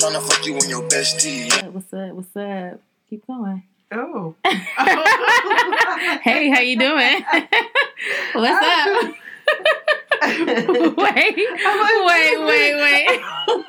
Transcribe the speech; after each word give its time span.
I'm 0.00 0.12
tryna 0.12 0.22
fuck 0.22 0.46
you 0.46 0.54
on 0.54 0.68
your 0.68 0.82
bestie, 0.88 1.48
yeah. 1.48 1.66
What's 1.68 1.92
up? 1.92 2.12
What's 2.12 2.36
up? 2.36 2.80
Keep 3.10 3.26
going. 3.26 3.64
Oh. 3.90 4.36
hey, 6.22 6.50
how 6.50 6.60
you 6.60 6.78
doing? 6.78 7.24
What's 8.32 8.64
up? 8.64 9.14
wait, 10.22 11.36
wait, 11.36 12.38
wait, 12.46 12.74
wait. 12.76 13.08
I'm 13.08 13.64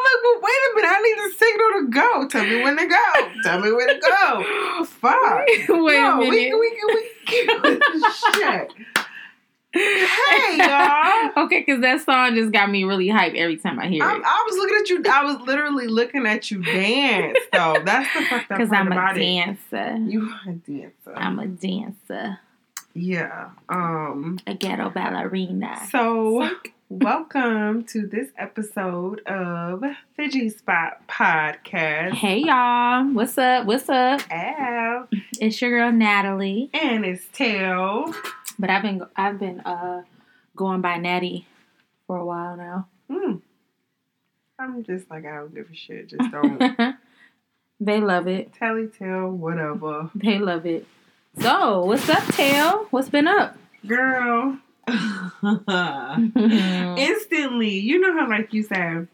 like, 0.00 0.18
well, 0.22 0.40
wait 0.40 0.62
a 0.64 0.72
minute. 0.76 0.88
I 0.88 1.00
need 1.02 1.18
a 1.18 1.30
signal 1.36 1.70
to 1.76 1.82
go. 1.90 2.28
Tell 2.28 2.46
me 2.46 2.62
when 2.62 2.76
to 2.78 2.86
go. 2.86 3.06
Tell 3.42 3.60
me 3.60 3.70
when 3.70 3.88
to 3.88 3.98
go. 4.00 4.84
Fuck. 4.86 5.46
Wait 5.46 5.68
no, 5.68 6.14
a 6.14 6.20
minute. 6.20 6.30
We, 6.30 6.54
we, 6.54 6.68
we, 6.88 7.02
we, 7.62 8.04
shit. 8.34 8.72
Hey, 9.72 10.56
y'all. 10.58 10.98
Okay, 11.44 11.60
because 11.60 11.80
that 11.80 12.02
song 12.02 12.34
just 12.34 12.52
got 12.52 12.70
me 12.70 12.84
really 12.84 13.08
hyped 13.08 13.36
every 13.36 13.56
time 13.56 13.78
I 13.78 13.86
hear 13.88 14.02
I'm, 14.04 14.20
it. 14.20 14.24
I 14.26 14.46
was 14.46 14.56
looking 14.56 14.76
at 14.80 14.88
you. 14.90 15.02
I 15.10 15.24
was 15.24 15.46
literally 15.46 15.86
looking 15.86 16.26
at 16.26 16.50
you 16.50 16.62
dance, 16.62 17.38
though. 17.52 17.76
That's 17.84 18.12
the 18.14 18.20
fucked 18.26 18.50
up 18.52 18.58
Because 18.58 18.70
I'm 18.72 18.88
a 18.88 18.90
about 18.92 19.16
it. 19.16 19.20
dancer. 19.20 19.96
You 19.96 20.28
are 20.30 20.50
a 20.50 20.54
dancer. 20.54 21.14
I'm 21.16 21.38
a 21.38 21.46
dancer. 21.46 22.38
yeah. 22.94 23.50
Um. 23.70 24.38
A 24.46 24.54
ghetto 24.54 24.90
ballerina. 24.90 25.80
So, 25.90 26.50
welcome 26.90 27.84
to 27.84 28.06
this 28.06 28.28
episode 28.36 29.20
of 29.26 29.82
the 30.18 30.28
G 30.28 30.50
Spot 30.50 31.00
Podcast. 31.08 32.12
Hey 32.12 32.40
y'all, 32.40 33.04
what's 33.12 33.38
up? 33.38 33.64
What's 33.66 33.88
up? 33.88 34.20
Av 34.30 35.08
It's 35.40 35.60
your 35.62 35.70
girl 35.70 35.92
Natalie. 35.92 36.68
and 36.74 37.06
it's 37.06 37.24
Tail. 37.32 38.12
But 38.62 38.70
I've 38.70 38.82
been 38.82 39.02
I've 39.16 39.40
been 39.40 39.58
uh 39.58 40.04
going 40.54 40.82
by 40.82 40.96
Natty 40.96 41.48
for 42.06 42.16
a 42.16 42.24
while 42.24 42.56
now. 42.56 42.86
Hmm. 43.10 43.38
I'm 44.56 44.84
just 44.84 45.10
like 45.10 45.26
I 45.26 45.34
don't 45.38 45.52
give 45.52 45.68
a 45.68 45.74
shit. 45.74 46.10
Just 46.10 46.30
don't 46.30 46.96
they 47.80 48.00
love 48.00 48.28
it. 48.28 48.52
telly 48.52 48.86
tell 48.86 49.30
whatever, 49.30 50.10
They 50.14 50.38
love 50.38 50.64
it. 50.64 50.86
So, 51.40 51.84
what's 51.86 52.08
up, 52.08 52.22
Tail? 52.34 52.86
What's 52.90 53.08
been 53.08 53.26
up? 53.26 53.56
girl. 53.84 54.56
Instantly, 56.36 57.78
you 57.80 57.98
know 57.98 58.12
how 58.16 58.28
like 58.28 58.52
you 58.52 58.62
said, 58.62 59.08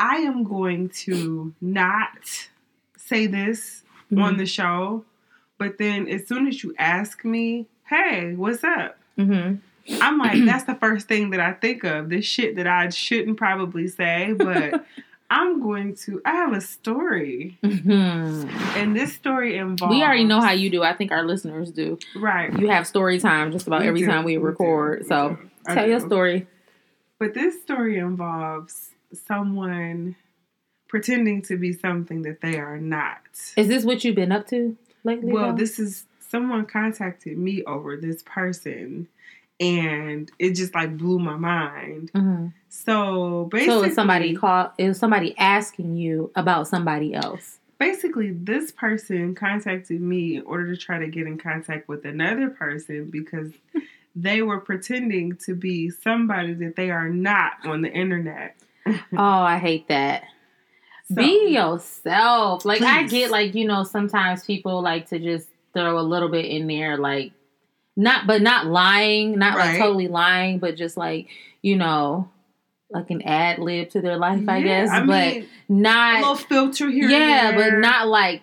I 0.00 0.16
am 0.16 0.42
going 0.42 0.88
to 1.04 1.54
not 1.60 2.48
say 2.96 3.28
this 3.28 3.84
on 4.16 4.38
the 4.38 4.46
show, 4.46 5.04
but 5.56 5.78
then 5.78 6.08
as 6.08 6.26
soon 6.26 6.48
as 6.48 6.64
you 6.64 6.74
ask 6.78 7.24
me, 7.24 7.66
hey, 7.88 8.34
what's 8.34 8.64
up? 8.64 8.98
hmm 9.16 9.56
I'm 10.02 10.18
like, 10.18 10.44
that's 10.44 10.64
the 10.64 10.74
first 10.74 11.06
thing 11.06 11.30
that 11.30 11.38
I 11.38 11.52
think 11.52 11.84
of. 11.84 12.08
This 12.08 12.24
shit 12.24 12.56
that 12.56 12.66
I 12.66 12.88
shouldn't 12.88 13.36
probably 13.36 13.86
say, 13.86 14.32
but 14.36 14.84
I'm 15.30 15.62
going 15.62 15.94
to. 16.06 16.20
I 16.24 16.32
have 16.32 16.52
a 16.52 16.60
story, 16.60 17.56
hmm 17.62 18.48
and 18.76 18.96
this 18.96 19.12
story 19.14 19.56
involves. 19.56 19.94
We 19.94 20.02
already 20.02 20.24
know 20.24 20.40
how 20.40 20.50
you 20.52 20.70
do. 20.70 20.82
I 20.82 20.92
think 20.92 21.12
our 21.12 21.24
listeners 21.24 21.70
do. 21.70 21.98
Right. 22.16 22.56
You 22.58 22.68
have 22.68 22.86
story 22.86 23.20
time 23.20 23.52
just 23.52 23.66
about 23.68 23.82
We 23.82 23.86
every 23.88 24.00
do, 24.00 24.06
time 24.06 24.24
we 24.24 24.36
we 24.38 24.44
record. 24.44 25.06
so, 25.06 25.38
do. 25.66 25.74
Tell 25.74 25.88
your 25.88 26.00
story. 26.00 26.46
But 27.20 27.34
this 27.34 27.62
story 27.62 27.98
involves 27.98 28.90
someone 29.26 30.16
pretending 30.88 31.42
to 31.42 31.56
be 31.56 31.72
something 31.72 32.22
that 32.22 32.40
they 32.40 32.58
are 32.58 32.78
not. 32.78 33.18
Is 33.56 33.68
this 33.68 33.84
what 33.84 34.04
you've 34.04 34.16
been 34.16 34.32
up 34.32 34.46
to 34.48 34.76
lately? 35.04 35.32
Well, 35.32 35.52
though? 35.52 35.56
this 35.58 35.78
is 35.78 36.04
someone 36.36 36.66
contacted 36.66 37.38
me 37.38 37.64
over 37.64 37.96
this 37.96 38.22
person, 38.24 39.08
and 39.58 40.30
it 40.38 40.52
just 40.54 40.74
like 40.74 40.96
blew 40.98 41.18
my 41.18 41.36
mind. 41.36 42.12
Mhm. 42.12 42.52
So 42.68 43.48
basically, 43.50 43.74
So, 43.74 43.84
is 43.84 43.94
somebody 43.94 44.34
call? 44.36 44.72
Is 44.76 44.98
somebody 44.98 45.34
asking 45.38 45.96
you 45.96 46.30
about 46.36 46.68
somebody 46.68 47.14
else? 47.14 47.58
basically 47.78 48.30
this 48.30 48.72
person 48.72 49.34
contacted 49.34 50.00
me 50.00 50.36
in 50.36 50.42
order 50.46 50.74
to 50.74 50.80
try 50.80 50.98
to 50.98 51.08
get 51.08 51.26
in 51.26 51.36
contact 51.36 51.86
with 51.90 52.06
another 52.06 52.48
person 52.48 53.10
because 53.10 53.52
they 54.16 54.40
were 54.40 54.58
pretending 54.58 55.36
to 55.36 55.54
be 55.54 55.90
somebody 55.90 56.54
that 56.54 56.74
they 56.74 56.90
are 56.90 57.10
not 57.10 57.52
on 57.66 57.82
the 57.82 57.90
internet. 57.92 58.56
Oh, 59.12 59.42
I 59.54 59.58
hate 59.58 59.88
that. 59.88 60.22
So- 61.08 61.16
Be 61.16 61.48
yourself. 61.50 62.64
Like 62.64 62.80
I 62.80 63.02
get 63.08 63.30
like, 63.30 63.54
you 63.54 63.66
know, 63.66 63.84
sometimes 63.84 64.42
people 64.44 64.80
like 64.80 65.08
to 65.10 65.18
just 65.18 65.48
throw 65.76 65.98
a 65.98 66.00
little 66.00 66.28
bit 66.28 66.46
in 66.46 66.66
there 66.66 66.96
like 66.96 67.32
not 67.96 68.26
but 68.26 68.42
not 68.42 68.66
lying, 68.66 69.38
not 69.38 69.56
like 69.56 69.78
totally 69.78 70.08
lying, 70.08 70.58
but 70.58 70.76
just 70.76 70.96
like, 70.96 71.28
you 71.62 71.76
know, 71.76 72.30
like 72.90 73.10
an 73.10 73.22
ad 73.22 73.58
lib 73.58 73.90
to 73.90 74.00
their 74.00 74.16
life, 74.16 74.48
I 74.48 74.62
guess. 74.62 74.90
I 74.90 75.00
but 75.00 75.06
mean, 75.06 75.42
a 75.42 75.72
not 75.72 76.20
little 76.20 76.36
filter 76.36 76.88
here. 76.90 77.08
Yeah, 77.08 77.56
but 77.56 77.78
not 77.78 78.06
like 78.06 78.42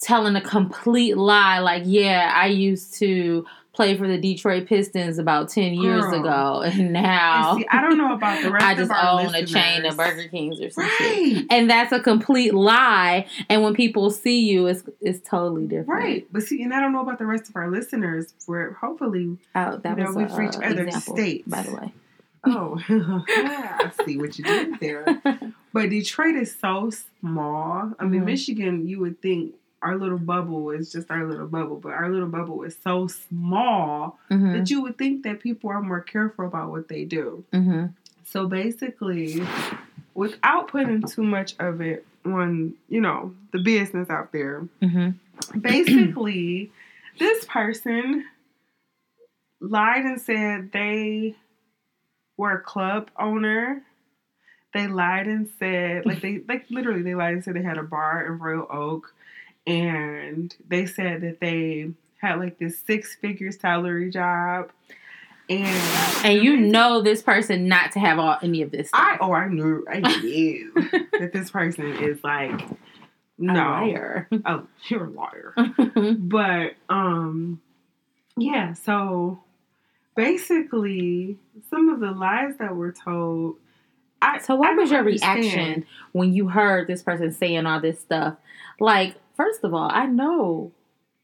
telling 0.00 0.36
a 0.36 0.40
complete 0.40 1.16
lie 1.16 1.58
like, 1.58 1.82
yeah, 1.86 2.32
I 2.34 2.46
used 2.46 2.94
to 3.00 3.46
play 3.74 3.96
for 3.96 4.06
the 4.06 4.18
Detroit 4.18 4.66
Pistons 4.66 5.18
about 5.18 5.48
10 5.48 5.74
years 5.74 6.04
Girl. 6.04 6.20
ago 6.20 6.60
and 6.64 6.80
And 6.80 6.92
now 6.92 7.56
see, 7.56 7.66
I 7.70 7.80
don't 7.80 7.96
know 7.96 8.12
about 8.14 8.42
the 8.42 8.50
rest 8.52 8.64
I 8.66 8.74
just 8.74 8.90
own 8.92 9.34
a 9.34 9.46
chain 9.46 9.84
of. 9.86 9.96
Burger 9.96 10.28
Kings 10.28 10.60
or 10.60 10.68
some 10.70 10.86
shit. 10.98 11.36
Right. 11.36 11.46
And 11.50 11.70
that's 11.70 11.90
a 11.92 12.00
complete 12.00 12.52
lie. 12.54 13.26
And 13.48 13.62
when 13.62 13.74
people 13.74 14.10
see 14.10 14.40
you, 14.50 14.66
it's 14.66 14.82
it's 15.00 15.26
totally 15.28 15.66
different. 15.66 15.88
Right, 15.88 16.26
but 16.30 16.42
see, 16.42 16.62
and 16.62 16.74
I 16.74 16.80
don't 16.80 16.92
know 16.92 17.00
about 17.02 17.18
the 17.18 17.26
rest 17.26 17.48
of 17.48 17.56
our 17.56 17.70
listeners. 17.70 18.34
Where 18.46 18.72
hopefully, 18.74 19.38
Oh, 19.54 19.76
that 19.78 19.96
You 19.96 20.04
know, 20.04 20.10
was 20.12 20.16
we've 20.16 20.36
reached 20.36 20.58
uh, 20.58 20.66
other 20.66 20.84
example, 20.86 21.16
states. 21.16 21.48
by 21.48 21.62
the 21.62 21.74
way. 21.74 21.92
oh, 22.44 22.78
yeah, 23.28 23.78
I 23.96 24.04
see 24.04 24.18
what 24.18 24.36
you 24.38 24.44
did 24.44 24.80
there. 24.80 25.06
But 25.72 25.88
Detroit 25.90 26.34
is 26.34 26.54
so 26.60 26.90
small. 27.20 27.92
I 27.98 28.04
mean, 28.04 28.22
Mhm. 28.22 28.26
Michigan, 28.26 28.86
you 28.88 28.98
would 29.00 29.22
think 29.22 29.54
our 29.82 29.98
little 29.98 30.18
bubble 30.18 30.70
is 30.70 30.92
just 30.92 31.10
our 31.10 31.26
little 31.26 31.46
bubble, 31.46 31.76
but 31.76 31.92
our 31.92 32.08
little 32.08 32.28
bubble 32.28 32.62
is 32.62 32.76
so 32.82 33.06
small 33.08 34.18
hmm 34.28 34.52
that 34.52 34.70
you 34.70 34.82
would 34.82 34.96
think 34.98 35.24
that 35.24 35.40
people 35.40 35.70
are 35.70 35.82
more 35.82 36.00
careful 36.00 36.46
about 36.46 36.70
what 36.70 36.88
they 36.88 37.04
do. 37.04 37.44
hmm 37.52 37.86
So 38.24 38.46
basically, 38.46 39.42
without 40.14 40.68
putting 40.68 41.02
too 41.02 41.22
much 41.22 41.54
of 41.58 41.80
it 41.80 42.06
on, 42.24 42.74
you 42.88 43.00
know, 43.00 43.34
the 43.52 43.58
business 43.58 44.08
out 44.10 44.32
there, 44.32 44.66
hmm 44.80 45.10
basically, 45.60 46.70
this 47.18 47.44
person 47.46 48.24
lied 49.60 50.04
and 50.04 50.20
said 50.20 50.70
they 50.72 51.34
were 52.36 52.52
a 52.52 52.60
club 52.60 53.10
owner. 53.18 53.82
They 54.74 54.86
lied 54.86 55.26
and 55.26 55.48
said, 55.58 56.06
like 56.06 56.20
they 56.22 56.40
like 56.48 56.66
literally 56.70 57.02
they 57.02 57.14
lied 57.14 57.34
and 57.34 57.44
said 57.44 57.54
they 57.54 57.62
had 57.62 57.78
a 57.78 57.82
bar 57.82 58.26
in 58.26 58.38
Royal 58.38 58.66
Oak, 58.70 59.14
and 59.66 60.54
they 60.68 60.86
said 60.86 61.20
that 61.22 61.40
they 61.40 61.90
had 62.20 62.38
like 62.38 62.58
this 62.58 62.78
six 62.78 63.14
figure 63.16 63.50
salary 63.52 64.10
job, 64.10 64.70
and 65.48 66.24
And 66.24 66.42
you 66.42 66.56
know 66.56 67.02
this 67.02 67.22
person 67.22 67.68
not 67.68 67.92
to 67.92 67.98
have 68.00 68.18
all 68.18 68.38
any 68.42 68.62
of 68.62 68.70
this. 68.70 68.90
I 68.92 69.16
Stuff. 69.16 69.28
oh 69.28 69.32
I 69.32 69.48
knew 69.48 69.84
I 69.90 70.00
knew 70.22 70.72
that 71.18 71.30
this 71.32 71.50
person 71.50 71.86
is 72.02 72.22
like 72.24 72.60
A 72.62 72.76
no 73.38 73.54
liar. 73.54 74.28
oh 74.46 74.66
you're 74.88 75.06
a 75.06 75.10
liar. 75.10 75.54
but 76.18 76.74
um 76.88 77.60
yeah 78.36 78.72
so 78.72 79.42
basically 80.16 81.36
some 81.70 81.88
of 81.88 82.00
the 82.00 82.12
lies 82.12 82.56
that 82.58 82.74
were 82.76 82.92
told 82.92 83.56
I, 84.20 84.38
so 84.38 84.54
what 84.54 84.70
I 84.70 84.74
was 84.74 84.90
your 84.90 85.00
understand. 85.00 85.40
reaction 85.42 85.86
when 86.12 86.32
you 86.32 86.46
heard 86.48 86.86
this 86.86 87.02
person 87.02 87.32
saying 87.32 87.66
all 87.66 87.80
this 87.80 87.98
stuff? 87.98 88.36
Like, 88.78 89.16
first 89.42 89.64
of 89.64 89.74
all, 89.74 89.90
I 89.90 90.06
know 90.06 90.72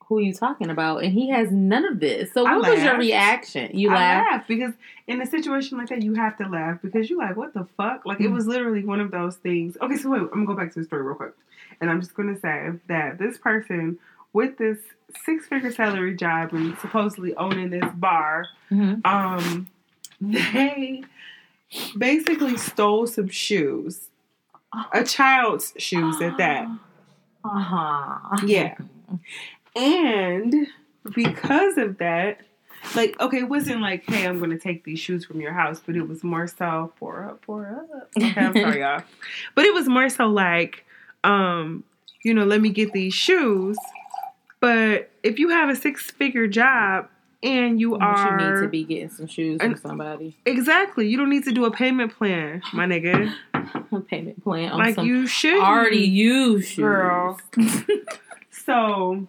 who 0.06 0.20
you 0.20 0.32
talking 0.32 0.70
about, 0.70 1.04
and 1.04 1.12
he 1.12 1.28
has 1.30 1.50
none 1.52 1.84
of 1.84 2.00
this. 2.00 2.32
So 2.32 2.46
I 2.46 2.56
what 2.56 2.70
was 2.70 2.82
your 2.82 2.96
reaction? 2.96 3.76
You 3.78 3.90
laughed. 3.90 4.30
laughed 4.30 4.48
because 4.48 4.72
in 5.06 5.20
a 5.20 5.26
situation 5.26 5.76
like 5.78 5.88
that 5.90 6.02
you 6.02 6.14
have 6.14 6.36
to 6.38 6.48
laugh 6.48 6.78
because 6.82 7.08
you're 7.10 7.18
like 7.18 7.36
what 7.36 7.52
the 7.54 7.66
fuck 7.76 8.04
like 8.06 8.20
it 8.20 8.28
Mm. 8.30 8.34
was 8.34 8.46
literally 8.46 8.84
one 8.84 9.00
of 9.00 9.10
those 9.10 9.36
things 9.36 9.76
okay 9.82 9.96
so 9.96 10.10
wait 10.10 10.20
I'm 10.20 10.28
gonna 10.28 10.46
go 10.46 10.54
back 10.54 10.72
to 10.74 10.80
the 10.80 10.84
story 10.84 11.02
real 11.02 11.14
quick 11.14 11.32
and 11.80 11.90
I'm 11.90 12.00
just 12.00 12.14
gonna 12.14 12.38
say 12.38 12.70
that 12.88 13.18
this 13.18 13.38
person 13.38 13.98
with 14.34 14.58
this 14.58 14.78
six 15.24 15.46
figure 15.46 15.72
salary 15.72 16.14
job 16.14 16.52
and 16.52 16.76
supposedly 16.78 17.34
owning 17.36 17.70
this 17.70 17.90
bar 17.94 18.46
Mhm. 18.70 19.00
um 19.06 19.68
they 20.20 21.02
basically 21.96 22.56
stole 22.58 23.06
some 23.06 23.28
shoes 23.28 24.08
a 24.92 25.04
child's 25.04 25.72
shoes 25.78 26.20
at 26.20 26.36
that 26.38 26.66
Uh-huh. 27.56 28.36
yeah 28.46 28.74
and 29.76 30.54
because 31.14 31.78
of 31.78 31.98
that 31.98 32.40
like 32.94 33.18
okay 33.20 33.38
it 33.38 33.48
wasn't 33.48 33.80
like 33.80 34.04
hey 34.08 34.26
i'm 34.26 34.38
gonna 34.38 34.58
take 34.58 34.84
these 34.84 34.98
shoes 35.00 35.24
from 35.24 35.40
your 35.40 35.52
house 35.52 35.80
but 35.84 35.96
it 35.96 36.06
was 36.06 36.22
more 36.22 36.46
so 36.46 36.92
pour 36.98 37.24
up 37.24 37.42
pour 37.42 37.66
up 37.92 38.10
okay 38.16 38.40
i'm 38.40 38.52
sorry 38.54 38.80
y'all 38.82 39.02
but 39.54 39.64
it 39.64 39.72
was 39.74 39.88
more 39.88 40.08
so 40.08 40.26
like 40.26 40.84
um 41.24 41.82
you 42.22 42.32
know 42.34 42.44
let 42.44 42.60
me 42.60 42.68
get 42.70 42.92
these 42.92 43.14
shoes 43.14 43.76
but 44.60 45.10
if 45.22 45.38
you 45.38 45.48
have 45.50 45.68
a 45.68 45.76
six 45.76 46.10
figure 46.10 46.46
job 46.46 47.08
and 47.44 47.80
you 47.80 47.92
But 47.92 48.00
are 48.02 48.40
you 48.40 48.50
need 48.54 48.62
to 48.62 48.68
be 48.68 48.82
getting 48.82 49.10
some 49.10 49.28
shoes 49.28 49.60
from 49.60 49.76
somebody. 49.76 50.36
exactly. 50.44 51.06
You 51.06 51.16
don't 51.16 51.30
need 51.30 51.44
to 51.44 51.52
do 51.52 51.66
a 51.66 51.70
payment 51.70 52.12
plan, 52.16 52.60
my 52.72 52.84
nigga. 52.84 53.32
A 53.92 54.00
payment 54.00 54.42
plan 54.42 54.72
on 54.72 54.78
like 54.78 54.94
some 54.94 55.06
you 55.06 55.26
should 55.26 55.62
already 55.62 56.06
used 56.06 56.68
shoes. 56.68 56.76
Girl. 56.78 57.38
So 58.68 59.26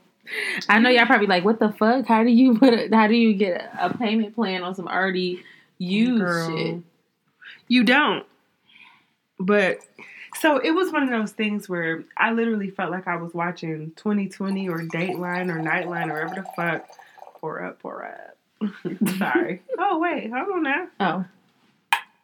I 0.68 0.80
know 0.80 0.90
y'all 0.90 1.06
probably 1.06 1.28
like, 1.28 1.46
what 1.46 1.60
the 1.60 1.72
fuck? 1.72 2.06
How 2.06 2.24
do 2.24 2.30
you 2.30 2.58
put? 2.60 2.74
A, 2.74 2.90
how 2.94 3.08
do 3.08 3.16
you 3.16 3.34
get 3.34 3.72
a 3.80 3.96
payment 3.98 4.36
plan 4.36 4.64
on 4.64 4.76
some 4.76 4.88
already 4.88 5.42
used 5.78 6.22
Girl. 6.22 6.58
shit? 6.58 6.84
You 7.70 7.86
don't. 7.86 8.26
But 9.40 9.80
so 10.36 10.58
it 10.58 10.72
was 10.72 10.92
one 10.92 11.04
of 11.04 11.10
those 11.10 11.32
things 11.32 11.70
where 11.70 12.04
I 12.18 12.34
literally 12.34 12.70
felt 12.70 12.92
like 12.92 13.08
I 13.08 13.16
was 13.16 13.34
watching 13.34 13.94
2020 13.96 14.68
or 14.68 14.80
Dateline 14.80 15.50
or 15.50 15.60
Nightline 15.62 16.10
or 16.10 16.26
whatever 16.26 16.36
the 16.36 16.46
fuck. 16.56 16.86
Pour 17.40 17.64
up, 17.64 17.80
pour 17.80 18.06
up. 18.06 18.38
Sorry. 19.18 19.62
oh 19.78 20.00
wait, 20.00 20.30
hold 20.34 20.50
on 20.50 20.64
now. 20.64 20.88
Oh, 21.00 21.26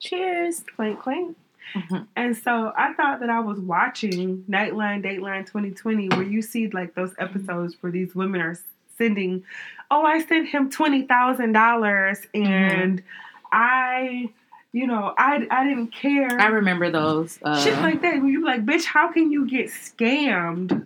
cheers. 0.01 0.65
Clink 0.75 1.01
clink. 1.01 1.37
Mhm. 1.73 2.07
And 2.15 2.37
so 2.37 2.71
I 2.77 2.93
thought 2.93 3.19
that 3.21 3.29
I 3.29 3.39
was 3.39 3.59
watching 3.59 4.43
Nightline, 4.49 5.03
Dateline 5.03 5.45
2020, 5.45 6.09
where 6.09 6.23
you 6.23 6.41
see 6.41 6.67
like 6.69 6.93
those 6.95 7.13
episodes 7.17 7.75
where 7.81 7.91
these 7.91 8.13
women 8.15 8.41
are 8.41 8.57
sending, 8.97 9.43
oh, 9.91 10.03
I 10.05 10.19
sent 10.21 10.47
him 10.47 10.69
twenty 10.69 11.01
thousand 11.03 11.51
dollars, 11.53 12.19
and 12.33 13.01
I, 13.51 14.29
you 14.71 14.87
know, 14.87 15.13
I 15.17 15.47
I 15.49 15.63
didn't 15.63 15.87
care. 15.93 16.39
I 16.39 16.47
remember 16.47 16.89
those. 16.91 17.39
Uh, 17.41 17.61
shit 17.63 17.77
like 17.79 18.01
that. 18.01 18.21
Where 18.21 18.29
you 18.29 18.45
like, 18.45 18.65
bitch, 18.65 18.85
how 18.85 19.11
can 19.11 19.31
you 19.31 19.47
get 19.47 19.67
scammed? 19.67 20.85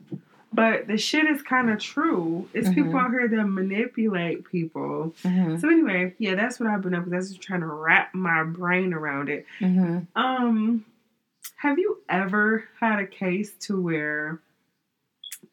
But 0.59 0.87
the 0.87 0.97
shit 0.97 1.25
is 1.25 1.41
kind 1.41 1.69
of 1.69 1.79
true. 1.79 2.49
It's 2.53 2.67
people 2.69 2.91
Mhm. 2.91 3.01
out 3.05 3.11
here 3.11 3.27
that 3.29 3.45
manipulate 3.45 4.43
people. 4.43 5.15
mhm, 5.23 5.59
So 5.61 5.69
anyway, 5.69 6.15
yeah, 6.17 6.35
that's 6.35 6.59
what 6.59 6.67
I've 6.69 6.81
been 6.81 6.93
up 6.93 7.03
with. 7.05 7.13
That's 7.13 7.29
just 7.29 7.41
trying 7.41 7.61
to 7.61 7.67
wrap 7.67 8.13
my 8.13 8.43
brain 8.43 8.93
around 8.93 9.29
it. 9.29 9.45
mhm. 9.61 10.07
Um, 10.15 10.83
have 11.57 11.79
you 11.79 11.99
ever 12.09 12.65
had 12.79 12.99
a 12.99 13.05
case 13.07 13.51
to 13.67 13.79
where 13.81 14.39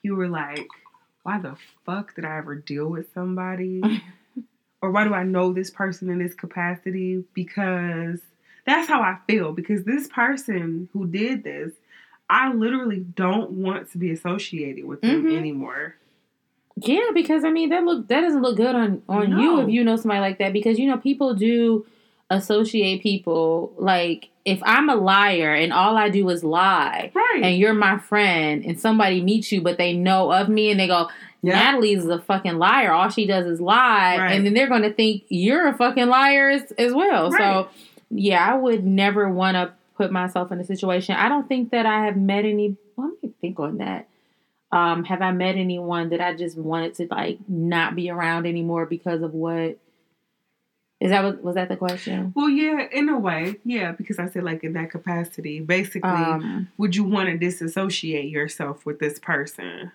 you 0.03 0.17
were 0.17 0.29
like, 0.29 0.67
why 1.23 1.39
the 1.39 1.57
fuck 1.85 2.15
did 2.17 2.25
I 2.25 2.39
ever 2.39 2.57
deal 2.57 2.89
with 2.89 3.13
somebody? 3.13 3.83
or 4.83 4.91
why 4.91 5.05
do 5.05 5.15
I 5.15 5.23
know 5.23 5.53
this 5.53 5.71
person 5.71 6.11
in 6.11 6.19
this 6.19 6.35
capacity? 6.35 7.25
Because 7.33 8.21
that's 8.65 8.89
how 8.89 9.03
I 9.03 9.19
feel. 9.29 9.53
Because 9.53 9.85
this 9.85 10.09
person 10.09 10.89
who 10.93 11.07
did 11.07 11.45
this, 11.45 11.73
I 12.29 12.53
literally 12.53 13.01
don't 13.01 13.51
want 13.53 13.91
to 13.93 13.99
be 13.99 14.11
associated 14.11 14.85
with 14.85 15.01
them 15.01 15.25
Mhm. 15.25 15.37
anymore. 15.39 15.97
Yeah, 16.77 17.11
because 17.15 17.45
I 17.45 17.51
mean 17.51 17.71
that 17.71 17.85
look 17.85 18.09
that 18.09 18.21
doesn't 18.23 18.43
look 18.43 18.57
good 18.57 18.75
on 18.75 19.03
on 19.09 19.39
you 19.39 19.61
if 19.61 19.69
you 19.71 19.83
know 19.85 19.97
somebody 19.97 20.21
like 20.21 20.39
that 20.39 20.53
because 20.53 20.79
you 20.79 20.89
know 20.89 20.99
people 20.99 21.35
do 21.35 21.87
associate 22.31 23.03
people 23.03 23.73
like 23.79 24.29
if 24.45 24.61
I'm 24.65 24.89
a 24.89 24.97
liar 24.97 25.55
and 25.55 25.73
all 25.73 25.97
I 25.97 26.09
do 26.11 26.29
is 26.29 26.43
lie 26.45 27.13
Right. 27.15 27.41
and 27.45 27.57
you're 27.57 27.73
my 27.75 27.99
friend 27.99 28.65
and 28.65 28.79
somebody 28.81 29.21
meets 29.23 29.51
you 29.53 29.61
but 29.63 29.79
they 29.79 29.93
know 29.93 30.33
of 30.33 30.49
me 30.49 30.71
and 30.71 30.79
they 30.81 30.87
go. 30.89 31.09
Natalie's 31.43 32.05
a 32.07 32.19
fucking 32.19 32.59
liar 32.59 32.91
all 32.91 33.09
she 33.09 33.25
does 33.25 33.47
is 33.47 33.61
lie 33.61 34.17
Right. 34.19 34.33
and 34.33 34.45
then 34.45 34.53
they're 34.55 34.67
going 34.69 34.83
to 34.83 34.93
think 34.93 35.23
you're 35.29 35.69
a 35.69 35.75
fucking 35.75 36.07
liar 36.09 36.51
as, 36.51 36.73
as 36.73 36.93
well 36.93 37.31
Right. 37.31 37.39
so 37.41 37.69
yeah 38.11 38.45
I 38.53 38.57
would 38.57 38.85
never 38.85 39.29
want 39.31 39.55
to 39.55 39.71
put 39.97 40.13
myself 40.13 40.53
in 40.53 40.61
a 40.61 40.65
situation. 40.65 41.17
I 41.17 41.29
don't 41.29 41.49
think 41.49 41.71
that 41.71 41.87
I 41.87 42.05
have 42.07 42.17
met 42.17 42.45
any 42.45 42.77
let 42.97 43.13
me 43.23 43.33
think 43.41 43.59
on 43.61 43.79
that. 43.79 44.09
Um 44.73 45.05
have 45.05 45.23
I 45.23 45.33
met 45.33 45.57
anyone 45.57 46.11
that 46.11 46.21
I 46.21 46.35
just 46.35 46.57
wanted 46.57 46.95
to 46.95 47.07
like 47.11 47.39
not 47.49 47.95
be 47.95 48.11
around 48.11 48.47
anymore 48.47 48.87
because 48.87 49.23
of 49.23 49.33
what? 49.35 49.79
Is 50.99 51.11
that 51.11 51.23
what 51.25 51.43
was 51.43 51.55
that 51.57 51.69
the 51.69 51.77
question? 51.77 52.33
Well, 52.35 52.49
yeah, 52.49 52.87
in 52.91 53.11
a 53.11 53.19
way, 53.19 53.57
yeah, 53.65 53.93
because 53.93 54.19
I 54.19 54.29
said 54.31 54.45
like 54.45 54.65
in 54.65 54.73
that 54.75 54.91
capacity, 54.91 55.61
basically, 55.61 56.11
um 56.11 56.69
would 56.79 56.97
you 56.97 57.05
want 57.05 57.29
to 57.29 57.37
disassociate 57.37 58.31
yourself 58.31 58.87
with 58.87 58.99
this 58.99 59.19
person? 59.19 59.93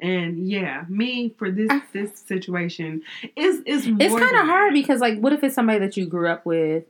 And 0.00 0.48
yeah, 0.48 0.84
me 0.88 1.30
for 1.38 1.50
this 1.50 1.68
I- 1.70 1.82
this 1.92 2.18
situation 2.18 3.02
is 3.36 3.60
is 3.66 3.86
it's 3.86 4.14
kind 4.14 4.36
of 4.36 4.46
hard 4.46 4.72
because 4.72 5.00
like 5.00 5.18
what 5.18 5.32
if 5.32 5.42
it's 5.44 5.54
somebody 5.54 5.78
that 5.80 5.96
you 5.96 6.06
grew 6.06 6.28
up 6.28 6.44
with 6.46 6.84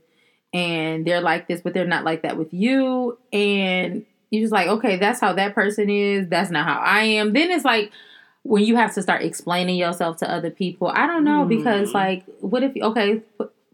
and 0.52 1.06
they're 1.06 1.20
like 1.20 1.49
this 1.49 1.60
but 1.60 1.75
they're 1.75 1.87
not 1.87 2.04
like 2.04 2.22
that 2.22 2.37
with 2.37 2.52
you. 2.52 3.19
And 3.32 4.04
you're 4.31 4.43
just 4.43 4.52
like 4.52 4.69
okay 4.69 4.96
that's 4.96 5.20
how 5.20 5.32
that 5.34 5.54
person 5.54 5.90
is. 5.90 6.28
That's 6.28 6.50
not 6.50 6.66
how 6.66 6.78
i 6.81 7.02
am. 7.02 7.32
Then 7.32 7.50
it's 7.50 7.64
like 7.64 7.93
when 8.44 8.64
you 8.64 8.76
have 8.76 8.93
to 8.94 9.02
start 9.02 9.22
explaining 9.22 9.76
yourself 9.76 10.16
to 10.19 10.31
other 10.31 10.50
people. 10.50 10.88
I 10.88 11.06
don't 11.06 11.25
know 11.25 11.44
because 11.44 11.90
Mm. 11.90 11.94
like 11.94 12.25
what 12.40 12.62
if 12.62 12.72
okay 12.76 13.22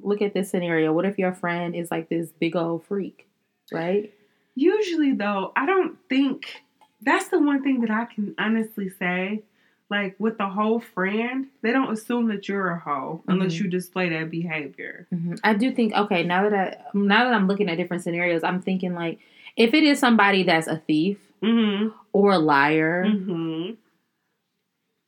look 0.01 0.23
at 0.23 0.35
this 0.35 0.51
scenario. 0.51 0.93
What 0.93 1.05
if 1.07 1.19
your 1.19 1.33
friend 1.33 1.75
is 1.75 1.91
like 1.91 2.09
this 2.09 2.31
big 2.39 2.55
old 2.57 2.85
freak 2.85 3.27
right? 3.73 4.13
Usually, 4.55 5.13
though, 5.13 5.53
I 5.55 5.67
don't 5.67 5.99
think 6.09 6.63
that's 7.01 7.29
the 7.29 7.39
one 7.39 7.63
thing 7.63 7.81
that 7.83 7.91
I 7.91 8.07
can 8.07 8.35
honestly 8.39 8.89
say. 8.89 9.43
Like 9.91 10.17
with 10.19 10.37
the 10.37 10.47
whole 10.49 10.81
friend, 10.81 11.47
they 11.63 11.73
don't 11.73 11.91
assume 11.91 12.29
that 12.29 12.47
you're 12.49 12.69
a 12.71 12.79
hoe 12.79 13.23
unless 13.27 13.55
Mhm. 13.55 13.61
you 13.65 13.69
display 13.71 14.09
that 14.11 14.31
behavior. 14.31 15.07
Mhm. 15.15 15.41
I 15.43 15.55
do 15.55 15.73
think 15.73 15.95
okay. 15.95 16.25
Now 16.25 16.49
that 16.49 16.55
I 16.55 16.97
now 16.99 17.25
that 17.25 17.33
I'm 17.35 17.49
looking 17.49 17.71
at 17.71 17.77
different 17.79 18.03
scenarios, 18.03 18.45
I'm 18.45 18.61
thinking 18.61 18.95
like 18.95 19.19
if 19.57 19.73
it 19.75 19.85
is 19.85 19.99
somebody 19.99 20.43
that's 20.43 20.67
a 20.67 20.77
thief 20.77 21.19
Mm-hmm. 21.43 21.89
or 22.13 22.33
a 22.33 22.39
liar, 22.39 23.05
Mm-hmm. 23.07 23.75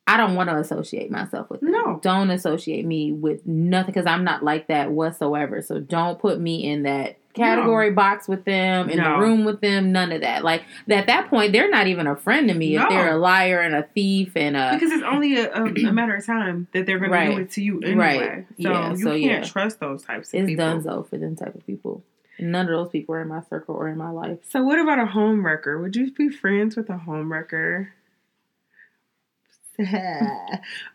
I 0.07 0.17
don't 0.17 0.35
want 0.35 0.49
to 0.51 0.57
associate 0.57 1.11
myself 1.11 1.51
with 1.51 1.61
them. 1.61 1.71
No. 1.71 2.01
Don't 2.03 2.31
associate 2.31 2.85
me 2.85 3.13
with 3.13 3.47
nothing 3.47 3.93
because 3.93 4.07
I'm 4.07 4.25
not 4.25 4.43
like 4.43 4.67
that 4.67 4.91
whatsoever. 4.91 5.63
So 5.63 5.79
don't 5.79 6.19
put 6.19 6.41
me 6.41 6.65
in 6.69 6.83
that 6.83 7.17
category 7.35 7.91
box 7.91 8.27
with 8.29 8.45
them, 8.45 8.91
in 8.91 8.99
No. 8.99 9.05
the 9.15 9.19
room 9.25 9.45
with 9.45 9.61
them, 9.61 9.93
none 9.93 10.11
of 10.13 10.21
that. 10.23 10.43
Like 10.45 10.65
at 10.89 11.07
that 11.07 11.29
point, 11.31 11.53
they're 11.53 11.71
not 11.71 11.87
even 11.87 12.07
a 12.07 12.17
friend 12.17 12.49
to 12.49 12.55
me 12.55 12.77
if 12.77 12.89
they're 12.89 13.15
a 13.15 13.19
liar 13.19 13.61
and 13.61 13.75
a 13.75 13.83
thief 13.83 14.37
and 14.37 14.57
a 14.57 14.71
Because 14.75 14.91
it's 14.93 15.05
only 15.05 15.37
a, 15.37 15.51
a, 15.53 15.65
a 15.65 15.93
matter 15.93 16.17
of 16.17 16.27
time 16.27 16.67
that 16.73 16.87
they're 16.87 16.99
going 16.99 17.11
to 17.13 17.37
do 17.37 17.43
it 17.43 17.51
to 17.53 17.63
you 17.63 17.81
anyway. 17.81 17.97
Right. 18.19 18.47
So 18.49 18.55
Yeah, 18.71 18.91
you 18.91 18.97
so 18.97 19.11
can't 19.11 19.23
yeah. 19.23 19.43
trust 19.45 19.81
those 19.81 20.03
types 20.03 20.35
of 20.35 20.41
it's 20.41 20.47
people. 20.49 20.65
donezo 20.65 21.09
for 21.09 21.19
them 21.19 21.37
type 21.37 21.55
of 21.55 21.65
people. 21.67 22.03
None 22.39 22.67
of 22.67 22.71
those 22.71 22.91
people 22.91 23.15
are 23.15 23.23
in 23.23 23.29
my 23.29 23.43
circle 23.51 23.75
or 23.75 23.89
in 23.89 23.99
my 23.99 24.11
life. 24.11 24.39
So 24.49 24.63
what 24.63 24.79
about 24.79 24.99
a 24.99 25.07
home 25.07 25.45
wrecker? 25.45 25.79
Would 25.81 25.95
you 25.95 26.11
be 26.13 26.29
friends 26.31 26.75
with 26.75 26.89
a 26.91 26.97
home 26.99 27.31
wrecker? 27.33 27.93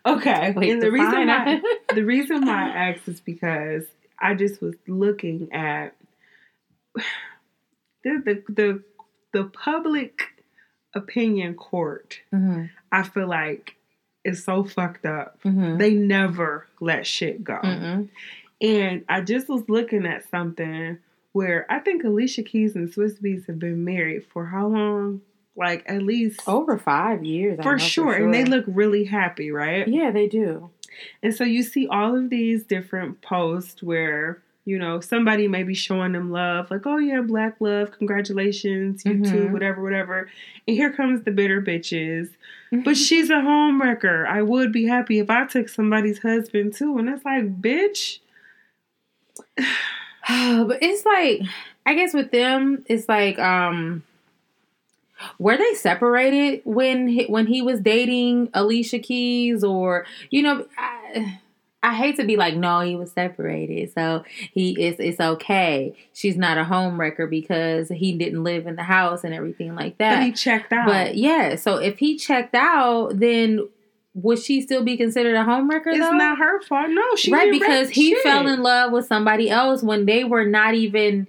okay. 0.06 0.52
Wait, 0.56 0.70
and 0.70 0.82
the 0.82 0.90
reason 0.92 1.26
why 1.26 1.60
the 1.94 2.04
reason 2.04 2.46
why 2.46 2.68
I 2.68 2.68
asked 2.90 3.08
is 3.08 3.20
because 3.20 3.84
I 4.20 4.34
just 4.34 4.60
was 4.62 4.74
looking 4.86 5.52
at 5.52 5.94
the 8.04 8.22
the 8.24 8.52
the, 8.52 8.82
the 9.32 9.44
public 9.44 10.22
opinion 10.94 11.54
court. 11.54 12.20
Mhm, 12.32 12.70
I 12.92 13.02
feel 13.02 13.28
like 13.28 13.74
is 14.24 14.42
so 14.44 14.64
fucked 14.64 15.06
up. 15.06 15.38
mhm, 15.44 15.78
They 15.78 15.92
never 15.94 16.66
let 16.80 17.06
shit 17.06 17.44
go. 17.44 17.58
mm-mm. 17.62 18.08
And 18.60 19.04
I 19.08 19.20
just 19.20 19.48
was 19.48 19.68
looking 19.68 20.04
at 20.06 20.28
something 20.30 20.98
where 21.32 21.66
I 21.70 21.78
think 21.80 22.02
Alicia 22.02 22.42
Keys 22.42 22.74
and 22.74 22.88
Swizz 22.92 23.20
Beatz 23.20 23.46
have 23.46 23.58
been 23.58 23.84
married 23.84 24.24
for 24.32 24.46
how 24.46 24.66
long? 24.68 25.20
Like 25.54 25.84
at 25.86 26.02
least 26.02 26.40
Over 26.48 26.76
five 26.78 27.24
years, 27.24 27.58
I 27.60 27.62
for, 27.62 27.78
sure. 27.78 28.12
And 28.14 28.32
they 28.34 28.44
look 28.44 28.64
really 28.66 29.04
happy, 29.04 29.50
right? 29.50 29.86
Yeah, 29.86 30.10
they 30.10 30.26
do. 30.26 30.70
And 31.22 31.34
so 31.34 31.44
you 31.44 31.62
see 31.62 31.86
all 31.86 32.16
of 32.16 32.30
these 32.30 32.64
different 32.64 33.20
posts 33.22 33.82
where, 33.82 34.42
you 34.66 34.78
know, 34.78 35.00
somebody 35.00 35.48
may 35.48 35.62
be 35.62 35.74
showing 35.74 36.12
them 36.12 36.30
love, 36.30 36.70
like, 36.70 36.86
oh 36.86 36.98
yeah, 36.98 37.22
black 37.22 37.56
love, 37.60 37.92
congratulations, 37.92 39.02
you 39.06 39.22
too, 39.24 39.46
Mhm. 39.46 39.52
whatever, 39.52 39.82
whatever. 39.82 40.28
And 40.68 40.76
here 40.76 40.92
comes 40.92 41.22
the 41.22 41.30
bitter 41.30 41.62
bitches. 41.62 42.28
Mm-hmm. 42.72 42.80
But 42.82 42.96
she's 42.96 43.30
a 43.30 43.40
home 43.40 43.80
wrecker. 43.80 44.26
I 44.26 44.42
would 44.42 44.72
be 44.72 44.84
happy 44.86 45.20
if 45.20 45.30
I 45.30 45.46
took 45.46 45.68
somebody's 45.68 46.18
husband 46.18 46.74
too. 46.74 46.98
And 46.98 47.08
it's 47.08 47.24
like, 47.24 47.62
bitch. 47.62 48.18
but 50.28 50.78
it's 50.82 51.06
like 51.06 51.40
I 51.86 51.94
guess 51.94 52.12
with 52.12 52.32
them, 52.32 52.84
it's 52.88 53.08
like 53.08 53.38
um 53.38 54.02
were 55.38 55.56
they 55.56 55.74
separated 55.74 56.60
when 56.64 57.08
he, 57.08 57.24
when 57.26 57.46
he 57.46 57.62
was 57.62 57.80
dating 57.80 58.50
Alicia 58.52 58.98
Keys 58.98 59.64
or 59.64 60.04
you 60.30 60.42
know 60.42 60.66
I, 60.76 61.38
I 61.82 61.94
hate 61.94 62.16
to 62.16 62.24
be 62.24 62.36
like 62.36 62.56
no 62.56 62.80
he 62.80 62.96
was 62.96 63.12
separated 63.12 63.92
so 63.92 64.24
he 64.52 64.72
is 64.82 64.96
it's 64.98 65.20
okay 65.20 65.94
she's 66.12 66.36
not 66.36 66.58
a 66.58 66.64
home 66.64 66.98
wrecker 66.98 67.26
because 67.26 67.88
he 67.88 68.12
didn't 68.12 68.42
live 68.42 68.66
in 68.66 68.76
the 68.76 68.82
house 68.82 69.22
and 69.22 69.32
everything 69.32 69.74
like 69.74 69.98
that. 69.98 70.16
But 70.16 70.24
he 70.24 70.32
checked 70.32 70.72
out. 70.72 70.86
but 70.86 71.16
yeah 71.16 71.54
so 71.54 71.76
if 71.76 71.98
he 71.98 72.16
checked 72.16 72.54
out 72.54 73.18
then 73.20 73.68
would 74.14 74.38
she 74.38 74.62
still 74.62 74.82
be 74.82 74.96
considered 74.96 75.36
a 75.36 75.44
home 75.44 75.68
wrecker 75.68 75.90
it's 75.90 76.00
though 76.00 76.10
not 76.12 76.38
her 76.38 76.60
fault. 76.62 76.88
No, 76.88 77.16
she 77.16 77.30
right 77.30 77.52
because 77.52 77.90
he 77.90 78.14
shit. 78.14 78.22
fell 78.22 78.46
in 78.46 78.62
love 78.62 78.90
with 78.90 79.06
somebody 79.06 79.50
else 79.50 79.82
when 79.82 80.06
they 80.06 80.24
were 80.24 80.46
not 80.46 80.74
even 80.74 81.26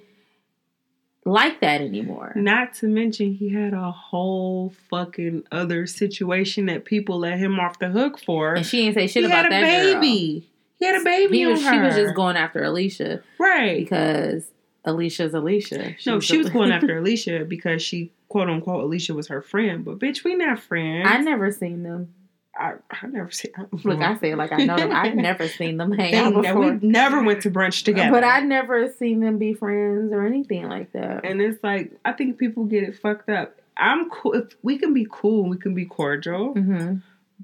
like 1.28 1.60
that 1.62 1.82
anymore. 1.82 2.32
Not 2.36 2.74
to 2.76 2.88
mention, 2.88 3.34
he 3.34 3.50
had 3.50 3.74
a 3.74 3.92
whole 3.92 4.74
fucking 4.90 5.44
other 5.52 5.86
situation 5.86 6.68
that 6.68 6.86
people 6.86 7.20
let 7.20 7.38
him 7.38 7.60
off 7.60 7.80
the 7.80 7.90
hook 7.90 8.18
for. 8.20 8.56
And 8.56 8.66
she 8.66 8.84
didn't 8.84 8.96
say 8.96 9.08
shit 9.08 9.24
he 9.24 9.30
about 9.30 9.46
had 9.46 9.46
a 9.48 9.50
that 9.50 9.62
baby. 10.02 10.40
girl. 10.40 10.50
He 10.80 10.86
had 10.86 11.02
a 11.02 11.04
baby 11.04 11.38
He 11.40 11.46
was, 11.48 11.60
she 11.60 11.80
was 11.80 11.96
just 11.96 12.16
going 12.16 12.38
after 12.38 12.64
Alicia 12.64 13.22
right. 13.40 13.78
because 13.80 14.52
Alicia's 14.86 15.34
Alicia. 15.34 15.96
no, 16.06 16.20
she 16.20 16.38
was 16.38 16.50
going 16.50 16.72
after 16.72 16.98
Alicia 17.00 17.46
because 17.46 17.82
she 17.82 18.12
quote 18.30 18.50
unquote 18.50 18.84
Alicia 18.84 19.14
was 19.14 19.28
her 19.28 19.42
friend. 19.42 19.84
But 19.84 20.00
bitch, 20.00 20.24
we 20.24 20.36
not 20.36 20.60
friends. 20.60 21.08
I 21.10 21.18
never 21.22 21.52
seen 21.52 21.84
them. 21.84 22.14
I, 22.60 22.74
I 22.90 23.08
never 23.08 23.30
see. 23.32 23.50
Look, 23.84 24.02
I 24.02 24.18
say 24.18 24.34
like 24.36 24.52
I 24.52 24.66
know 24.66 24.78
them. 24.78 24.92
I've 24.92 25.16
never 25.16 25.48
seen 25.60 25.78
them 25.78 25.92
hang 25.92 26.16
out 26.16 26.34
before. 26.34 26.60
we 26.72 26.88
never 26.88 27.22
went 27.24 27.42
to 27.44 27.52
brunch 27.52 27.84
together. 27.84 28.12
But 28.12 28.24
I'd 28.24 28.46
never 28.46 28.92
seen 28.94 29.20
them 29.20 29.38
be 29.38 29.54
friends 29.54 30.12
or 30.14 30.26
anything 30.26 30.68
like 30.70 30.92
that. 30.94 31.26
and 31.26 31.42
it's 31.42 31.62
like 31.64 31.92
I 32.06 32.14
think 32.14 32.38
people 32.38 32.66
get 32.66 32.84
it 32.84 32.98
fucked 32.98 33.30
up. 33.30 33.60
I'm 33.78 34.10
cool. 34.10 34.34
If 34.34 34.56
we 34.64 34.78
can 34.80 34.94
be 34.94 35.06
cool, 35.12 35.48
we 35.50 35.58
can 35.58 35.76
be 35.76 35.86
cordial. 35.86 36.54
hmm 36.54 36.96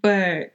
But 0.01 0.52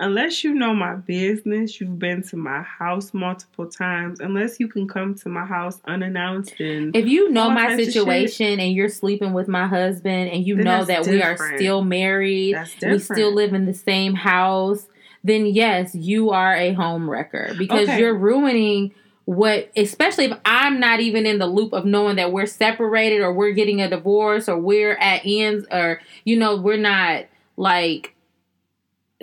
unless 0.00 0.44
you 0.44 0.54
know 0.54 0.74
my 0.74 0.94
business, 0.94 1.80
you've 1.80 1.98
been 1.98 2.22
to 2.28 2.36
my 2.36 2.62
house 2.62 3.12
multiple 3.12 3.66
times. 3.66 4.20
Unless 4.20 4.60
you 4.60 4.68
can 4.68 4.86
come 4.86 5.14
to 5.16 5.28
my 5.28 5.44
house 5.44 5.80
unannounced 5.86 6.54
and 6.60 6.94
If 6.94 7.06
you 7.06 7.30
know 7.30 7.50
my 7.50 7.76
situation 7.76 8.60
and 8.60 8.72
you're 8.72 8.88
sleeping 8.88 9.32
with 9.32 9.48
my 9.48 9.66
husband 9.66 10.30
and 10.30 10.46
you 10.46 10.56
know 10.56 10.84
that 10.84 10.86
that's 10.86 11.08
we 11.08 11.22
are 11.22 11.36
still 11.36 11.82
married, 11.82 12.56
we 12.84 12.98
still 12.98 13.32
live 13.34 13.52
in 13.54 13.66
the 13.66 13.74
same 13.74 14.14
house, 14.14 14.86
then 15.24 15.46
yes, 15.46 15.94
you 15.94 16.30
are 16.30 16.54
a 16.54 16.72
home 16.72 17.10
wrecker 17.10 17.54
because 17.56 17.88
Okay. 17.88 17.98
you're 17.98 18.14
ruining 18.14 18.94
what 19.24 19.70
especially 19.76 20.24
if 20.26 20.38
I'm 20.46 20.80
not 20.80 21.00
even 21.00 21.26
in 21.26 21.38
the 21.38 21.46
loop 21.46 21.74
of 21.74 21.84
knowing 21.84 22.16
that 22.16 22.32
we're 22.32 22.46
separated 22.46 23.20
or 23.20 23.30
we're 23.30 23.52
getting 23.52 23.82
a 23.82 23.90
divorce 23.90 24.48
or 24.48 24.58
we're 24.58 24.96
at 24.96 25.20
ends 25.24 25.66
or 25.70 26.00
you 26.24 26.38
know, 26.38 26.56
we're 26.56 26.78
not 26.78 27.26
like 27.58 28.14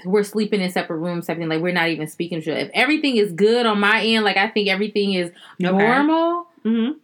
we're 0.04 0.24
sleeping 0.24 0.60
in 0.62 0.70
separate 0.72 0.98
rooms, 0.98 1.25
something 1.25 1.48
like 1.48 1.62
we're 1.62 1.72
not 1.74 1.90
even 1.90 2.08
speaking 2.08 2.42
to. 2.42 2.52
If 2.52 2.70
everything 2.74 3.16
is 3.18 3.32
good 3.32 3.66
on 3.66 3.80
my 3.80 4.02
end, 4.04 4.25
like 4.25 4.36
I 4.38 4.50
think 4.50 4.68
everything 4.68 5.14
is 5.14 5.32
Okay. 5.64 5.72
normal, 5.72 6.48
Mhm. 6.66 6.96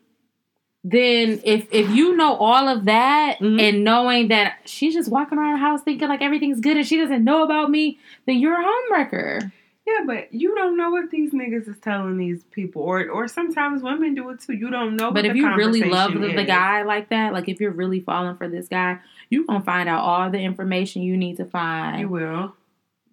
then 0.84 1.40
if 1.44 1.68
if 1.72 1.90
you 1.92 2.16
know 2.18 2.34
all 2.36 2.68
of 2.68 2.86
that 2.86 3.38
Mhm. 3.40 3.62
and 3.62 3.84
knowing 3.84 4.28
that 4.30 4.56
she's 4.66 4.94
just 4.94 5.10
walking 5.12 5.38
around 5.38 5.54
the 5.54 5.60
house 5.60 5.82
thinking 5.84 6.08
like 6.10 6.22
everything's 6.22 6.60
good 6.60 6.76
and 6.76 6.86
she 6.86 6.98
doesn't 6.98 7.24
know 7.24 7.44
about 7.44 7.70
me, 7.70 8.00
then 8.26 8.38
you're 8.40 8.60
a 8.60 8.64
homewrecker. 8.66 9.52
Yeah, 9.88 10.04
but 10.06 10.34
you 10.34 10.54
don't 10.56 10.78
know 10.78 10.90
what 10.92 11.10
these 11.12 11.32
niggas 11.34 11.68
is 11.68 11.78
telling 11.80 12.18
these 12.18 12.44
people, 12.52 12.82
or 12.84 13.10
or 13.10 13.28
sometimes 13.28 13.82
women 13.84 14.14
do 14.16 14.30
it 14.30 14.40
too. 14.42 14.54
You 14.54 14.70
don't 14.70 14.96
know. 14.96 15.12
But 15.12 15.26
if 15.26 15.36
you 15.36 15.54
really 15.56 15.84
love 15.84 16.14
the, 16.14 16.34
the 16.36 16.44
guy 16.44 16.84
like 16.84 17.10
that, 17.10 17.34
like 17.34 17.48
if 17.50 17.60
you're 17.60 17.72
really 17.72 18.00
falling 18.00 18.36
for 18.38 18.48
this 18.48 18.68
guy, 18.68 19.00
you 19.30 19.46
gonna 19.46 19.64
find 19.64 19.88
out 19.90 20.02
all 20.04 20.30
the 20.30 20.40
information 20.40 21.02
you 21.04 21.16
need 21.18 21.38
to 21.38 21.46
find. 21.46 22.00
you 22.02 22.10
will. 22.10 22.56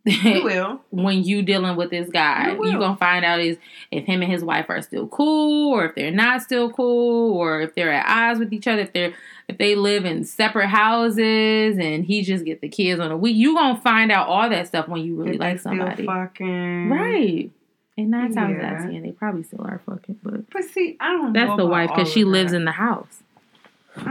You 0.08 0.44
will. 0.44 0.80
when 0.90 1.22
you 1.24 1.42
dealing 1.42 1.76
with 1.76 1.90
this 1.90 2.08
guy. 2.10 2.52
You. 2.52 2.66
You 2.66 2.78
gonna 2.78 2.96
find 2.96 3.24
out 3.24 3.40
is 3.40 3.56
if 3.90 4.04
him 4.04 4.22
and 4.22 4.30
his 4.30 4.42
wife 4.44 4.66
are 4.68 4.82
still 4.82 5.06
cool, 5.08 5.72
or 5.74 5.86
if 5.86 5.94
they're 5.94 6.10
not 6.10 6.42
still 6.42 6.70
cool, 6.70 7.34
or 7.36 7.60
if 7.60 7.74
they're 7.74 7.92
at 7.92 8.06
odds 8.08 8.38
with 8.40 8.52
each 8.52 8.66
other, 8.66 8.82
if 8.82 8.92
they're 8.92 9.12
if 9.48 9.56
they 9.58 9.74
live 9.74 10.04
in 10.04 10.24
separate 10.24 10.68
houses 10.68 11.78
and 11.78 12.04
he 12.04 12.22
just 12.22 12.44
get 12.44 12.60
the 12.60 12.68
kids 12.68 13.00
on 13.00 13.10
a 13.10 13.16
week. 13.16 13.34
You 13.36 13.54
gonna 13.54 13.80
find 13.80 14.12
out 14.12 14.28
all 14.28 14.48
that 14.50 14.66
stuff 14.66 14.88
when 14.88 15.02
you 15.02 15.14
really 15.16 15.34
If 15.36 15.40
like 15.40 15.60
somebody, 15.60 16.04
fucking 16.04 16.90
right? 16.90 17.50
And 17.96 18.10
nine 18.10 18.32
times 18.34 18.62
out 18.62 18.74
of 18.74 18.90
ten, 18.90 19.02
they 19.02 19.10
probably 19.12 19.42
still 19.42 19.62
are 19.62 19.80
fucking, 19.84 20.20
but 20.22 20.48
But 20.50 20.64
see, 20.64 20.96
I 21.00 21.12
don't. 21.12 21.32
that's 21.32 21.56
the 21.56 21.66
wife 21.66 21.90
because 21.94 22.10
she 22.12 22.24
lives 22.24 22.52
that. 22.52 22.58
in 22.58 22.64
the 22.64 22.72
house. 22.72 23.22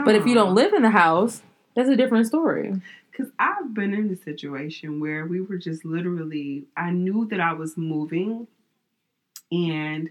But 0.03 0.15
if 0.15 0.25
you 0.25 0.33
don't 0.33 0.53
live 0.53 0.73
in 0.73 0.81
the 0.81 0.89
house, 0.89 1.41
that's 1.75 1.87
a 1.87 1.95
different 1.95 2.27
story. 2.27 2.73
Because 3.17 3.31
I've 3.39 3.73
been 3.73 3.93
in 3.95 4.11
a 4.11 4.15
situation 4.15 4.99
where 4.99 5.25
we 5.25 5.41
were 5.41 5.57
just 5.57 5.83
literally, 5.83 6.65
I 6.75 6.91
knew 6.91 7.25
that 7.29 7.39
I 7.39 7.53
was 7.53 7.75
moving, 7.75 8.47
and 9.51 10.09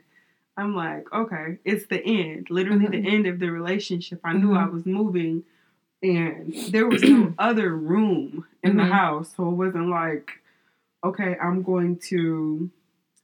I'm 0.57 0.75
like, 0.75 1.13
okay, 1.13 1.59
it's 1.65 1.87
the 1.87 2.03
end, 2.05 2.49
literally 2.51 2.87
Mhm. 2.87 2.91
the 2.91 3.09
end 3.09 3.27
of 3.29 3.39
the 3.39 3.51
relationship. 3.53 4.21
I 4.25 4.33
knew 4.33 4.49
Mhm. 4.51 4.59
I 4.59 4.69
was 4.69 4.87
moving, 4.87 5.45
and 6.03 6.53
there 6.69 6.89
was 6.89 7.03
no 7.05 7.33
other 7.39 7.77
room 7.77 8.45
in 8.65 8.77
the 8.77 8.83
Mhm. 8.83 8.91
house. 8.93 9.37
So 9.37 9.51
it 9.51 9.55
wasn't 9.55 9.89
like, 9.89 10.41
okay, 11.05 11.37
I'm 11.41 11.63
going 11.63 11.99
to 12.09 12.71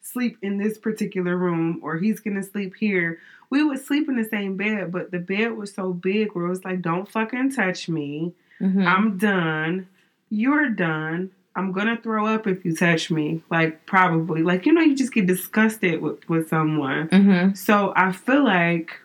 sleep 0.00 0.36
in 0.42 0.58
this 0.58 0.78
particular 0.78 1.36
room 1.36 1.80
or 1.82 1.96
he's 1.96 2.20
going 2.20 2.36
to 2.36 2.42
sleep 2.42 2.74
here. 2.76 3.18
We 3.50 3.64
would 3.64 3.80
sleep 3.84 4.08
in 4.08 4.16
the 4.16 4.24
same 4.24 4.56
bed, 4.56 4.92
but 4.92 5.10
the 5.10 5.18
bed 5.18 5.56
was 5.56 5.72
so 5.74 5.92
big 5.92 6.32
where 6.34 6.46
it 6.46 6.50
was 6.50 6.64
like, 6.64 6.82
don't 6.82 7.08
fucking 7.08 7.52
touch 7.52 7.88
me. 7.88 8.34
Mhm. 8.62 8.86
I'm 8.86 9.18
done. 9.18 9.86
You're 10.30 10.70
done. 10.70 11.30
I'm 11.54 11.72
gonna 11.72 11.98
throw 12.02 12.26
up 12.26 12.46
if 12.46 12.64
you 12.64 12.74
touch 12.74 13.10
me. 13.10 13.42
Like 13.50 13.84
probably. 13.86 14.42
Like 14.42 14.64
you 14.64 14.72
know, 14.72 14.80
you 14.80 14.96
just 14.96 15.12
get 15.12 15.26
disgusted 15.26 16.00
with, 16.00 16.26
with 16.28 16.48
someone. 16.48 17.08
Mhm. 17.08 17.56
So 17.56 17.92
I 17.96 18.12
feel 18.12 18.44
like 18.44 18.98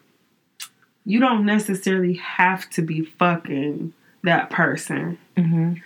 you 1.05 1.19
don't 1.19 1.45
necessarily 1.45 2.13
have 2.15 2.69
to 2.71 2.81
be 2.81 3.01
fucking 3.01 3.93
that 4.23 4.49
person. 4.49 5.17
Mhm. 5.37 5.81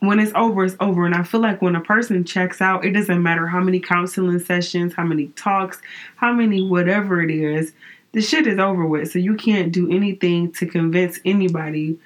When 0.00 0.20
it's 0.20 0.32
over, 0.34 0.64
it's 0.64 0.76
over. 0.78 1.06
And 1.06 1.14
I 1.14 1.22
feel 1.24 1.40
like 1.40 1.60
when 1.60 1.74
a 1.74 1.80
person 1.80 2.22
checks 2.24 2.60
out, 2.60 2.84
it 2.84 2.92
doesn't 2.92 3.22
matter 3.22 3.46
how 3.46 3.60
many 3.60 3.80
counseling 3.80 4.38
sessions, 4.38 4.94
how 4.94 5.04
many 5.04 5.26
talks, 5.36 5.80
how 6.16 6.32
many 6.32 6.62
whatever 6.62 7.20
it 7.20 7.30
is, 7.30 7.72
the 8.12 8.20
shit 8.20 8.46
is 8.46 8.58
over 8.58 8.86
with. 8.86 9.10
So 9.10 9.18
you 9.18 9.34
can't 9.34 9.72
do 9.72 9.90
anything 9.90 10.52
to 10.52 10.66
convince 10.66 11.18
anybody 11.24 11.98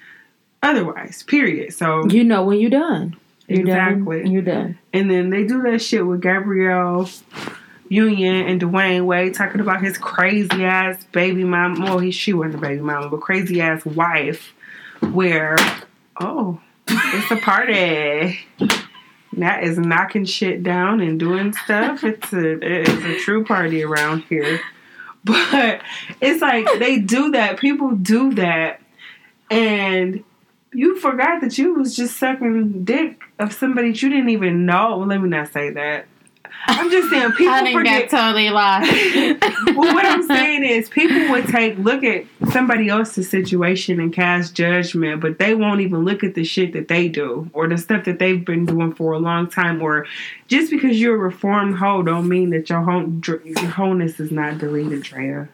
otherwise. 0.63 1.21
Period. 1.23 1.73
So 1.73 2.05
You 2.07 2.23
know 2.23 2.43
when 2.43 2.59
you're 2.59 2.71
done. 2.71 3.15
You're 3.47 3.59
Exactly. 3.61 4.23
done. 4.23 4.31
You're 4.31 4.41
done. 4.41 4.79
and 4.93 5.11
then 5.11 5.29
they 5.29 5.43
do 5.45 5.61
that 5.63 5.79
shit 5.81 6.05
with 6.07 6.21
Gabrielle 6.21 7.09
Union 7.89 8.47
and 8.47 8.59
Dwyane 8.61 9.05
Wade 9.05 9.33
talking 9.35 9.61
about 9.61 9.83
his 9.83 9.97
crazy 9.97 10.63
ass 10.63 11.03
baby 11.11 11.43
mama. 11.43 11.83
Well, 11.83 11.99
he 11.99 12.09
she 12.09 12.33
wasn't 12.33 12.55
a 12.55 12.57
baby 12.59 12.81
mama, 12.81 13.09
but 13.09 13.17
crazy 13.21 13.61
ass 13.61 13.85
wife. 13.85 14.53
Where 15.11 15.57
oh, 16.19 16.59
it's 16.87 17.29
a 17.31 17.35
party. 17.35 18.39
That 19.37 19.63
is 19.63 19.77
knocking 19.77 20.25
shit 20.25 20.63
down 20.63 21.01
and 21.01 21.19
doing 21.19 21.53
stuff. 21.53 22.03
It's 22.03 22.31
a 22.31 22.51
it 22.53 22.87
is 22.87 23.03
a 23.03 23.19
true 23.19 23.43
party 23.43 23.83
around 23.83 24.23
here. 24.29 24.59
But 25.25 25.81
it's 26.21 26.41
like 26.41 26.67
they 26.79 26.99
do 26.99 27.31
that. 27.31 27.57
People 27.59 27.91
do 27.91 28.33
that, 28.35 28.81
and 29.51 30.23
you 30.73 30.99
forgot 30.99 31.41
that 31.41 31.57
you 31.57 31.73
was 31.73 31.95
just 31.95 32.17
sucking 32.17 32.83
dick 32.83 33.21
of 33.39 33.53
somebody 33.53 33.91
that 33.91 34.01
you 34.01 34.09
didn't 34.09 34.29
even 34.29 34.65
know. 34.65 34.97
Well, 34.97 35.07
let 35.07 35.21
me 35.21 35.29
not 35.29 35.51
say 35.51 35.69
that. 35.71 36.07
I'm 36.65 36.89
just 36.89 37.09
saying 37.09 37.31
people 37.37 37.53
I 37.53 37.61
think 37.61 37.77
forget. 37.77 38.09
that 38.09 38.17
totally 38.17 38.49
lost. 38.49 38.91
well, 39.75 39.93
what 39.93 40.05
I'm 40.05 40.23
saying 40.23 40.63
is 40.63 40.89
people 40.89 41.29
would 41.31 41.47
take 41.47 41.77
look 41.77 42.03
at 42.03 42.25
somebody 42.51 42.89
else's 42.89 43.29
situation 43.29 43.99
and 43.99 44.13
cast 44.13 44.55
judgment, 44.55 45.21
but 45.21 45.39
they 45.39 45.55
won't 45.55 45.81
even 45.81 46.05
look 46.05 46.23
at 46.23 46.35
the 46.35 46.43
shit 46.43 46.73
that 46.73 46.87
they 46.87 47.09
do 47.09 47.49
or 47.53 47.67
the 47.67 47.77
stuff 47.77 48.05
that 48.05 48.19
they've 48.19 48.43
been 48.43 48.65
doing 48.65 48.93
for 48.93 49.13
a 49.13 49.19
long 49.19 49.49
time. 49.49 49.81
Or 49.81 50.05
just 50.47 50.71
because 50.71 50.99
you're 50.99 51.15
a 51.15 51.19
reformed 51.19 51.77
hoe, 51.77 52.03
don't 52.03 52.29
mean 52.29 52.51
that 52.51 52.69
your 52.69 52.81
home 52.81 53.21
your 53.25 53.69
wholeness 53.69 54.19
is 54.19 54.31
not 54.31 54.57
deleted, 54.57 55.03
Drea. 55.03 55.49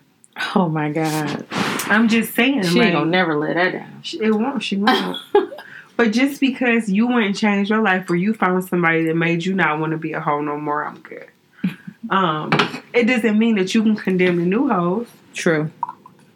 Oh 0.55 0.69
my 0.69 0.91
god. 0.91 1.45
I'm 1.51 2.07
just 2.07 2.33
saying, 2.35 2.63
She 2.63 2.79
like, 2.79 2.87
ain't 2.87 2.95
gonna 2.95 3.09
never 3.09 3.35
let 3.37 3.55
that 3.55 3.71
down. 3.73 3.99
she- 4.03 4.19
it 4.21 4.31
won't. 4.33 4.63
She 4.63 4.77
won't. 4.77 5.17
But 5.97 6.13
just 6.13 6.39
because 6.39 6.87
you 6.89 7.07
went 7.07 7.25
and 7.25 7.37
changed 7.37 7.69
your 7.69 7.81
life 7.81 8.09
or 8.09 8.15
you 8.15 8.33
found 8.33 8.63
somebody 8.63 9.03
that 9.03 9.17
made 9.17 9.43
you 9.43 9.53
not 9.53 9.81
want 9.81 9.91
to 9.91 9.97
be 9.97 10.13
a 10.13 10.21
hoe 10.21 10.39
no 10.39 10.57
more, 10.57 10.85
I'm 10.85 10.99
good. 10.99 11.27
Um, 12.09 12.49
it 12.93 13.03
doesn't 13.03 13.37
mean 13.37 13.55
that 13.55 13.75
you 13.75 13.83
can 13.83 13.97
condemn 13.97 14.37
the 14.37 14.45
new 14.45 14.69
hoes. 14.69 15.07
True. 15.33 15.69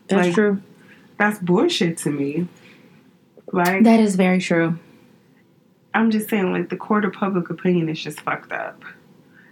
That's 0.09 0.25
Like- 0.27 0.33
true. 0.35 0.61
That's 1.17 1.39
bullshit 1.39 1.97
to 1.99 2.09
me. 2.11 2.47
Like 3.53 3.83
That 3.85 4.01
is 4.01 4.17
very 4.17 4.39
true. 4.41 4.77
I'm 5.93 6.11
just 6.11 6.29
saying, 6.29 6.51
like 6.51 6.67
the 6.67 6.75
court 6.75 7.05
of 7.05 7.13
public 7.13 7.49
opinion 7.49 7.87
is 7.87 8.03
just 8.03 8.19
fucked 8.19 8.51
up. 8.51 8.83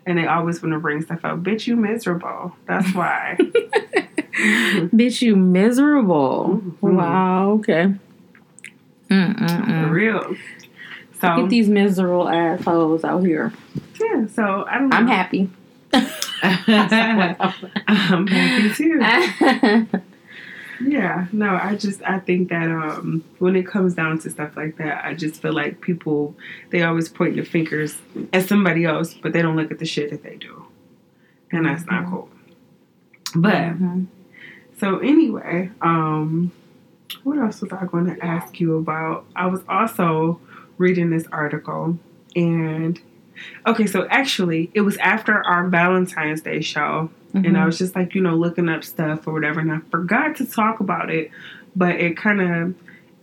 And 0.05 0.17
they 0.17 0.27
always 0.27 0.62
want 0.62 0.74
to 0.74 0.79
bring 0.79 1.01
stuff 1.03 1.24
up. 1.24 1.39
Bitch, 1.39 1.67
you 1.67 1.77
miserable. 1.77 2.53
That's 2.67 2.91
why. 2.93 3.38
Bitch, 4.95 5.21
you 5.21 5.35
miserable. 5.35 6.61
Mhm. 6.81 6.93
Wow. 6.93 7.51
Okay. 7.59 7.93
For 9.09 9.89
real. 9.91 10.35
So 11.19 11.35
Get 11.38 11.50
these 11.50 11.69
miserable 11.69 12.27
assholes 12.29 13.03
out 13.03 13.19
here. 13.23 13.51
yeah, 14.00 14.25
so 14.27 14.65
I 14.67 14.79
don't 14.79 14.89
know. 14.89 14.97
I'm 14.97 15.07
happy. 15.07 15.50
I'm 15.93 18.27
happy 18.27 18.73
too. 18.73 19.88
Yeah, 20.83 21.27
no, 21.31 21.59
I 21.61 21.75
just 21.75 22.01
I 22.01 22.17
think 22.17 22.50
that 22.50 22.71
um 22.71 23.23
when 23.38 23.55
it 23.55 23.67
comes 23.67 23.93
down 23.93 24.17
to 24.21 24.31
stuff 24.31 24.57
like 24.57 24.77
that, 24.77 25.05
I 25.05 25.13
just 25.13 25.39
feel 25.39 25.53
like 25.53 25.79
people 25.79 26.35
they 26.71 26.81
always 26.81 27.07
point 27.07 27.35
the 27.35 27.43
fingers 27.43 28.00
at 28.33 28.47
somebody 28.47 28.85
else, 28.85 29.13
but 29.13 29.31
they 29.31 29.43
don't 29.43 29.55
look 29.55 29.69
at 29.69 29.77
the 29.77 29.85
shit 29.85 30.09
that 30.09 30.23
they 30.23 30.38
do, 30.38 30.65
and 31.51 31.67
that's 31.67 31.85
not 31.85 32.05
Mhm. 32.05 32.09
cool. 32.09 32.29
But 33.35 33.53
Mhm. 33.79 34.07
So 34.81 34.97
anyway, 34.97 35.69
um, 35.81 36.51
what 37.23 37.38
else 37.38 37.61
was 37.61 37.71
I 37.71 37.85
going 37.85 38.07
to 38.07 38.25
ask 38.25 38.59
you 38.59 38.77
about? 38.77 39.25
I 39.35 39.45
was 39.45 39.61
also 39.69 40.41
reading 40.79 41.11
this 41.11 41.27
article 41.31 42.00
and 42.35 43.00
okay, 43.67 43.85
so 43.85 44.07
actually 44.09 44.71
it 44.73 44.81
was 44.81 44.97
after 44.97 45.45
our 45.45 45.67
Valentine's 45.67 46.41
Day 46.41 46.61
show 46.61 47.11
and 47.35 47.55
I 47.57 47.61
Mhm. 47.61 47.65
was 47.67 47.77
just 47.77 47.95
like, 47.95 48.15
you 48.15 48.21
know, 48.21 48.35
looking 48.35 48.69
up 48.69 48.83
stuff 48.83 49.27
or 49.27 49.33
whatever 49.33 49.59
and 49.59 49.71
I 49.71 49.79
forgot 49.91 50.35
to 50.38 50.45
talk 50.47 50.79
about 50.79 51.11
it, 51.11 51.29
but 51.75 51.95
it 51.97 52.17
kind 52.17 52.41
of 52.41 52.73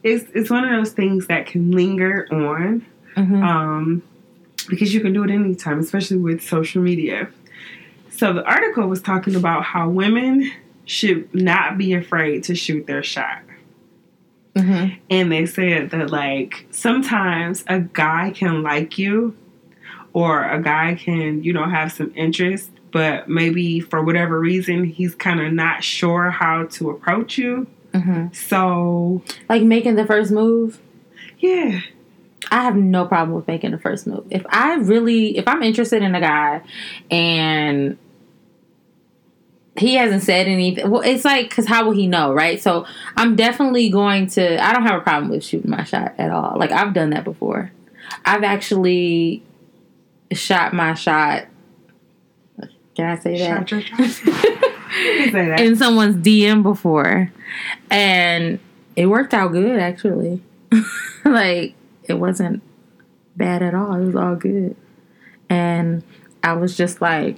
it's 0.05 0.31
it's 0.35 0.51
one 0.51 0.63
of 0.65 0.71
those 0.71 0.93
things 0.93 1.27
that 1.27 1.47
can 1.47 1.73
linger 1.73 2.29
on 2.31 2.87
Mhm. 3.17 3.43
um, 3.43 4.03
because 4.69 4.95
you 4.95 5.01
can 5.01 5.13
do 5.13 5.25
it 5.25 5.31
anytime, 5.31 5.81
especially 5.81 6.19
with 6.19 6.41
social 6.41 6.81
media. 6.83 7.29
So 8.11 8.33
the 8.33 8.45
article 8.45 8.87
was 8.87 9.03
talking 9.03 9.35
about 9.35 9.65
how 9.65 9.89
women 9.89 10.49
should 10.89 11.33
not 11.35 11.77
be 11.77 11.93
afraid 11.93 12.43
to 12.45 12.55
shoot 12.55 12.87
their 12.87 13.03
shot. 13.03 13.43
Mhm. 14.57 14.97
And 15.11 15.31
they 15.31 15.45
said 15.47 15.91
that, 15.91 16.11
like, 16.11 16.67
sometimes 16.71 17.63
a 17.69 17.81
guy 17.81 18.33
can 18.35 18.63
like 18.63 18.99
you 18.99 19.37
or 20.15 20.43
a 20.49 20.61
guy 20.63 20.95
can, 20.99 21.45
you 21.45 21.53
know, 21.53 21.67
have 21.67 21.93
some 21.93 22.11
interest, 22.17 22.71
but 22.91 23.29
maybe 23.29 23.81
for 23.81 24.03
whatever 24.03 24.41
reason, 24.41 24.85
he's 24.85 25.15
kind 25.15 25.41
of 25.41 25.53
not 25.53 25.85
sure 25.85 26.31
how 26.31 26.65
to 26.65 26.89
approach 26.91 27.37
you. 27.37 27.67
Mhm. 27.93 28.35
So, 28.35 29.23
Like 29.49 29.63
making 29.63 29.95
the 29.97 30.07
first 30.07 30.33
move. 30.33 30.79
yeah. 31.39 31.81
I 32.51 32.63
have 32.63 32.77
no 32.77 33.05
problem 33.05 33.37
with 33.37 33.47
making 33.47 33.73
the 33.73 33.79
first 33.79 34.07
move. 34.07 34.25
If 34.31 34.47
I 34.49 34.77
really, 34.77 35.37
if 35.37 35.47
I'm 35.47 35.63
interested 35.63 36.03
in 36.03 36.15
a 36.15 36.21
guy 36.21 36.63
and 37.11 37.99
he 39.79 39.95
hasn't 39.95 40.23
said 40.23 40.47
anything, 40.47 40.91
well, 40.91 41.03
it's 41.03 41.25
like, 41.25 41.49
because 41.49 41.67
how 41.67 41.85
will 41.85 41.93
he 41.93 42.07
know, 42.07 42.33
right? 42.33 42.61
So 42.61 42.87
I'm 43.17 43.37
definitely 43.37 43.89
going 43.91 44.27
to, 44.29 44.63
I 44.65 44.73
don't 44.73 44.85
have 44.85 45.01
a 45.01 45.03
problem 45.03 45.31
with 45.31 45.45
shooting 45.45 45.71
my 45.71 45.85
shot 45.85 46.15
at 46.19 46.31
all. 46.31 46.59
Like, 46.59 46.73
I've 46.73 46.95
done 46.95 47.11
that 47.11 47.25
before. 47.25 47.73
I've 48.25 48.43
actually 48.43 49.43
shot 50.33 50.73
my 50.73 50.95
shot. 50.95 51.47
Can 52.95 53.07
I 53.07 53.19
say 53.19 53.39
that? 53.39 53.69
Shot 53.69 53.71
your 53.71 53.81
shot. 53.81 53.99
Say 54.11 54.33
that. 55.33 55.61
in 55.61 55.77
someone's 55.77 56.17
DM 56.17 56.63
before, 56.63 57.33
and 57.91 58.59
it 58.97 59.07
worked 59.07 59.35
out 59.35 59.53
good 59.53 59.79
actually. 59.79 60.43
like 61.25 61.75
it 62.05 62.15
wasn't 62.15 62.63
bad 63.37 63.63
at 63.63 63.75
all. 63.75 63.95
It 63.95 64.07
was 64.07 64.17
all 64.17 64.35
good, 64.35 64.75
and 65.49 66.03
I 66.43 66.55
was 66.55 66.77
just 66.77 67.01
like, 67.01 67.37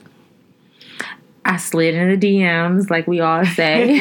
I 1.50 1.56
slid 1.56 1.94
in 1.94 2.18
the 2.20 2.26
DMs 2.26 2.90
like 2.90 3.06
we 3.06 3.20
all 3.20 3.44
say, 3.44 4.00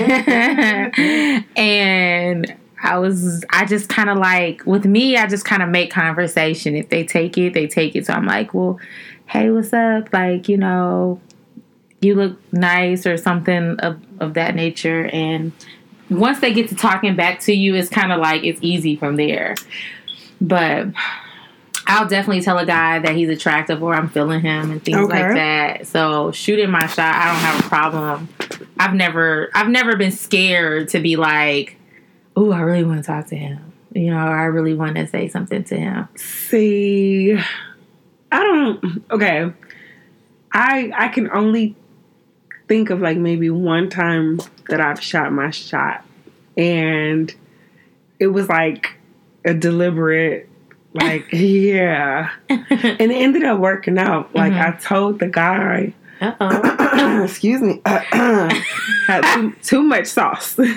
and. 1.55 2.55
I 2.81 2.97
was, 2.97 3.43
I 3.49 3.65
just 3.65 3.89
kind 3.89 4.09
of 4.09 4.17
like, 4.19 4.65
with 4.65 4.85
me, 4.85 5.17
I 5.17 5.27
just 5.27 5.43
kind 5.43 5.61
of 5.61 5.67
make 5.67 5.91
conversation. 5.91 6.77
If 6.77 6.87
they 6.87 7.03
take 7.03 7.37
it, 7.37 7.53
they 7.53 7.67
take 7.67 7.93
it. 7.93 8.05
So 8.05 8.13
I'm 8.13 8.25
like, 8.25 8.53
well, 8.53 8.79
hey, 9.25 9.49
what's 9.51 9.73
up? 9.73 10.13
Like, 10.13 10.47
you 10.47 10.55
know, 10.55 11.19
you 12.01 12.15
look 12.15 12.39
nice 12.53 13.05
or 13.05 13.17
something 13.17 13.77
of, 13.79 13.99
of 14.19 14.33
that 14.35 14.55
nature 14.55 15.05
and 15.07 15.51
once 16.09 16.39
they 16.39 16.53
get 16.53 16.69
to 16.69 16.75
talking 16.75 17.15
back 17.15 17.39
to 17.41 17.53
you 17.53 17.75
it's 17.75 17.89
kind 17.89 18.11
of 18.11 18.19
like 18.19 18.43
it's 18.43 18.59
easy 18.61 18.95
from 18.95 19.15
there 19.15 19.55
but 20.41 20.87
i'll 21.89 22.08
definitely 22.08 22.41
tell 22.41 22.58
a 22.58 22.65
guy 22.65 23.00
that 23.00 23.15
he's 23.15 23.27
attractive 23.29 23.81
or 23.84 23.93
i'm 23.93 24.08
feeling 24.10 24.39
him 24.41 24.72
and 24.72 24.84
things 24.84 24.98
Okay. 24.98 25.24
like 25.24 25.36
that. 25.36 25.88
So 25.88 26.31
shooting 26.31 26.69
my 26.72 26.88
shot 26.88 27.15
i 27.15 27.25
don't 27.25 27.41
have 27.41 27.65
a 27.65 27.67
problem. 27.67 28.29
I've 28.77 28.93
never 28.93 29.50
i've 29.53 29.67
never 29.69 29.96
been 29.98 30.12
scared 30.12 30.89
to 30.89 30.99
be 30.99 31.15
like 31.17 31.78
oh 32.38 32.52
i 32.52 32.62
really 32.62 32.84
want 32.86 33.04
to 33.04 33.06
talk 33.08 33.28
to 33.28 33.36
him. 33.36 33.73
You 33.93 34.12
know 34.12 34.17
i 34.19 34.43
really 34.43 34.73
want 34.75 34.95
to 34.95 35.08
say 35.08 35.28
something 35.28 35.63
to 35.65 35.78
him. 35.78 36.08
See, 36.15 37.34
I 38.32 38.43
don't. 38.43 39.04
Okay, 39.12 39.52
I 40.54 40.91
I 40.95 41.08
can 41.10 41.30
only 41.32 41.75
think 42.67 42.91
of 42.91 43.02
like 43.02 43.17
maybe 43.17 43.49
one 43.49 43.89
time 43.89 44.39
that 44.69 44.80
I've 44.80 45.02
shot 45.02 45.32
my 45.34 45.49
shot, 45.49 46.06
and 46.56 47.34
it 48.19 48.28
was 48.28 48.47
like 48.49 48.95
a 49.45 49.54
deliberate, 49.56 50.48
like 50.93 51.32
yeah, 51.32 52.30
and 52.49 52.62
it 52.69 53.12
ended 53.12 53.43
up 53.43 53.60
working 53.60 53.97
out. 53.97 54.34
Like 54.36 54.54
Mhm. 54.54 54.73
I 54.75 54.78
told 54.80 55.19
the 55.19 55.28
guy. 55.28 55.93
uh-oh 56.21 57.23
excuse 57.25 57.62
me, 57.62 57.82
had 57.86 59.21
too, 59.36 59.54
too 59.63 59.82
much 59.84 60.08
sauce. 60.08 60.58
Way 60.58 60.73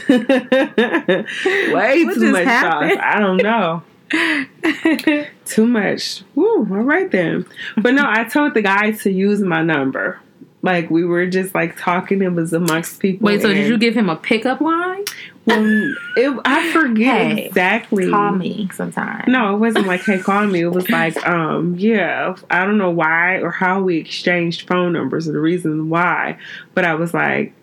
What 2.05 2.15
too 2.15 2.33
much 2.33 2.45
happened? 2.45 2.93
sauce. 2.93 3.01
I 3.03 3.19
don't 3.21 3.37
know. 3.43 3.83
Too 5.47 5.67
much. 5.67 6.23
Woo, 6.35 6.59
all 6.59 6.65
right 6.65 7.11
then. 7.11 7.47
But 7.79 7.95
no, 7.95 8.05
I 8.07 8.25
told 8.25 8.53
the 8.55 8.61
guy 8.63 8.91
to 8.93 9.11
use 9.11 9.41
my 9.41 9.63
number. 9.63 10.21
Like 10.61 10.91
we 10.91 11.05
were 11.05 11.27
just 11.27 11.55
like 11.55 11.77
talking, 11.79 12.21
it 12.23 12.33
was 12.35 12.53
amongst 12.53 13.01
people. 13.01 13.25
wait 13.27 13.41
so 13.43 13.49
did 13.53 13.67
you 13.69 13.79
give 13.79 13.95
him 13.95 14.09
a 14.11 14.17
pickup 14.17 14.61
line 14.61 15.05
Well, 15.45 15.95
it, 16.17 16.41
I 16.45 16.71
forget 16.73 17.37
Hey, 17.39 17.47
exactly. 17.47 18.09
call 18.11 18.33
me 18.33 18.69
sometime 18.73 19.25
No, 19.27 19.55
it 19.55 19.59
wasn't 19.59 19.87
like, 19.87 20.03
hey, 20.03 20.21
call 20.21 20.47
me. 20.47 20.61
It 20.61 20.69
was 20.69 20.89
like, 20.89 21.17
um, 21.27 21.75
yeah, 21.77 22.37
I 22.51 22.65
don't 22.65 22.79
know 22.79 22.91
why 22.91 23.39
or 23.39 23.51
how 23.51 23.83
we 23.83 23.97
exchanged 23.97 24.69
phone 24.69 24.93
numbers 24.93 25.29
or 25.29 25.33
the 25.33 25.41
reason 25.41 25.89
why. 25.89 26.39
But 26.75 26.85
I 26.85 26.95
was 26.95 27.13
like, 27.13 27.55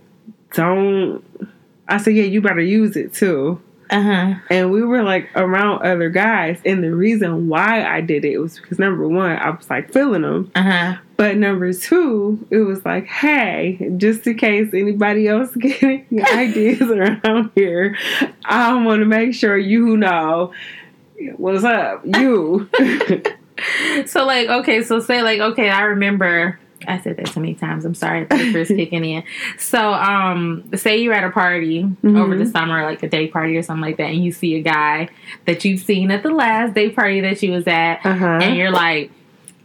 don't. 0.54 1.24
I 1.88 1.98
said, 1.98 2.16
yeah, 2.16 2.24
you 2.24 2.42
better 2.42 2.62
use 2.62 2.96
it 2.96 3.14
too. 3.14 3.62
Uh-huh 3.90 4.36
And 4.50 4.72
we 4.72 4.84
were 4.84 5.04
like 5.04 5.30
around 5.36 5.84
other 5.86 6.10
guys. 6.10 6.60
And 6.66 6.84
the 6.84 6.94
reason 6.94 7.48
why 7.48 7.84
I 7.84 8.02
did 8.02 8.26
it 8.26 8.38
was 8.38 8.60
because 8.60 8.80
number 8.80 9.08
one, 9.08 9.32
I 9.32 9.50
was 9.50 9.70
like 9.70 9.92
feeling 9.92 10.22
them. 10.22 10.52
uh-huh 10.56 10.98
But 11.18 11.38
number 11.38 11.74
two, 11.74 12.46
it 12.50 12.60
was 12.60 12.86
like, 12.86 13.06
hey, 13.06 13.92
just 13.98 14.26
in 14.28 14.38
case 14.38 14.74
anybody 14.74 15.28
else 15.28 15.56
getting 15.56 16.06
ideas 16.24 16.82
around 16.82 17.52
here, 17.56 17.98
I 18.46 18.74
want 18.84 19.00
to 19.00 19.06
make 19.06 19.34
sure 19.34 19.58
you 19.58 19.98
know 19.98 20.54
what's 21.38 21.64
up. 21.64 22.02
You. 22.06 22.70
So 24.06 24.26
like, 24.26 24.48
okay, 24.48 24.84
so 24.84 25.02
say 25.02 25.22
like, 25.22 25.40
okay, 25.40 25.70
I 25.70 25.82
remember 25.82 26.58
I 26.90 27.00
said 27.00 27.18
that 27.18 27.28
so 27.30 27.40
many 27.40 27.56
times. 27.56 27.86
I'm 27.86 27.94
sorry, 27.94 28.26
the 28.26 28.52
first 28.52 28.70
kicking 28.76 29.06
in. 29.06 29.24
So, 29.58 29.94
um, 29.94 30.70
say 30.76 30.98
you're 31.02 31.14
at 31.14 31.24
a 31.24 31.30
party 31.32 31.86
over 32.04 32.36
the 32.38 32.46
summer, 32.46 32.84
like 32.84 33.04
a 33.04 33.10
day 33.10 33.28
party 33.28 33.56
or 33.58 33.64
something 33.64 33.82
like 33.82 33.98
that, 33.98 34.08
and 34.12 34.24
you 34.24 34.32
see 34.32 34.56
a 34.56 34.62
guy 34.62 35.10
that 35.46 35.64
you've 35.66 35.82
seen 35.82 36.12
at 36.12 36.24
the 36.24 36.32
last 36.32 36.74
day 36.74 36.90
party 36.90 37.22
that 37.22 37.42
you 37.44 37.52
was 37.52 37.68
at, 37.68 38.06
Uh 38.06 38.14
huh. 38.16 38.26
and 38.42 38.56
you're 38.58 38.72
like, 38.72 39.12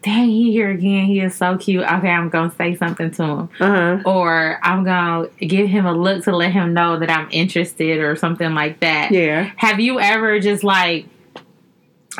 "Dang, 0.02 0.28
he 0.28 0.52
here 0.52 0.70
again. 0.70 1.06
He 1.06 1.20
is 1.20 1.34
so 1.34 1.56
cute." 1.56 1.82
Okay, 1.82 2.10
I'm 2.10 2.28
gonna 2.28 2.52
say 2.56 2.74
something 2.76 3.10
to 3.12 3.22
him, 3.24 3.48
Uh 3.58 3.66
huh. 3.98 3.98
or 4.04 4.58
I'm 4.62 4.84
gonna 4.84 5.28
give 5.40 5.68
him 5.68 5.86
a 5.86 5.92
look 5.94 6.24
to 6.24 6.36
let 6.36 6.52
him 6.52 6.74
know 6.74 6.98
that 6.98 7.10
I'm 7.10 7.28
interested, 7.30 8.00
or 8.00 8.14
something 8.16 8.54
like 8.54 8.80
that. 8.80 9.10
Yeah. 9.12 9.50
Have 9.56 9.80
you 9.80 9.98
ever 10.00 10.38
just 10.40 10.62
like 10.62 11.06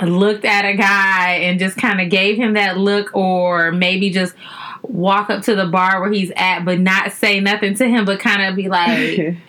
looked 0.02 0.44
at 0.44 0.64
a 0.64 0.74
guy 0.76 1.34
and 1.42 1.58
just 1.58 1.76
kind 1.76 2.00
of 2.00 2.10
gave 2.10 2.36
him 2.36 2.54
that 2.54 2.78
look, 2.78 3.14
or 3.14 3.70
maybe 3.72 4.10
just 4.10 4.34
walk 4.82 5.30
up 5.30 5.42
to 5.44 5.54
the 5.54 5.66
bar 5.66 6.00
where 6.00 6.12
he's 6.12 6.32
at, 6.36 6.64
but 6.64 6.78
not 6.80 7.12
say 7.12 7.40
nothing 7.40 7.74
to 7.76 7.88
him, 7.88 8.04
but 8.04 8.18
kind 8.20 8.42
of 8.42 8.54
be 8.56 8.68
like, 8.68 9.36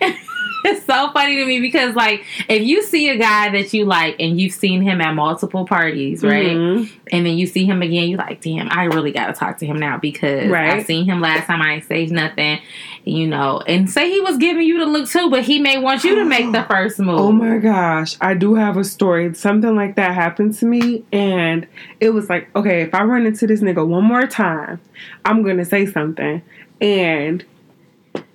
it's 0.64 0.84
so 0.86 1.10
funny 1.12 1.36
to 1.36 1.44
me 1.46 1.60
because, 1.60 1.94
like, 1.94 2.24
if 2.48 2.62
you 2.62 2.82
see 2.82 3.08
a 3.08 3.16
guy 3.16 3.50
that 3.50 3.72
you 3.72 3.84
like 3.84 4.16
and 4.18 4.40
you've 4.40 4.52
seen 4.54 4.82
him 4.82 5.00
at 5.00 5.14
multiple 5.14 5.64
parties, 5.66 6.22
right? 6.24 6.56
Mhm. 6.56 6.90
And 7.12 7.24
then 7.26 7.38
you 7.38 7.46
see 7.46 7.64
him 7.66 7.82
again, 7.82 8.08
you're 8.08 8.18
like, 8.18 8.40
damn, 8.40 8.68
I 8.70 8.84
really 8.84 9.12
got 9.12 9.26
to 9.28 9.32
talk 9.32 9.58
to 9.58 9.66
him 9.66 9.78
now 9.78 9.98
because 9.98 10.48
Right. 10.48 10.70
I've 10.74 10.86
seen 10.86 11.04
him 11.04 11.20
last 11.20 11.46
time. 11.46 11.62
I 11.62 11.74
ain't 11.74 11.84
saved 11.84 12.10
nothing, 12.12 12.58
you 13.06 13.26
know. 13.26 13.62
And 13.66 13.88
say 13.88 14.10
he 14.10 14.20
was 14.20 14.36
giving 14.36 14.66
you 14.66 14.80
the 14.80 14.86
look 14.86 15.08
too, 15.08 15.30
but 15.30 15.44
he 15.44 15.58
may 15.58 15.78
want 15.78 16.04
you 16.04 16.16
to 16.16 16.24
make 16.26 16.52
the 16.52 16.64
first 16.64 16.98
move. 16.98 17.18
Oh 17.18 17.32
my 17.32 17.58
gosh, 17.58 18.16
I 18.20 18.34
do 18.34 18.56
have 18.56 18.76
a 18.76 18.84
story. 18.84 19.32
Something 19.34 19.74
like 19.74 19.96
that 19.96 20.12
happened 20.14 20.54
to 20.58 20.66
me, 20.66 21.04
and 21.12 21.66
it 22.00 22.10
was 22.10 22.28
like, 22.28 22.54
okay, 22.54 22.82
if 22.82 22.94
I 22.94 23.04
run 23.04 23.24
into 23.24 23.46
this 23.46 23.62
nigga 23.62 23.86
one 23.86 24.04
more 24.04 24.26
time, 24.26 24.80
I'm 25.24 25.42
gonna 25.42 25.64
say 25.64 25.86
something. 25.86 26.42
And 26.80 27.44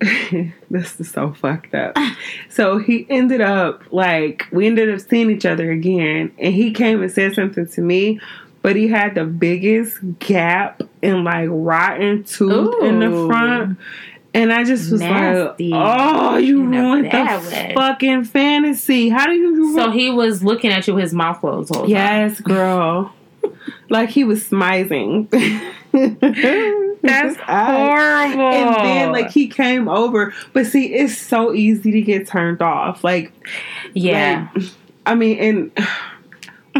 this 0.70 0.98
is 0.98 1.10
so 1.10 1.32
fucked 1.32 1.74
up. 1.74 1.96
So 2.48 2.76
he 2.78 3.06
ended 3.08 3.40
up 3.40 3.82
like 3.92 4.46
we 4.52 4.66
ended 4.66 4.92
up 4.92 5.00
seeing 5.00 5.30
each 5.30 5.46
other 5.46 5.70
again, 5.70 6.32
and 6.38 6.54
he 6.54 6.72
came 6.72 7.02
and 7.02 7.10
said 7.10 7.34
something 7.34 7.66
to 7.66 7.80
me. 7.80 8.20
But 8.60 8.76
he 8.76 8.86
had 8.88 9.16
the 9.16 9.24
biggest 9.24 9.98
gap 10.20 10.82
and 11.02 11.24
like 11.24 11.48
rotten 11.50 12.22
tooth 12.22 12.82
in 12.84 13.00
the 13.00 13.26
front. 13.26 13.78
And 14.34 14.50
I 14.52 14.64
just 14.64 14.90
was 14.90 15.00
Nasty. 15.00 15.68
like, 15.68 15.98
oh, 15.98 16.36
you 16.38 16.60
In 16.62 16.70
ruined 16.70 17.04
the 17.10 17.48
way. 17.50 17.72
fucking 17.74 18.24
fantasy. 18.24 19.10
How 19.10 19.26
do 19.26 19.32
you 19.32 19.74
So 19.74 19.90
he 19.90 20.10
was 20.10 20.42
looking 20.42 20.70
at 20.72 20.86
you 20.86 20.94
with 20.94 21.02
his 21.02 21.12
mouth 21.12 21.40
closed. 21.40 21.70
the 21.70 21.74
whole 21.78 21.82
time. 21.84 21.90
Yes, 21.90 22.40
girl. 22.40 23.12
like 23.90 24.08
he 24.08 24.24
was 24.24 24.42
smizing. 24.48 25.28
That's 27.02 27.36
horrible. 27.36 28.40
And 28.42 28.74
then 28.76 29.12
like 29.12 29.30
he 29.30 29.48
came 29.48 29.88
over, 29.88 30.32
but 30.52 30.66
see, 30.66 30.94
it's 30.94 31.16
so 31.18 31.52
easy 31.52 31.90
to 31.92 32.00
get 32.00 32.26
turned 32.26 32.62
off. 32.62 33.04
Like, 33.04 33.32
yeah. 33.92 34.48
like, 34.54 34.64
I 35.04 35.14
mean, 35.14 35.38
and 35.38 35.86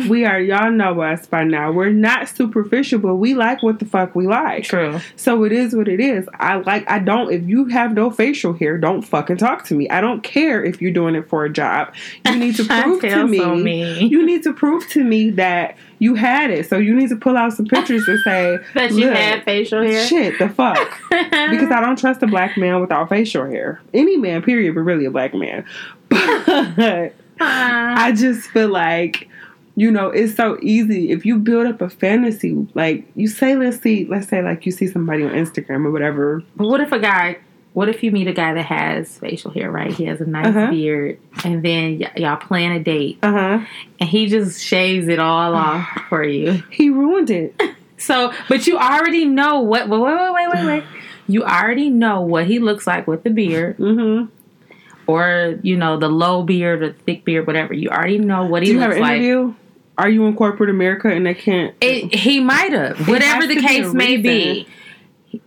we 0.08 0.24
are 0.24 0.40
y'all 0.40 0.70
know 0.70 1.00
us 1.02 1.26
by 1.26 1.44
now. 1.44 1.70
We're 1.70 1.90
not 1.90 2.28
superficial, 2.28 2.98
but 2.98 3.16
we 3.16 3.34
like 3.34 3.62
what 3.62 3.78
the 3.78 3.84
fuck 3.84 4.14
we 4.14 4.26
like. 4.26 4.64
True. 4.64 5.00
So 5.16 5.44
it 5.44 5.52
is 5.52 5.74
what 5.74 5.88
it 5.88 6.00
is. 6.00 6.28
I 6.34 6.56
like 6.56 6.88
I 6.90 6.98
don't 6.98 7.32
if 7.32 7.46
you 7.48 7.66
have 7.66 7.92
no 7.92 8.10
facial 8.10 8.52
hair, 8.52 8.78
don't 8.78 9.02
fucking 9.02 9.36
talk 9.36 9.64
to 9.66 9.74
me. 9.74 9.88
I 9.90 10.00
don't 10.00 10.22
care 10.22 10.64
if 10.64 10.80
you're 10.80 10.92
doing 10.92 11.14
it 11.14 11.28
for 11.28 11.44
a 11.44 11.52
job. 11.52 11.94
You 12.26 12.36
need 12.36 12.56
to 12.56 12.64
prove 12.82 13.02
to 13.02 13.26
me. 13.26 13.38
so 13.38 13.54
mean. 13.54 14.08
You 14.08 14.24
need 14.24 14.42
to 14.44 14.52
prove 14.52 14.88
to 14.90 15.04
me 15.04 15.30
that 15.30 15.76
you 15.98 16.14
had 16.14 16.50
it. 16.50 16.68
So 16.68 16.78
you 16.78 16.94
need 16.94 17.10
to 17.10 17.16
pull 17.16 17.36
out 17.36 17.52
some 17.52 17.66
pictures 17.66 18.08
and 18.08 18.18
say 18.20 18.58
That 18.74 18.92
you 18.92 19.08
had 19.08 19.44
facial 19.44 19.82
hair. 19.82 20.06
Shit, 20.06 20.38
the 20.38 20.48
fuck. 20.48 20.76
because 21.10 21.70
I 21.70 21.80
don't 21.80 21.98
trust 21.98 22.22
a 22.22 22.26
black 22.26 22.56
man 22.56 22.80
without 22.80 23.08
facial 23.08 23.46
hair. 23.46 23.80
Any 23.94 24.16
man, 24.16 24.42
period, 24.42 24.74
but 24.74 24.80
really 24.80 25.04
a 25.04 25.10
black 25.10 25.34
man. 25.34 25.64
But 26.08 27.14
I 27.40 28.12
just 28.16 28.48
feel 28.50 28.68
like, 28.68 29.28
you 29.76 29.90
know, 29.90 30.08
it's 30.08 30.34
so 30.34 30.58
easy. 30.62 31.10
If 31.10 31.24
you 31.24 31.38
build 31.38 31.66
up 31.66 31.80
a 31.80 31.88
fantasy, 31.88 32.66
like 32.74 33.06
you 33.14 33.26
say, 33.28 33.56
let's 33.56 33.80
see, 33.80 34.04
let's 34.06 34.28
say 34.28 34.42
like 34.42 34.66
you 34.66 34.72
see 34.72 34.86
somebody 34.86 35.24
on 35.24 35.30
Instagram 35.30 35.84
or 35.86 35.90
whatever. 35.90 36.42
But 36.56 36.68
what 36.68 36.80
if 36.80 36.92
a 36.92 36.98
guy? 36.98 37.38
What 37.74 37.88
if 37.88 38.02
you 38.02 38.10
meet 38.10 38.28
a 38.28 38.34
guy 38.34 38.52
that 38.52 38.66
has 38.66 39.16
facial 39.16 39.50
hair? 39.50 39.70
Right, 39.70 39.90
he 39.90 40.04
has 40.04 40.20
a 40.20 40.26
nice 40.26 40.46
Uh-huh. 40.48 40.70
beard, 40.70 41.18
and 41.42 41.62
then 41.62 42.00
y- 42.00 42.12
y'all 42.16 42.36
plan 42.36 42.72
a 42.72 42.80
date, 42.80 43.18
Uh 43.22 43.32
huh. 43.32 43.66
and 43.98 44.08
he 44.10 44.26
just 44.26 44.62
shaves 44.62 45.08
it 45.08 45.18
all 45.18 45.54
off 45.54 45.88
for 46.10 46.22
you. 46.22 46.62
He 46.70 46.90
ruined 46.90 47.30
it. 47.30 47.58
So, 47.96 48.30
but 48.50 48.66
you 48.66 48.76
already 48.76 49.24
know 49.24 49.60
what. 49.60 49.88
Wait, 49.88 50.00
wait, 50.00 50.12
wait, 50.14 50.32
wait, 50.34 50.48
wait, 50.54 50.66
wait. 50.66 50.84
You 51.28 51.44
already 51.44 51.88
know 51.88 52.20
what 52.20 52.46
he 52.46 52.58
looks 52.58 52.86
like 52.86 53.06
with 53.06 53.22
the 53.22 53.30
beard, 53.30 53.78
Mm-hmm. 53.78 54.26
or 55.06 55.58
you 55.62 55.76
know 55.76 55.96
the 55.96 56.08
low 56.08 56.42
beard 56.42 56.82
or 56.82 56.92
thick 56.92 57.24
beard, 57.24 57.46
whatever. 57.46 57.72
You 57.74 57.88
already 57.88 58.18
know 58.18 58.44
what 58.44 58.62
he 58.62 58.68
Do 58.68 58.74
you 58.74 58.80
have 58.80 58.88
looks 58.90 58.96
an 58.98 59.02
like. 59.02 59.12
interview? 59.22 59.54
Are 59.98 60.08
you 60.08 60.24
in 60.26 60.36
corporate 60.36 60.70
America 60.70 61.08
and 61.08 61.26
they 61.26 61.34
can't? 61.34 61.74
It, 61.80 62.14
he 62.14 62.40
might 62.40 62.72
have, 62.72 63.06
whatever 63.08 63.46
the 63.46 63.54
to 63.54 63.60
be 63.60 63.66
case 63.66 63.92
may 63.92 64.16
be. 64.16 64.66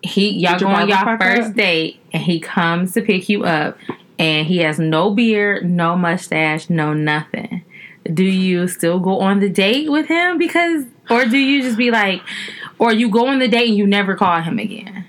He 0.01 0.31
y'all 0.31 0.59
go 0.59 0.67
on 0.67 0.87
y'all 0.87 1.03
fuck 1.03 1.21
up? 1.21 1.21
first 1.21 1.53
date, 1.55 1.99
and 2.11 2.23
he 2.23 2.39
comes 2.39 2.93
to 2.93 3.01
pick 3.01 3.29
you 3.29 3.43
up, 3.43 3.77
and 4.17 4.47
he 4.47 4.59
has 4.59 4.79
no 4.79 5.11
beard, 5.11 5.69
no 5.69 5.95
mustache, 5.95 6.69
no 6.69 6.93
nothing. 6.93 7.63
Do 8.11 8.23
you 8.23 8.67
still 8.67 8.99
go 8.99 9.19
on 9.19 9.39
the 9.39 9.49
date 9.49 9.91
with 9.91 10.07
him 10.07 10.37
because, 10.37 10.85
or 11.09 11.25
do 11.25 11.37
you 11.37 11.61
just 11.61 11.77
be 11.77 11.91
like, 11.91 12.21
or 12.77 12.93
you 12.93 13.09
go 13.09 13.27
on 13.27 13.39
the 13.39 13.47
date 13.47 13.69
and 13.69 13.77
you 13.77 13.87
never 13.87 14.15
call 14.15 14.41
him 14.41 14.59
again? 14.59 15.04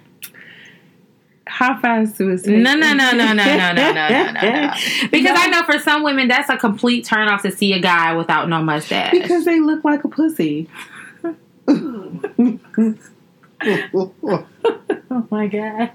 How 1.46 1.78
fast 1.80 2.18
do 2.18 2.30
it? 2.30 2.44
No, 2.46 2.74
no, 2.74 2.92
no, 2.92 3.12
no, 3.12 3.32
no, 3.32 3.32
no, 3.32 3.44
no, 3.44 3.72
no, 3.72 3.92
no, 3.92 4.08
no, 4.08 4.32
no. 4.32 4.74
Because 5.10 5.38
I 5.38 5.46
know 5.48 5.62
for 5.62 5.78
some 5.78 6.02
women 6.02 6.28
that's 6.28 6.50
a 6.50 6.56
complete 6.56 7.04
turn 7.04 7.28
off 7.28 7.42
to 7.42 7.52
see 7.52 7.72
a 7.72 7.78
guy 7.78 8.14
without 8.14 8.48
no 8.48 8.62
mustache. 8.62 9.12
Because 9.12 9.44
they 9.44 9.60
look 9.60 9.84
like 9.84 10.02
a 10.04 10.08
pussy. 10.08 10.68
oh 11.68 12.58
my 15.30 15.46
god. 15.46 15.92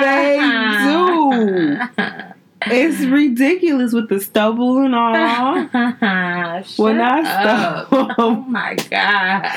They 0.00 0.38
do. 0.84 1.78
It's 2.66 3.00
ridiculous 3.00 3.92
with 3.92 4.08
the 4.08 4.18
stubble 4.20 4.78
and 4.78 4.94
all. 4.94 5.12
When 6.76 6.98
I 7.00 7.22
stop. 7.22 7.88
Oh 8.18 8.36
my 8.48 8.74
god. 8.90 9.50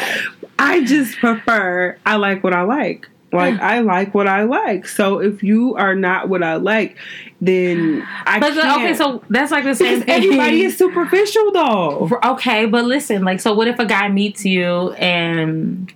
I 0.60 0.84
just 0.84 1.18
prefer. 1.18 1.98
I 2.06 2.18
like 2.18 2.44
what 2.44 2.54
I 2.54 2.64
like. 2.64 3.08
Like 3.34 3.60
I 3.60 3.80
like 3.82 4.16
what 4.16 4.26
I 4.28 4.44
like. 4.44 4.88
So 4.88 5.20
if 5.20 5.44
you 5.44 5.76
are 5.76 5.96
not 5.96 6.30
what 6.30 6.44
I 6.44 6.56
like, 6.56 6.98
then 7.42 8.02
I 8.26 8.40
But 8.40 8.54
can't. 8.54 8.82
okay, 8.82 8.94
so 8.94 9.22
that's 9.30 9.52
like 9.52 9.66
the 9.66 9.76
same 9.76 10.00
thing. 10.02 10.10
everybody 10.10 10.62
is 10.64 10.78
superficial 10.78 11.52
though. 11.52 12.10
okay, 12.24 12.66
but 12.66 12.86
listen, 12.86 13.24
like, 13.26 13.42
so 13.42 13.54
what 13.54 13.68
if 13.68 13.80
a 13.80 13.86
guy 13.86 14.08
meets 14.08 14.46
you 14.46 14.92
and 14.94 15.94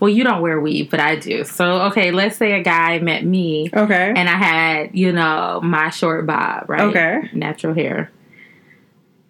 well, 0.00 0.10
you 0.10 0.24
don't 0.24 0.42
wear 0.42 0.60
weave, 0.60 0.90
but 0.90 1.00
I 1.00 1.16
do. 1.16 1.44
So 1.44 1.82
okay, 1.86 2.10
let's 2.10 2.36
say 2.36 2.52
a 2.52 2.62
guy 2.62 2.98
met 2.98 3.24
me 3.24 3.70
Okay. 3.74 4.12
and 4.14 4.28
I 4.28 4.34
had, 4.36 4.90
you 4.94 5.12
know, 5.12 5.60
my 5.62 5.90
short 5.90 6.26
bob, 6.26 6.68
right? 6.68 6.82
Okay. 6.82 7.30
Natural 7.32 7.72
hair. 7.74 8.10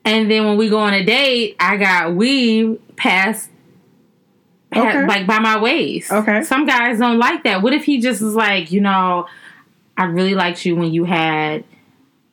And 0.05 0.31
then 0.31 0.45
when 0.45 0.57
we 0.57 0.69
go 0.69 0.79
on 0.79 0.93
a 0.95 1.05
date, 1.05 1.57
I 1.61 1.77
got 1.77 2.15
weave 2.15 2.79
past, 2.97 3.51
Okay. 4.75 5.07
like 5.07 5.27
by 5.27 5.39
my 5.39 5.61
waist. 5.61 6.13
Okay. 6.13 6.43
Some 6.43 6.67
guys 6.67 6.99
don't 6.99 7.19
like 7.19 7.45
that. 7.45 7.63
What 7.63 7.73
if 7.73 7.85
he 7.85 8.01
just 8.01 8.21
is 8.21 8.35
like, 8.35 8.73
you 8.73 8.81
know, 8.81 9.27
I 9.97 10.05
really 10.05 10.35
liked 10.35 10.65
you 10.65 10.77
when 10.77 10.93
you 10.93 11.05
had 11.05 11.65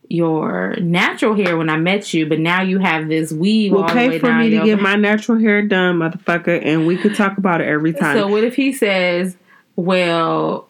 your 0.10 0.76
natural 0.80 1.36
hair 1.36 1.58
when 1.58 1.70
I 1.70 1.78
met 1.78 2.14
you, 2.14 2.28
but 2.28 2.40
now 2.40 2.62
you 2.62 2.80
have 2.80 3.08
this 3.08 3.32
weave 3.32 3.72
the 3.72 3.84
pay 3.86 4.10
way 4.10 4.20
for 4.20 4.34
me 4.34 4.52
to 4.52 4.64
get 4.64 4.80
my 4.80 4.96
natural 4.96 5.40
hair 5.40 5.62
done, 5.62 6.00
motherfucker, 6.00 6.64
and 6.64 6.86
we 6.86 6.98
could 6.98 7.16
talk 7.16 7.38
about 7.38 7.62
it 7.62 7.68
every 7.68 7.94
time. 7.94 8.16
So 8.18 8.28
what 8.28 8.44
if 8.44 8.56
he 8.56 8.74
says, 8.74 9.36
"Well, 9.76 10.68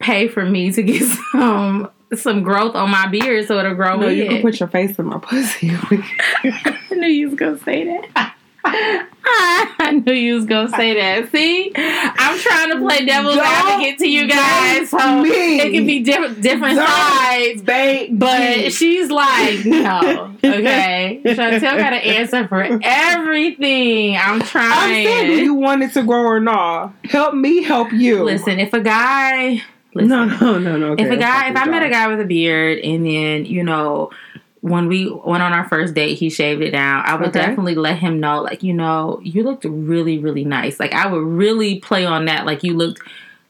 pay 0.00 0.28
for 0.28 0.44
me 0.44 0.72
to 0.72 0.82
get 0.82 1.02
some 1.32 1.90
some 2.14 2.42
growth 2.42 2.74
on 2.74 2.90
my 2.90 3.06
beard 3.06 3.46
so 3.46 3.58
it'll 3.58 3.74
grow 3.74 3.96
no, 3.96 4.08
you 4.08 4.24
it." 4.24 4.28
can 4.28 4.42
put 4.42 4.58
your 4.58 4.68
face 4.68 4.98
in 4.98 5.06
my 5.06 5.18
pussy. 5.18 5.70
I 5.90 6.78
knew 6.92 7.06
you 7.06 7.30
was 7.30 7.38
gonna 7.38 7.58
say 7.58 7.84
that. 7.84 8.34
I 9.30 10.02
knew 10.04 10.12
you 10.12 10.34
was 10.34 10.44
gonna 10.46 10.68
say 10.70 10.94
that. 10.94 11.30
See, 11.30 11.72
I'm 11.76 12.38
trying 12.38 12.70
to 12.72 12.78
play 12.78 13.04
devil's 13.04 13.36
Don't 13.36 13.46
advocate 13.46 13.98
to 13.98 14.08
you 14.08 14.28
guys, 14.28 14.90
so 14.90 15.22
me. 15.22 15.60
it 15.60 15.72
can 15.72 15.86
be 15.86 16.00
different 16.00 16.42
different 16.42 16.76
Don't 16.76 16.86
sides. 16.86 17.62
Babe, 17.62 18.18
But 18.18 18.72
she's 18.72 19.10
like, 19.10 19.64
no, 19.64 20.34
okay. 20.44 21.20
Chantel 21.24 21.60
got 21.60 21.92
an 21.92 22.00
answer 22.00 22.46
for 22.48 22.62
everything. 22.82 24.16
I'm 24.16 24.40
trying. 24.40 24.72
I'm 24.72 25.06
saying, 25.06 25.26
do 25.26 25.42
you 25.44 25.54
want 25.54 25.82
it 25.82 25.92
to 25.94 26.02
grow 26.02 26.22
or 26.22 26.40
not? 26.40 26.94
Help 27.04 27.34
me 27.34 27.62
help 27.62 27.92
you. 27.92 28.24
Listen, 28.24 28.58
if 28.60 28.72
a 28.72 28.80
guy, 28.80 29.62
listen, 29.94 30.08
no, 30.08 30.24
no, 30.24 30.58
no, 30.58 30.76
no. 30.76 30.86
okay, 30.92 31.04
if 31.04 31.10
a 31.10 31.16
guy, 31.16 31.48
if 31.48 31.56
I 31.56 31.60
fucking 31.60 31.70
met 31.70 31.82
a 31.82 31.90
guy 31.90 32.08
with 32.08 32.20
a 32.20 32.24
beard, 32.26 32.78
and 32.78 33.04
then 33.06 33.44
you 33.46 33.62
know, 33.62 34.10
when 34.60 34.88
we 34.88 35.08
went 35.10 35.42
on 35.42 35.52
our 35.52 35.68
first 35.68 35.94
date, 35.94 36.18
he 36.18 36.30
shaved 36.30 36.62
it 36.62 36.70
down. 36.72 37.02
I 37.06 37.14
would 37.14 37.28
Okay. 37.28 37.40
definitely 37.40 37.74
let 37.76 37.98
him 37.98 38.18
know, 38.20 38.42
like, 38.42 38.62
you 38.62 38.74
know, 38.74 39.20
you 39.22 39.42
looked 39.44 39.64
really, 39.64 40.18
really 40.18 40.44
nice. 40.44 40.80
Like, 40.80 40.92
I 40.92 41.06
would 41.06 41.22
really 41.22 41.78
play 41.78 42.04
on 42.04 42.24
that. 42.24 42.44
Like, 42.46 42.64
you 42.64 42.76
looked 42.76 43.00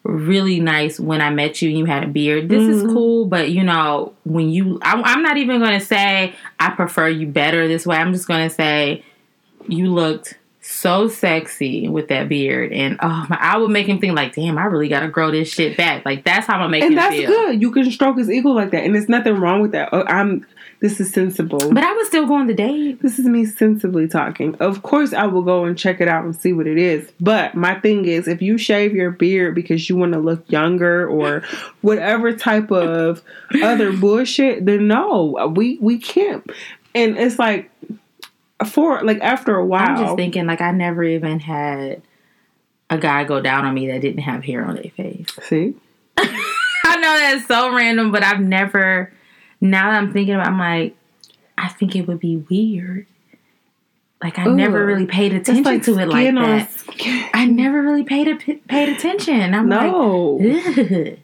really 0.05 0.61
nice 0.61 0.99
when 1.01 1.21
I 1.21 1.31
met 1.31 1.61
you. 1.61 1.68
and 1.71 1.79
You 1.79 1.85
had 1.87 2.05
a 2.05 2.07
beard. 2.09 2.49
This 2.49 2.62
is 2.62 2.83
Mhm. 2.83 2.92
cool, 2.92 3.25
but 3.27 3.51
you 3.51 3.62
know, 3.64 4.12
when 4.25 4.49
you, 4.49 4.79
I'm, 4.83 5.03
I'm 5.05 5.23
not 5.23 5.37
even 5.37 5.61
going 5.61 5.79
to 5.79 5.85
say 5.85 6.35
I 6.61 6.71
prefer 6.71 7.09
you 7.09 7.27
better 7.27 7.66
this 7.68 7.87
way. 7.87 7.97
I'm 7.97 8.12
just 8.12 8.29
going 8.29 8.49
to 8.49 8.55
say 8.55 9.03
you 9.66 9.92
looked 9.92 10.38
so 10.61 11.09
sexy 11.09 11.88
with 11.88 12.09
that 12.09 12.29
beard, 12.29 12.73
and 12.73 12.99
oh 13.03 13.27
my, 13.31 13.38
I 13.40 13.57
would 13.57 13.71
make 13.71 13.87
him 13.87 13.99
think 13.99 14.14
like, 14.14 14.35
damn, 14.35 14.59
I 14.59 14.64
really 14.64 14.88
got 14.88 15.01
to 15.01 15.09
grow 15.09 15.31
this 15.31 15.49
shit 15.51 15.77
back. 15.79 16.05
Like 16.05 16.25
that's 16.25 16.47
how 16.47 16.55
I'm 16.55 16.61
gonna 16.61 16.71
make 16.71 16.83
and 16.85 16.97
that's 16.97 17.14
feel. 17.16 17.27
good. 17.31 17.61
You 17.62 17.71
can 17.71 17.90
stroke 17.90 18.18
his 18.18 18.31
ego 18.31 18.51
like 18.51 18.71
that, 18.73 18.85
and 18.85 18.94
there's 18.94 19.09
nothing 19.09 19.35
wrong 19.37 19.61
with 19.62 19.73
that. 19.73 19.88
Oh, 19.92 20.05
I'm. 20.07 20.47
This 20.81 21.01
is 21.01 21.12
sensible. 21.12 21.59
But 21.73 21.83
I 21.83 21.93
would 21.93 22.07
still 22.07 22.27
go 22.27 22.35
on 22.35 22.47
the 22.47 22.55
date. 22.55 23.03
this 23.03 23.19
is 23.19 23.27
me 23.27 23.45
sensibly 23.45 24.07
talking. 24.07 24.55
Of 24.57 24.83
course, 24.83 25.12
I 25.12 25.27
will 25.27 25.43
go 25.43 25.64
and 25.64 25.77
check 25.77 26.01
it 26.01 26.07
out 26.07 26.25
and 26.25 26.37
see 26.37 26.53
what 26.53 26.69
it 26.69 26.79
is. 26.79 27.11
But 27.21 27.57
my 27.57 27.81
thing 27.81 28.05
is, 28.05 28.29
if 28.29 28.41
you 28.41 28.59
shave 28.59 28.95
your 28.95 29.11
beard 29.11 29.57
because 29.57 29.88
you 29.88 29.97
want 29.97 30.12
to 30.12 30.21
look 30.21 30.49
younger 30.51 31.09
or 31.09 31.41
whatever 31.81 32.33
type 32.33 32.71
of 32.71 33.23
other 33.61 33.93
bullshit, 33.93 34.67
then 34.67 34.87
no, 34.87 35.53
we 35.55 35.79
we 35.81 35.99
can't. 35.99 36.49
And 36.95 37.19
it's 37.19 37.41
like 37.41 37.71
for 38.67 39.03
like 39.03 39.21
after 39.21 39.57
a 39.57 39.67
while, 39.67 39.88
I'm 39.88 39.97
just 40.05 40.17
thinking 40.17 40.47
like 40.47 40.61
I 40.61 40.71
never 40.71 41.03
even 41.03 41.41
had 41.41 42.03
a 42.91 42.99
guy 42.99 43.25
go 43.25 43.41
down 43.41 43.64
on 43.64 43.75
me 43.75 43.88
that 43.88 44.01
didn't 44.01 44.23
have 44.23 44.45
hair 44.45 44.64
on 44.64 44.77
their 44.77 44.91
face. 44.97 45.27
see, 45.43 45.75
I 46.17 46.97
know 46.97 47.19
that's 47.19 47.47
so 47.47 47.75
random, 47.75 48.12
but 48.12 48.23
I've 48.23 48.41
never. 48.41 49.12
Now 49.61 49.90
that 49.90 49.99
I'm 49.99 50.12
thinking 50.12 50.35
about, 50.35 50.47
it, 50.47 50.51
I'm 50.51 50.59
like, 50.59 50.97
I 51.57 51.68
think 51.68 51.97
it 51.97 52.07
would 52.07 52.21
be 52.21 52.37
weird. 52.37 53.07
Like 54.23 54.38
I 54.38 54.44
never 54.47 54.85
really 54.85 55.07
paid 55.07 55.33
attention 55.33 55.62
like 55.64 55.83
to 55.85 55.99
it 55.99 56.09
like 56.09 56.35
that. 56.35 56.71
skin. 56.73 57.31
I 57.35 57.47
never 57.47 57.83
really 57.83 58.03
paid 58.03 58.27
a, 58.27 58.35
paid 58.37 58.88
attention. 58.88 59.55
I'm 59.55 59.68
No, 59.68 60.38
like, 60.40 60.79
Ugh. 60.79 61.18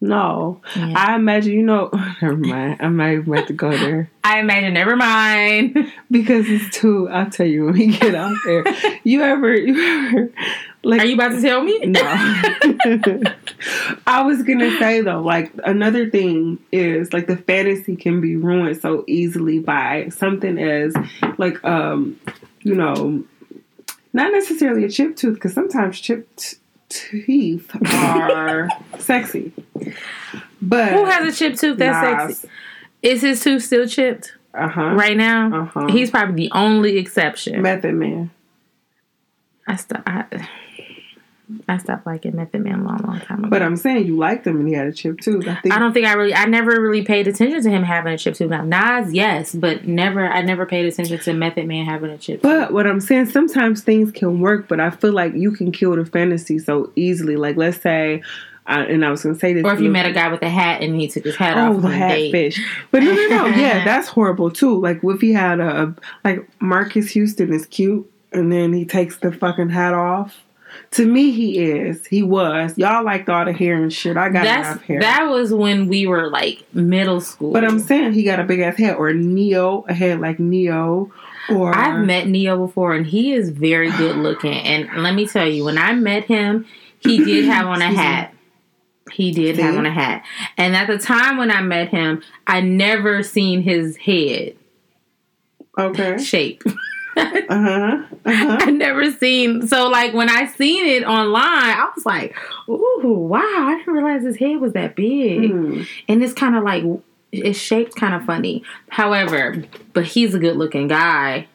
No. 0.00 0.60
Yeah. 0.76 0.94
I 0.96 1.16
imagine 1.16 1.52
you 1.54 1.62
know. 1.62 1.90
Never 2.22 2.36
mind. 2.36 2.76
I 2.80 2.88
might 2.88 3.24
have 3.24 3.46
to 3.46 3.52
go 3.52 3.70
there. 3.70 4.10
I 4.24 4.38
imagine. 4.40 4.74
Never 4.74 4.94
mind. 4.94 5.76
because 6.10 6.48
it's 6.48 6.76
too. 6.76 7.08
I'll 7.08 7.30
tell 7.30 7.46
you 7.46 7.64
when 7.66 7.74
we 7.74 7.86
get 7.98 8.14
out 8.14 8.36
there. 8.44 8.64
You 9.02 9.22
ever, 9.22 9.54
you 9.54 9.80
ever, 9.80 10.30
like, 10.84 11.00
Are 11.00 11.04
you 11.04 11.14
about 11.14 11.32
to 11.32 11.40
tell 11.40 11.62
me? 11.62 11.78
no. 11.80 12.00
I 14.06 14.22
was 14.22 14.42
gonna 14.42 14.76
say 14.78 15.00
though, 15.00 15.20
like 15.20 15.52
another 15.64 16.08
thing 16.10 16.58
is 16.70 17.12
like 17.12 17.26
the 17.26 17.36
fantasy 17.36 17.96
can 17.96 18.20
be 18.20 18.36
ruined 18.36 18.80
so 18.80 19.04
easily 19.08 19.58
by 19.58 20.10
something 20.10 20.58
as 20.58 20.94
like 21.38 21.62
um, 21.64 22.20
you 22.62 22.74
know, 22.74 23.24
Not 24.12 24.32
necessarily 24.32 24.84
a 24.84 24.88
chip 24.88 25.16
tooth, 25.16 25.34
because 25.34 25.54
sometimes 25.54 25.98
chipped 26.00 26.56
teeth 26.88 27.70
are 27.92 28.68
sexy. 28.98 29.52
But 30.60 30.92
Who 30.92 31.04
has 31.04 31.32
a 31.34 31.36
chipped 31.36 31.58
tooth 31.60 31.78
that's 31.78 32.38
sexy? 32.40 32.48
Is 33.02 33.22
his 33.22 33.42
tooth 33.42 33.62
still 33.64 33.86
chipped 33.86 34.32
Uh 34.54 34.68
huh. 34.68 34.90
right 34.94 35.16
now? 35.16 35.62
Uh-huh. 35.62 35.86
He's 35.88 36.10
probably 36.10 36.34
the 36.48 36.52
only 36.52 36.98
exception. 36.98 37.62
Method 37.62 37.94
Man. 37.94 38.30
I, 39.66 39.76
st- 39.76 40.02
I, 40.06 40.24
I 41.66 41.78
stopped 41.78 42.06
liking 42.06 42.36
Method 42.36 42.62
Man 42.62 42.80
a 42.80 42.84
long, 42.84 42.98
long 42.98 43.20
time 43.20 43.38
ago. 43.40 43.48
But 43.48 43.62
I'm 43.62 43.76
saying 43.76 44.06
you 44.06 44.16
liked 44.16 44.46
him 44.46 44.58
and 44.60 44.68
he 44.68 44.74
had 44.74 44.86
a 44.86 44.92
chip 44.92 45.20
too. 45.20 45.40
I 45.48 45.54
think. 45.56 45.74
I 45.74 45.78
don't 45.78 45.92
think 45.94 46.06
I 46.06 46.12
really, 46.12 46.34
I 46.34 46.44
never 46.44 46.80
really 46.80 47.02
paid 47.04 47.26
attention 47.26 47.62
to 47.62 47.70
him 47.70 47.82
having 47.82 48.12
a 48.12 48.18
chip 48.18 48.34
too. 48.34 48.48
Now, 48.48 48.64
Nas, 48.64 49.14
yes, 49.14 49.54
but 49.54 49.86
never, 49.86 50.26
I 50.28 50.42
never 50.42 50.66
paid 50.66 50.84
attention 50.84 51.18
to 51.18 51.32
Method 51.32 51.66
Man 51.66 51.86
having 51.86 52.10
a 52.10 52.18
chip. 52.18 52.42
But 52.42 52.72
what 52.72 52.86
I'm 52.86 53.00
saying, 53.00 53.26
sometimes 53.26 53.80
things 53.82 54.12
can 54.12 54.40
work, 54.40 54.68
but 54.68 54.78
I 54.78 54.90
feel 54.90 55.12
like 55.12 55.32
you 55.34 55.50
can 55.52 55.72
kill 55.72 55.96
the 55.96 56.04
fantasy 56.04 56.58
so 56.58 56.92
easily. 56.96 57.36
Like, 57.36 57.56
let's 57.56 57.80
say, 57.80 58.22
uh, 58.66 58.84
and 58.86 59.02
I 59.02 59.10
was 59.10 59.22
going 59.22 59.34
to 59.34 59.40
say 59.40 59.54
this. 59.54 59.64
Or 59.64 59.72
if 59.72 59.80
you 59.80 59.88
met 59.88 60.04
a 60.04 60.12
guy 60.12 60.28
with 60.28 60.42
a 60.42 60.50
hat 60.50 60.82
and 60.82 60.94
he 61.00 61.08
took 61.08 61.24
his 61.24 61.36
hat 61.36 61.56
Oh, 61.56 61.76
off 61.76 61.80
the 61.80 61.88
on 61.88 61.94
a 61.94 61.98
date. 62.10 62.24
hatfish. 62.34 62.66
But 62.90 63.02
no, 63.02 63.14
no, 63.14 63.26
no. 63.28 63.46
Yeah, 63.56 63.82
that's 63.86 64.08
horrible 64.08 64.50
too. 64.50 64.78
Like, 64.78 65.00
if 65.02 65.20
he 65.22 65.32
had 65.32 65.60
a, 65.60 65.82
a- 65.84 65.94
like, 66.24 66.46
Marques 66.60 67.08
Houston 67.12 67.54
is 67.54 67.64
cute, 67.64 68.06
and 68.32 68.52
then 68.52 68.74
he 68.74 68.84
takes 68.84 69.16
the 69.16 69.32
fucking 69.32 69.70
hat 69.70 69.94
off. 69.94 70.44
To 70.92 71.06
me, 71.06 71.30
he 71.32 71.58
is. 71.58 72.06
He 72.06 72.22
was. 72.22 72.76
Y'all 72.78 73.04
liked 73.04 73.28
all 73.28 73.44
the 73.44 73.52
hair 73.52 73.76
and 73.76 73.92
shit. 73.92 74.16
I 74.16 74.28
got 74.30 74.44
That's 74.44 74.68
enough 74.68 74.82
hair. 74.82 75.00
that 75.00 75.28
was 75.28 75.52
when 75.52 75.88
we 75.88 76.06
were 76.06 76.28
like 76.28 76.62
middle 76.74 77.20
school. 77.20 77.52
but 77.52 77.64
I'm 77.64 77.78
saying 77.78 78.14
he 78.14 78.22
got 78.22 78.40
a 78.40 78.44
big 78.44 78.60
ass 78.60 78.76
head, 78.76 78.96
or 78.96 79.12
Ne-Yo, 79.12 79.84
a 79.88 79.94
head 79.94 80.20
like 80.20 80.38
Ne-Yo, 80.38 81.12
or 81.50 81.74
I've 81.74 82.04
met 82.04 82.26
Ne-Yo 82.28 82.66
before, 82.66 82.94
and 82.94 83.06
he 83.06 83.32
is 83.32 83.50
very 83.50 83.90
good 83.92 84.16
looking. 84.16 84.54
And 84.54 85.02
let 85.02 85.14
me 85.14 85.26
tell 85.26 85.48
you, 85.48 85.64
when 85.64 85.78
I 85.78 85.92
met 85.92 86.24
him, 86.24 86.66
he 87.00 87.24
did 87.24 87.44
have 87.44 87.66
on 87.66 87.82
a 87.82 87.92
hat. 87.92 88.34
He 89.12 89.30
did 89.32 89.58
have 89.58 89.76
on 89.76 89.86
a 89.86 89.90
hat. 89.90 90.24
And 90.56 90.76
at 90.76 90.86
the 90.86 90.98
time 90.98 91.38
when 91.38 91.50
I 91.50 91.62
met 91.62 91.88
him, 91.88 92.22
I 92.46 92.60
never 92.60 93.22
seen 93.22 93.62
his 93.62 93.96
head 93.96 94.54
okay, 95.78 96.18
shape. 96.18 96.62
uh 97.48 97.62
huh, 97.62 98.04
uh 98.24 98.34
huh. 98.34 98.56
I 98.60 98.70
never 98.70 99.10
seen 99.10 99.66
so 99.66 99.88
like 99.88 100.14
when 100.14 100.28
I 100.28 100.46
seen 100.46 100.86
it 100.86 101.04
online, 101.04 101.42
I 101.44 101.90
was 101.94 102.06
like, 102.06 102.36
"Ooh, 102.68 103.00
wow! 103.04 103.40
I 103.42 103.76
didn't 103.78 103.92
realize 103.94 104.22
his 104.22 104.36
head 104.36 104.60
was 104.60 104.72
that 104.74 104.96
big." 104.96 105.50
Hmm. 105.50 105.82
And 106.08 106.22
it's 106.22 106.32
kind 106.32 106.56
of 106.56 106.64
like 106.64 106.84
it's 107.32 107.58
shaped 107.58 107.96
kind 107.96 108.14
of 108.14 108.24
funny. 108.24 108.62
However, 108.88 109.62
but 109.92 110.04
he's 110.04 110.34
a 110.34 110.38
good 110.38 110.56
looking 110.56 110.88
guy. 110.88 111.48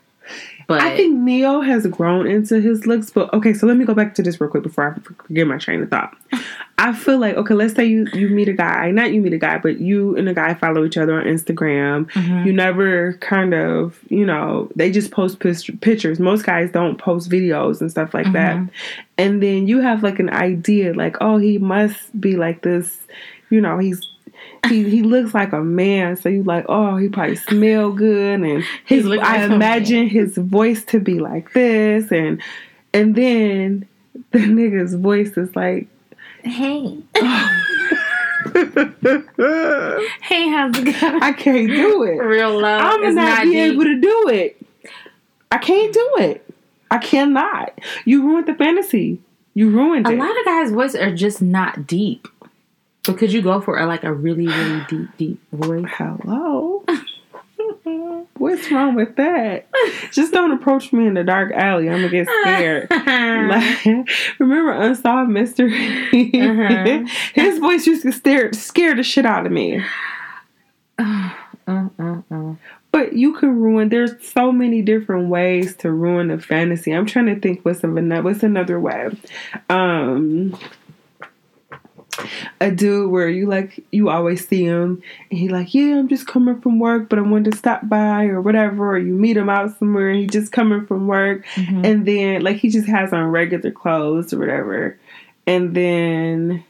But 0.68 0.82
I 0.82 0.96
think 0.96 1.20
Ne-Yo 1.20 1.62
has 1.62 1.86
grown 1.88 2.26
into 2.26 2.62
his 2.62 2.88
looks, 2.88 3.10
but 3.10 3.34
okay, 3.34 3.54
so 3.54 3.68
let 3.68 3.76
me 3.76 3.84
go 3.84 3.94
back 3.94 4.16
to 4.16 4.24
this 4.24 4.40
real 4.40 4.50
quick 4.50 4.64
before 4.64 4.96
I 4.96 5.00
forget 5.00 5.46
my 5.46 5.58
train 5.58 5.84
of 5.84 5.90
thought. 5.90 6.16
I 6.86 6.92
feel 6.92 7.18
like 7.18 7.38
okay, 7.38 7.54
let's 7.54 7.74
say 7.76 7.86
you 7.86 8.08
you 8.14 8.28
meet 8.28 8.50
a 8.50 8.54
guy, 8.54 8.92
not 8.92 9.14
you 9.14 9.22
meet 9.22 9.32
a 9.32 9.38
guy, 9.38 9.58
but 9.58 9.80
you 9.80 10.18
and 10.18 10.28
a 10.28 10.34
guy 10.34 10.54
follow 10.54 10.84
each 10.84 10.98
other 10.98 11.18
on 11.18 11.26
Instagram. 11.26 12.12
Mhm. 12.12 12.46
You 12.46 12.52
never 12.52 13.14
kind 13.22 13.54
of, 13.54 13.98
you 14.10 14.26
know, 14.26 14.70
they 14.76 14.92
just 14.92 15.10
post 15.10 15.40
pictures. 15.40 16.20
Most 16.20 16.46
guys 16.46 16.72
don't 16.72 16.98
post 16.98 17.30
videos 17.30 17.80
and 17.80 17.90
stuff 17.90 18.14
like 18.14 18.30
that. 18.34 18.58
Mhm. 18.58 18.70
And 19.18 19.42
then 19.42 19.66
you 19.66 19.80
have 19.80 20.04
like 20.04 20.20
an 20.20 20.30
idea, 20.30 20.94
like, 20.94 21.16
oh, 21.22 21.38
he 21.38 21.58
must 21.58 22.20
be 22.20 22.36
like 22.36 22.64
this, 22.64 23.00
you 23.50 23.62
know, 23.62 23.78
he's. 23.78 24.02
He, 24.68 24.90
he 24.90 25.04
looks 25.04 25.34
like 25.34 25.52
a 25.54 25.62
man, 25.62 26.16
so 26.18 26.28
you 26.30 26.44
like, 26.44 26.66
oh, 26.70 26.96
he 26.98 27.08
probably 27.10 27.36
smell 27.36 27.92
good, 27.92 28.40
and 28.42 28.64
his 28.86 29.06
I 29.06 29.10
like 29.10 29.50
a 29.52 29.54
imagine 29.54 30.08
his 30.08 30.38
voice 30.38 30.84
to 30.86 31.00
be 31.00 31.20
like 31.20 31.54
this, 31.54 32.12
and 32.12 32.42
and 32.94 33.14
then 33.16 33.86
the 34.32 34.40
nigga's 34.58 34.96
voice 34.96 35.38
is 35.38 35.54
like, 35.56 35.88
hey, 36.44 36.98
hey, 40.22 40.50
how's 40.50 40.78
it 40.78 41.00
going? 41.00 41.24
I 41.24 41.34
can't 41.38 41.68
do 41.68 42.04
it. 42.04 42.18
Real 42.18 42.60
low. 42.60 42.78
I'm 42.78 43.02
not, 43.02 43.14
not 43.14 43.44
be 43.44 43.52
deep. 43.52 43.74
able 43.74 43.84
to 43.84 44.00
do 44.00 44.30
it. 44.30 44.66
I 45.52 45.58
can't 45.58 45.94
do 45.94 46.16
it. 46.20 46.46
I 46.92 46.98
cannot. 46.98 47.80
You 48.06 48.24
ruined 48.24 48.48
the 48.48 48.54
fantasy. 48.54 49.20
You 49.54 49.70
ruined 49.70 50.08
a 50.08 50.12
it. 50.12 50.16
A 50.16 50.18
lot 50.18 50.38
of 50.38 50.46
guys' 50.46 50.72
voices 50.72 51.00
are 51.00 51.16
just 51.16 51.42
not 51.42 51.88
deep. 51.88 52.28
But 53.06 53.18
could 53.18 53.34
you 53.34 53.42
go 53.42 53.60
for 53.60 53.80
a, 53.80 53.86
like 53.86 54.04
a 54.04 54.14
really, 54.14 54.48
really 54.48 54.86
deep, 54.88 55.18
deep 55.18 55.42
voice? 55.52 55.86
Hello. 55.90 56.84
What's 58.38 58.72
wrong 58.72 58.96
with 58.96 59.16
that? 59.18 59.68
Just 60.12 60.34
don't 60.34 60.52
approach 60.52 60.94
me 60.94 61.08
in 61.08 61.14
the 61.14 61.24
dark 61.24 61.52
alley. 61.54 61.90
I'm 61.90 61.98
gonna 61.98 62.10
get 62.10 62.28
scared. 62.42 62.88
Like, 63.44 64.08
remember 64.40 64.72
Unsolved 64.72 65.30
Mystery? 65.30 65.74
Uh-huh. 66.14 67.06
His 67.34 67.60
voice 67.60 67.86
used 67.86 68.04
to 68.04 68.12
scare 68.12 68.54
scare 68.54 68.96
the 68.96 69.04
shit 69.04 69.26
out 69.26 69.46
of 69.46 69.52
me. 69.52 69.84
Uh, 70.98 71.34
uh, 71.68 71.88
uh. 72.00 72.56
But 72.92 73.14
you 73.14 73.34
can 73.34 73.60
ruin. 73.60 73.90
There's 73.90 74.12
so 74.26 74.52
many 74.52 74.82
different 74.82 75.30
ways 75.30 75.76
to 75.78 75.92
ruin 75.92 76.32
a 76.32 76.40
fantasy. 76.40 76.92
I'm 76.92 77.06
trying 77.06 77.26
to 77.26 77.40
think 77.40 77.66
what's 77.66 77.84
another 77.84 78.22
what's 78.22 78.44
another 78.44 78.80
way. 78.80 79.10
Um, 79.70 80.58
a 82.62 82.70
dude 82.72 83.10
where 83.10 83.28
you 83.28 83.48
like 83.48 83.84
you 83.92 84.10
always 84.10 84.48
see 84.48 84.64
him 84.64 85.02
and 85.32 85.40
he 85.40 85.50
like 85.50 85.74
yeah 85.74 85.98
I'm 85.98 86.08
just 86.08 86.28
coming 86.28 86.62
from 86.62 86.80
work 86.80 87.10
but 87.10 87.18
I 87.20 87.24
wanted 87.24 87.52
to 87.52 87.58
stop 87.58 87.88
by 87.90 88.26
or 88.26 88.40
whatever 88.42 88.92
or 88.92 88.98
you 89.00 89.14
meet 89.16 89.36
him 89.38 89.50
out 89.50 89.78
somewhere 89.80 90.10
and 90.10 90.20
he 90.20 90.28
just 90.28 90.52
coming 90.52 90.86
from 90.86 91.08
work 91.08 91.44
Mhm. 91.56 91.86
and 91.86 92.06
then 92.06 92.42
like 92.44 92.58
he 92.58 92.70
just 92.70 92.88
has 92.88 93.12
on 93.14 93.24
regular 93.26 93.72
clothes 93.72 94.32
or 94.34 94.38
whatever 94.40 94.98
and 95.48 95.74
then 95.76 96.64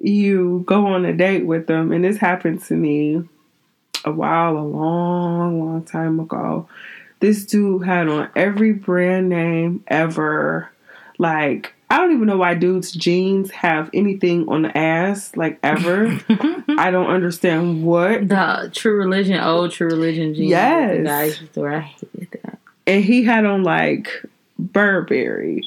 you 0.00 0.62
go 0.66 0.86
on 0.86 1.04
a 1.04 1.12
date 1.12 1.46
with 1.46 1.66
them 1.66 1.92
and 1.92 2.04
this 2.04 2.16
happened 2.16 2.62
to 2.64 2.74
me 2.74 3.22
a 4.04 4.12
while 4.12 4.56
a 4.56 4.60
long 4.60 5.60
long 5.60 5.82
time 5.84 6.20
ago 6.20 6.68
this 7.20 7.44
dude 7.46 7.84
had 7.84 8.06
on 8.08 8.28
every 8.36 8.72
brand 8.72 9.28
name 9.28 9.82
ever 9.88 10.70
like 11.18 11.73
i 11.94 11.98
don't 11.98 12.12
even 12.12 12.26
know 12.26 12.36
why 12.36 12.54
dudes 12.54 12.90
jeans 12.92 13.50
have 13.50 13.88
anything 13.94 14.48
on 14.48 14.62
the 14.62 14.76
ass 14.76 15.36
like 15.36 15.58
ever 15.62 16.06
i 16.78 16.90
don't 16.90 17.06
understand 17.10 17.84
what 17.84 18.28
the 18.28 18.70
True 18.74 18.96
Religion, 18.96 19.38
old 19.38 19.70
True 19.70 19.86
Religion 19.88 20.34
jeans. 20.34 20.50
Yes. 20.50 20.96
The 20.98 21.02
guys 21.04 21.40
used 21.40 21.54
to 21.54 21.60
wear. 21.60 21.76
I 21.76 21.80
hated 21.80 22.28
that. 22.42 22.58
and 22.86 23.04
he 23.04 23.22
had 23.24 23.44
on 23.44 23.62
like 23.62 24.08
Burberry, 24.58 25.62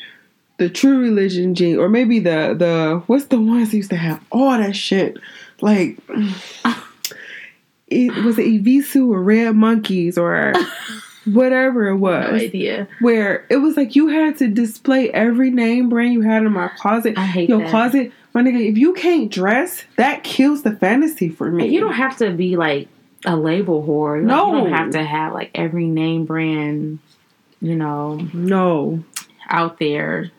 the 0.57 0.69
True 0.69 0.99
Religion 0.99 1.55
jeans, 1.55 1.77
or 1.77 1.87
maybe 1.89 2.19
the 2.19 2.55
the 2.57 3.03
what's 3.07 3.25
the 3.25 3.39
ones 3.39 3.71
that 3.71 3.77
used 3.77 3.89
to 3.91 3.95
have 3.95 4.21
all 4.31 4.51
that 4.51 4.75
shit, 4.75 5.17
like 5.61 5.97
it 7.87 8.13
was 8.23 8.37
it 8.37 8.45
Evisu 8.45 9.09
or 9.09 9.21
Red 9.21 9.55
Monkeys 9.55 10.17
or 10.17 10.53
whatever 11.27 11.87
it 11.89 11.93
No 11.95 11.99
was, 11.99 12.41
idea. 12.41 12.87
where 13.01 13.45
it 13.49 13.57
was 13.57 13.75
like 13.77 13.95
you 13.95 14.07
had 14.07 14.37
to 14.37 14.47
display 14.47 15.09
every 15.11 15.49
name 15.51 15.89
brand 15.89 16.13
you 16.13 16.21
had 16.21 16.43
in 16.43 16.51
my 16.53 16.69
closet. 16.69 17.17
I 17.17 17.25
hate 17.25 17.49
Your 17.49 17.59
that. 17.59 17.69
closet, 17.69 18.11
my 18.33 18.41
nigga. 18.41 18.69
If 18.69 18.77
you 18.77 18.93
can't 18.93 19.31
dress, 19.31 19.83
that 19.97 20.23
kills 20.23 20.63
the 20.63 20.75
fantasy 20.75 21.29
for 21.29 21.51
me. 21.51 21.67
You 21.67 21.79
don't 21.79 21.93
have 21.93 22.17
to 22.17 22.31
be 22.31 22.55
like 22.57 22.87
a 23.25 23.35
label 23.35 23.83
whore. 23.85 24.17
Like, 24.17 24.27
No. 24.27 24.47
you 24.55 24.63
don't 24.63 24.73
have 24.73 24.91
to 24.91 25.03
have 25.03 25.33
like 25.33 25.51
every 25.55 25.87
name 25.87 26.25
brand, 26.25 26.99
you 27.61 27.75
know, 27.75 28.15
no, 28.33 29.03
out 29.49 29.79
there. 29.79 30.31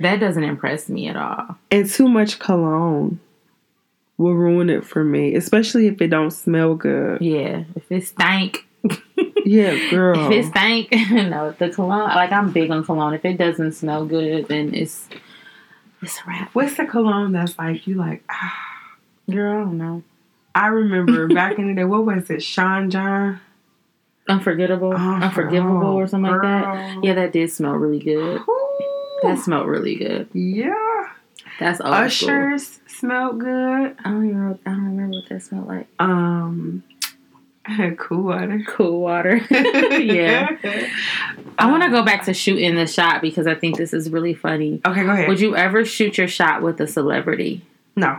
That 0.00 0.18
doesn't 0.20 0.44
impress 0.44 0.88
me 0.88 1.08
at 1.08 1.16
all. 1.16 1.56
and 1.70 1.88
too 1.88 2.08
much 2.08 2.38
cologne 2.38 3.20
will 4.16 4.34
ruin 4.34 4.68
it 4.70 4.84
for 4.84 5.02
me, 5.04 5.34
especially 5.34 5.86
if 5.86 6.00
it 6.00 6.08
don't 6.08 6.30
smell 6.30 6.74
good. 6.74 7.20
Yeah, 7.22 7.64
if 7.74 7.90
it 7.90 8.06
stank, 8.06 8.66
Yeah, 9.44 9.90
girl. 9.90 10.26
if 10.32 10.46
it 10.46 10.50
stank, 10.50 10.88
no, 11.10 11.54
the 11.58 11.70
cologne. 11.70 12.08
Like 12.08 12.32
I'm 12.32 12.52
big 12.52 12.70
on 12.70 12.84
cologne. 12.84 13.14
If 13.14 13.24
it 13.24 13.36
doesn't 13.36 13.72
smell 13.72 14.04
good, 14.06 14.48
then 14.48 14.74
it's 14.74 15.08
it's 16.02 16.18
a 16.20 16.22
wrap. 16.28 16.50
What's 16.54 16.76
the 16.76 16.86
cologne 16.86 17.32
that's 17.32 17.58
like 17.58 17.86
you 17.86 17.94
like? 17.96 18.22
Ah. 18.30 18.66
Girl, 19.30 19.60
I 19.60 19.64
don't 19.64 19.78
know. 19.78 20.02
I 20.54 20.66
remember 20.68 21.26
back 21.34 21.58
in 21.58 21.68
the 21.68 21.74
day. 21.74 21.84
What 21.84 22.04
was 22.06 22.28
it? 22.30 22.42
Sean 22.42 22.90
John. 22.90 23.40
Unforgettable, 24.28 24.92
Oh, 24.94 25.14
unforgivable, 25.14 25.88
or 25.88 26.06
something 26.06 26.30
like 26.30 26.42
that. 26.42 26.98
Yeah, 27.02 27.14
that 27.14 27.32
did 27.32 27.50
smell 27.50 27.72
really 27.72 27.98
good. 27.98 28.40
Ooh. 28.48 29.18
That 29.22 29.38
smelled 29.40 29.66
really 29.66 29.96
good. 29.96 30.28
yeah. 30.32 30.74
That's 31.58 31.80
old 31.80 31.90
school. 32.10 32.28
Ushers 32.30 32.78
smelled 32.86 33.40
good. 33.40 33.96
I 34.04 34.10
don't 34.10 34.28
even. 34.28 34.58
I 34.64 34.70
don't 34.70 34.84
remember 34.96 35.16
what 35.18 35.28
that 35.28 35.42
smelled 35.42 35.66
like. 35.66 35.86
Um, 35.98 36.82
cool 37.98 38.22
water. 38.24 38.62
Cool 38.66 39.00
water. 39.00 39.36
yeah. 39.50 40.56
I 41.58 41.70
want 41.70 41.82
to 41.82 41.90
go 41.90 42.02
back 42.02 42.24
to 42.24 42.34
shooting 42.34 42.74
the 42.74 42.86
shot 42.86 43.20
because 43.20 43.46
I 43.46 43.54
think 43.54 43.76
this 43.76 43.92
is 43.92 44.10
really 44.10 44.34
funny. 44.34 44.80
Okay, 44.86 45.02
go 45.04 45.10
ahead. 45.10 45.28
Would 45.28 45.40
you 45.40 45.54
ever 45.56 45.84
shoot 45.84 46.16
your 46.18 46.28
shot 46.28 46.62
with 46.62 46.80
a 46.80 46.86
celebrity? 46.86 47.62
no. 47.96 48.18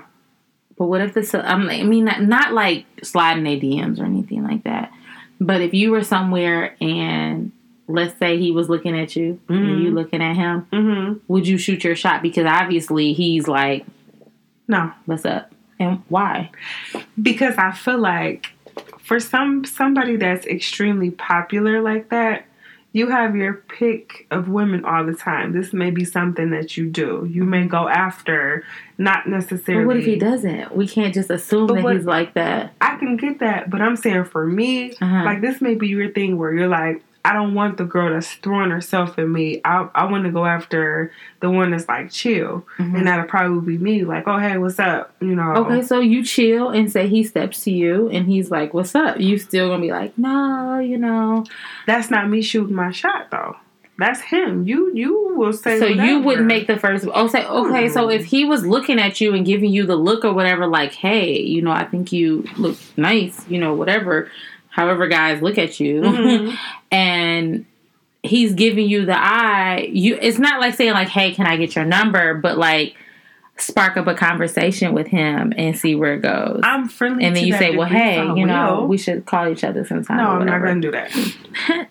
But 0.78 0.86
what 0.88 1.02
if 1.02 1.14
the 1.14 1.42
I 1.48 1.84
mean 1.84 2.06
not, 2.06 2.22
not 2.24 2.54
like 2.54 2.86
sliding 3.04 3.44
their 3.44 3.58
DMs 3.58 4.00
or 4.00 4.06
anything 4.06 4.44
like 4.44 4.64
that. 4.64 4.92
But 5.40 5.62
if 5.62 5.76
you 5.76 5.92
were 5.92 6.04
somewhere 6.04 6.76
and 6.82 7.52
let's 7.88 8.18
say 8.18 8.40
he 8.40 8.52
was 8.52 8.68
looking 8.68 8.98
at 9.00 9.16
you 9.16 9.40
and 9.48 9.60
Mhm. 9.60 9.82
you 9.84 9.92
looking 9.92 10.24
at 10.24 10.36
him, 10.36 10.62
hmm 10.72 11.14
would 11.28 11.48
you 11.48 11.60
shoot 11.60 11.84
your 11.84 11.96
shot? 11.96 12.24
Because 12.24 12.46
obviously 12.48 13.14
he's 13.14 13.48
like, 13.48 13.86
No, 14.68 14.92
what's 15.06 15.24
up? 15.26 15.52
And 15.80 16.02
why? 16.10 16.50
because 17.22 17.56
I 17.60 17.72
feel 17.74 18.00
like 18.00 18.48
for 19.12 19.20
some 19.20 19.66
somebody 19.66 20.16
that's 20.16 20.46
extremely 20.48 21.12
popular 21.12 21.82
like 21.82 22.08
that, 22.12 22.46
you 22.94 23.10
have 23.10 23.36
your 23.36 23.56
pick 23.56 24.26
of 24.32 24.48
women 24.48 24.86
all 24.86 25.06
the 25.06 25.14
time. 25.14 25.52
This 25.52 25.74
may 25.74 25.92
be 25.92 26.06
something 26.06 26.52
that 26.52 26.78
you 26.78 26.90
do. 26.90 27.28
You 27.30 27.44
may 27.44 27.66
go 27.68 27.90
after, 27.90 28.64
not 28.98 29.28
necessarily. 29.28 29.84
But 29.84 29.88
what 29.88 29.98
if 29.98 30.06
he 30.06 30.16
doesn't? 30.16 30.74
We 30.74 30.88
can't 30.88 31.14
just 31.14 31.30
assume 31.30 31.68
But 31.68 31.74
that 31.76 31.84
what- 31.84 31.96
he's 31.98 32.06
like 32.06 32.36
that. 32.36 32.72
I 32.80 32.96
can 32.96 33.18
get 33.18 33.40
that, 33.40 33.70
but 33.70 33.82
I'm 33.82 33.98
saying 33.98 34.24
for 34.26 34.46
me, 34.48 34.94
Uh-huh. 35.02 35.24
like 35.26 35.42
this 35.42 35.60
may 35.60 35.76
be 35.76 35.90
your 35.90 36.08
thing 36.12 36.38
where 36.38 36.54
you're 36.54 36.70
like, 36.70 37.04
I 37.24 37.34
don't 37.34 37.54
want 37.54 37.78
the 37.78 37.84
girl 37.84 38.12
that's 38.14 38.32
throwing 38.34 38.72
herself 38.72 39.20
at 39.20 39.28
me. 39.28 39.62
I 39.64 39.88
I 39.94 40.06
want 40.06 40.24
to 40.26 40.32
go 40.32 40.46
after 40.46 41.12
the 41.40 41.50
one 41.52 41.70
that's 41.72 41.88
like 41.88 42.10
chill, 42.12 42.66
Mhm. 42.80 42.98
and 42.98 43.08
that'll 43.08 43.26
probably 43.26 43.78
be 43.78 43.84
me. 43.84 44.04
Like, 44.04 44.28
oh 44.28 44.40
hey, 44.40 44.58
what's 44.58 44.80
up? 44.80 45.14
You 45.22 45.36
know. 45.36 45.54
Okay, 45.58 45.82
so 45.84 46.00
you 46.00 46.24
chill 46.24 46.70
and 46.70 46.92
say 46.92 47.08
he 47.08 47.24
steps 47.24 47.64
to 47.66 47.72
you 47.72 48.10
and 48.10 48.26
he's 48.26 48.50
like, 48.50 48.74
"What's 48.74 48.96
up?" 48.96 49.20
You 49.20 49.38
still 49.38 49.70
gonna 49.70 49.82
be 49.82 49.92
like, 49.92 50.18
"No, 50.18 50.80
you 50.80 50.98
know." 50.98 51.46
That's 51.86 52.10
not 52.10 52.28
me 52.30 52.42
shooting 52.42 52.76
my 52.76 52.92
shot 52.92 53.30
though. 53.30 53.56
That's 54.00 54.22
him. 54.22 54.64
You 54.66 54.92
you 54.96 55.34
will 55.36 55.54
say. 55.54 55.78
so 55.80 55.86
you 55.86 56.22
wouldn't 56.22 56.48
make 56.48 56.66
the 56.66 56.78
first. 56.78 57.06
Oh, 57.14 57.28
say 57.28 57.46
okay. 57.46 57.88
So 57.88 58.10
if 58.10 58.26
he 58.26 58.46
was 58.46 58.66
looking 58.66 59.00
at 59.00 59.22
you 59.22 59.36
and 59.36 59.46
giving 59.46 59.70
you 59.72 59.86
the 59.86 59.96
look 59.96 60.26
or 60.26 60.34
whatever, 60.34 60.66
like, 60.66 60.94
"Hey, 60.94 61.40
you 61.40 61.62
know, 61.62 61.72
I 61.72 61.84
think 61.84 62.12
you 62.12 62.46
look 62.58 62.78
nice," 62.98 63.46
you 63.48 63.60
know, 63.60 63.76
whatever. 63.76 64.28
However, 64.72 65.08
guys 65.08 65.42
look 65.42 65.58
at 65.58 65.80
you, 65.80 66.02
Mhm. 66.02 66.58
and 66.92 67.66
he's 68.24 68.54
giving 68.54 68.90
you 68.90 69.06
the 69.06 69.18
eye. 69.18 69.90
You, 69.92 70.18
it's 70.22 70.40
not 70.40 70.60
like 70.60 70.74
saying 70.76 70.94
like, 70.94 71.10
"Hey, 71.10 71.34
can 71.34 71.46
I 71.46 71.58
get 71.58 71.76
your 71.76 71.86
number?" 71.86 72.34
But 72.34 72.58
like, 72.58 72.96
spark 73.58 73.96
up 73.98 74.08
a 74.08 74.16
conversation 74.16 74.94
with 74.94 75.08
him 75.08 75.54
and 75.58 75.78
see 75.78 75.94
where 75.94 76.14
it 76.16 76.22
goes. 76.22 76.62
I'm 76.64 76.88
friendly. 76.88 77.26
and 77.26 77.36
then 77.36 77.44
you 77.46 77.54
say, 77.54 77.76
"Well, 77.76 77.88
hey, 77.88 78.24
you 78.36 78.46
know, 78.46 78.86
we 78.90 78.98
should 78.98 79.26
call 79.26 79.48
each 79.50 79.64
other 79.64 79.86
sometime." 79.86 80.18
No, 80.18 80.30
I'm 80.32 80.46
not 80.46 80.62
gonna 80.64 80.82
do 80.82 80.92
that. 80.92 81.12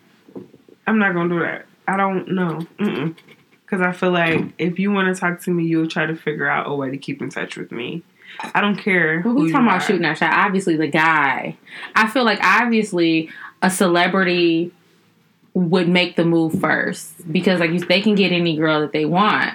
I'm 0.87 0.99
not 0.99 1.15
gonna 1.15 1.29
do 1.29 1.41
that. 1.41 1.67
I 1.87 1.97
don't 1.97 2.29
know. 2.33 2.67
Because 2.79 3.81
I 3.83 3.93
feel 3.93 4.11
like 4.11 4.45
if 4.59 4.79
you 4.79 4.91
want 4.91 5.15
to 5.15 5.21
talk 5.21 5.41
to 5.43 5.51
me, 5.51 5.65
you'll 5.65 5.87
try 5.89 6.07
to 6.07 6.17
figure 6.17 6.49
out 6.49 6.69
a 6.69 6.75
way 6.75 6.91
to 6.91 6.97
keep 6.97 7.21
in 7.23 7.29
touch 7.31 7.57
with 7.57 7.71
me. 7.71 8.03
I 8.55 8.61
don't 8.61 8.77
care. 8.77 9.21
But 9.21 9.31
who 9.31 9.35
we 9.45 9.53
talking 9.53 9.67
about 9.67 9.83
shooting 9.83 10.05
our 10.05 10.17
shot. 10.17 10.33
Obviously, 10.33 10.77
the 10.77 10.87
guy. 10.89 11.57
I 11.95 12.07
feel 12.09 12.25
like 12.25 12.39
obviously 12.43 13.31
a 13.63 13.71
celebrity 13.71 14.73
would 15.55 15.89
make 15.89 16.17
the 16.17 16.25
move 16.25 16.59
first 16.61 17.31
because 17.33 17.61
like 17.61 17.73
they 17.89 18.01
can 18.01 18.15
get 18.15 18.33
any 18.33 18.57
girl 18.57 18.81
that 18.81 18.93
they 18.93 19.05
want. 19.05 19.55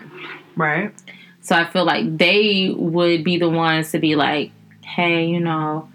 right? 0.55 0.91
So 1.41 1.55
I 1.55 1.65
feel 1.65 1.85
like 1.85 2.17
they 2.17 2.73
would 2.75 3.23
be 3.23 3.38
the 3.38 3.49
ones 3.49 3.91
to 3.91 3.99
be 3.99 4.15
like, 4.15 4.51
"Hey, 4.83 5.27
you 5.27 5.39
know, 5.39 5.88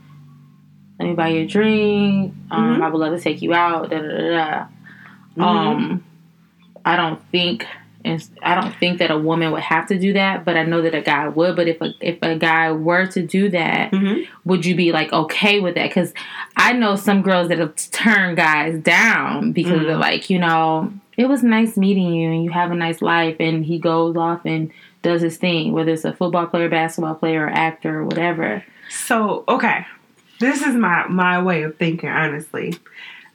let 0.98 1.08
me 1.08 1.14
buy 1.14 1.28
you 1.28 1.42
a 1.42 1.46
drink. 1.46 2.34
Um, 2.50 2.76
Mhm. 2.78 2.82
I 2.82 2.88
would 2.88 2.98
love 2.98 3.16
to 3.16 3.20
take 3.22 3.42
you 3.42 3.52
out." 3.54 3.90
Da 3.90 3.98
da 3.98 4.08
da. 4.08 4.28
da. 4.30 4.64
Mhm. 5.36 5.42
Um, 5.42 6.04
I 6.84 6.96
don't 6.96 7.20
think. 7.30 7.66
And 8.04 8.26
I 8.42 8.54
don't 8.54 8.74
think 8.76 8.98
that 8.98 9.10
a 9.10 9.18
woman 9.18 9.52
would 9.52 9.62
have 9.62 9.86
to 9.88 9.98
do 9.98 10.12
that, 10.14 10.44
but 10.44 10.56
I 10.56 10.62
know 10.64 10.80
that 10.82 10.94
a 10.94 11.02
guy 11.02 11.28
would. 11.28 11.56
But 11.56 11.68
if 11.68 11.80
a 11.80 11.92
if 12.00 12.18
a 12.22 12.36
guy 12.36 12.72
were 12.72 13.06
to 13.08 13.22
do 13.22 13.48
that, 13.50 13.90
Mhm. 13.92 14.26
would 14.44 14.64
you 14.64 14.74
be 14.74 14.92
like 14.92 15.12
okay 15.12 15.60
with 15.60 15.74
that? 15.74 15.88
Because 15.88 16.14
I 16.56 16.72
know 16.72 16.96
some 16.96 17.22
girls 17.22 17.48
that 17.48 17.58
have 17.58 17.74
turned 17.90 18.36
guys 18.36 18.78
down 18.78 19.52
because 19.52 19.80
Mhm. 19.80 19.86
they're 19.86 19.96
like, 19.96 20.30
you 20.30 20.38
know, 20.38 20.92
it 21.16 21.28
was 21.28 21.42
nice 21.42 21.76
meeting 21.76 22.12
you 22.14 22.30
and 22.32 22.42
you 22.44 22.50
have 22.50 22.70
a 22.70 22.74
nice 22.74 23.02
life, 23.02 23.36
and 23.38 23.64
he 23.64 23.78
goes 23.78 24.16
off 24.16 24.40
and 24.46 24.70
does 25.02 25.22
his 25.22 25.36
thing, 25.36 25.72
whether 25.72 25.92
it's 25.92 26.04
a 26.04 26.12
football 26.12 26.46
player, 26.46 26.68
basketball 26.68 27.14
player, 27.14 27.46
or 27.46 27.50
actor, 27.50 28.00
or 28.00 28.04
whatever. 28.04 28.62
So 28.88 29.44
okay, 29.48 29.86
this 30.38 30.62
is 30.62 30.74
my 30.74 31.06
my 31.08 31.42
way 31.42 31.62
of 31.64 31.76
thinking. 31.76 32.08
Honestly, 32.08 32.74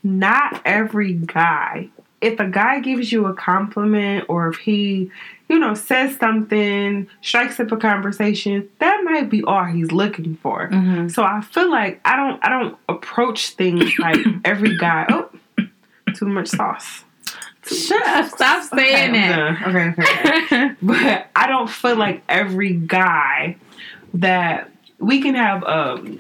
not 0.04 0.62
every 0.66 1.14
guy. 1.14 1.90
If 2.22 2.40
a 2.40 2.48
guy 2.48 2.80
gives 2.80 3.12
you 3.12 3.26
a 3.28 3.34
compliment, 3.34 4.26
or 4.30 4.48
if 4.48 4.58
he, 4.58 5.12
you 5.50 5.60
know, 5.60 5.74
says 5.74 6.18
something, 6.18 7.08
strikes 7.22 7.60
up 7.60 7.72
a 7.72 7.78
conversation, 7.78 8.70
that 8.80 9.04
might 9.04 9.30
be 9.30 9.44
all 9.44 9.66
he's 9.66 9.92
looking 9.92 10.36
for. 10.38 10.70
Mm-hmm. 10.70 11.10
So 11.10 11.24
I 11.24 11.42
feel 11.42 11.70
like 11.70 12.02
I 12.06 12.16
don't 12.16 12.44
I 12.44 12.50
don't 12.50 12.78
approach 12.90 13.52
things 13.52 13.94
like 14.00 14.18
every 14.44 14.78
guy. 14.78 15.06
Oh, 15.10 15.30
too 16.16 16.26
much 16.26 16.48
sauce. 16.48 17.04
Shut 17.66 18.06
up! 18.08 18.30
Stop 18.30 18.64
saying 18.76 19.16
okay, 19.16 19.34
I'm 19.34 19.76
Okay, 19.76 20.02
okay, 20.02 20.46
okay. 20.46 20.76
but 20.82 21.28
I 21.36 21.48
don't 21.48 21.70
feel 21.70 21.96
like 21.96 22.24
every 22.30 22.74
guy 22.74 23.58
that 24.14 24.70
we 25.00 25.22
can 25.22 25.36
have 25.36 25.64
um, 25.64 26.20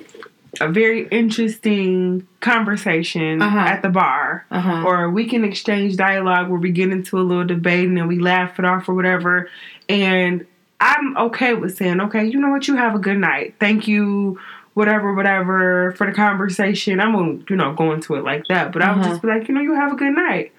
a 0.61 0.67
very 0.69 1.07
interesting 1.09 2.27
conversation 2.39 3.41
Uh-huh. 3.41 3.57
at 3.59 3.81
the 3.81 3.89
bar, 3.89 4.45
uh-huh. 4.51 4.83
or 4.85 5.09
we 5.09 5.25
can 5.25 5.43
exchange 5.43 5.95
dialogue 5.97 6.49
where 6.49 6.59
we 6.59 6.71
get 6.71 6.91
into 6.91 7.17
a 7.19 7.21
little 7.21 7.45
debate 7.45 7.87
and 7.87 7.97
then 7.97 8.07
we 8.07 8.19
laugh 8.19 8.57
it 8.59 8.65
off 8.65 8.87
or 8.89 8.93
whatever. 8.93 9.49
And 9.89 10.45
I'm 10.79 11.15
okay 11.17 11.53
with 11.53 11.75
saying, 11.77 12.01
okay, 12.01 12.25
you 12.25 12.39
know 12.39 12.49
what, 12.49 12.67
you 12.67 12.75
have 12.75 12.95
a 12.95 12.99
good 12.99 13.17
night. 13.17 13.55
Thank 13.59 13.87
you. 13.87 14.39
Whatever, 14.73 15.13
whatever 15.13 15.93
for 15.97 16.05
the 16.05 16.11
conversation. 16.13 16.99
I 16.99 17.07
won't, 17.07 17.49
you 17.49 17.55
know, 17.55 17.73
go 17.73 17.93
into 17.93 18.15
it 18.15 18.25
like 18.25 18.43
that, 18.49 18.73
but 18.73 18.81
I'll 18.81 18.99
Uh-huh. 18.99 19.09
just 19.09 19.21
be 19.21 19.29
like, 19.29 19.47
you 19.47 19.55
know, 19.55 19.61
you 19.61 19.73
have 19.73 19.93
a 19.93 19.95
good 19.95 20.13
night. 20.13 20.51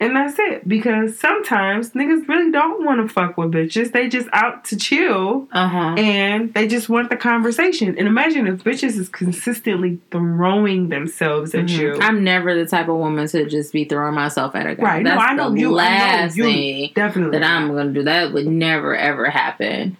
And 0.00 0.14
that's 0.14 0.38
it. 0.38 0.66
Because 0.68 1.18
sometimes 1.18 1.90
niggas 1.90 2.28
really 2.28 2.52
don't 2.52 2.84
want 2.84 3.00
to 3.06 3.12
fuck 3.12 3.36
with 3.36 3.50
bitches. 3.50 3.90
They 3.90 4.08
just 4.08 4.28
out 4.32 4.64
to 4.66 4.76
chill 4.76 5.48
uh-huh. 5.52 5.94
and 5.98 6.54
they 6.54 6.68
just 6.68 6.88
want 6.88 7.10
the 7.10 7.16
conversation. 7.16 7.88
And 7.98 8.06
imagine 8.06 8.46
if 8.46 8.62
bitches 8.62 8.96
is 8.96 9.08
consistently 9.08 9.98
throwing 10.12 10.88
themselves 10.90 11.52
at 11.54 11.64
Mhm. 11.66 11.78
you. 11.78 11.98
I'm 12.00 12.22
never 12.22 12.54
the 12.54 12.66
type 12.66 12.88
of 12.88 12.96
woman 12.96 13.26
to 13.28 13.46
just 13.46 13.72
be 13.72 13.84
throwing 13.86 14.14
myself 14.14 14.54
at 14.54 14.66
a 14.66 14.76
guy. 14.76 14.82
Right. 14.82 15.02
No, 15.02 15.16
I 15.16 15.34
know 15.34 15.50
the 15.50 15.58
you. 15.60 15.78
I 15.78 16.26
know 16.26 16.32
you. 16.34 16.44
thing 16.44 16.90
Definitely. 16.94 17.38
that 17.38 17.44
I'm 17.44 17.68
gonna 17.74 17.92
do. 17.92 18.04
That 18.04 18.32
would 18.32 18.46
never 18.46 18.94
ever 18.96 19.28
happen. 19.28 19.96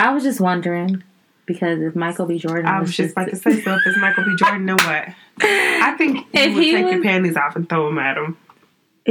I 0.00 0.12
was 0.12 0.24
just 0.24 0.40
wondering 0.40 1.04
because 1.46 1.80
if 1.80 1.94
Michael 1.94 2.26
B. 2.26 2.38
Jordan, 2.38 2.66
I 2.66 2.80
was 2.80 2.94
just 2.96 3.12
about 3.12 3.30
to 3.30 3.36
say, 3.36 3.60
so 3.60 3.74
if 3.74 3.80
it's 3.86 3.98
Michael 3.98 4.24
B. 4.24 4.34
Jordan, 4.36 4.66
then 4.66 4.76
what? 4.76 5.08
I 5.40 5.94
think 5.96 6.18
you 6.18 6.24
If 6.32 6.54
would 6.54 6.62
he 6.64 6.72
take 6.72 6.92
your 6.92 7.02
panties 7.02 7.36
off 7.36 7.54
and 7.56 7.68
throw 7.68 7.86
them 7.86 7.98
at 7.98 8.16
him 8.16 8.36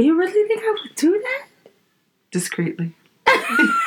you 0.04 0.18
really 0.18 0.48
think 0.48 0.62
I 0.64 0.70
would 0.82 0.94
do 0.96 1.12
that? 1.20 1.44
discreetly. 2.30 2.92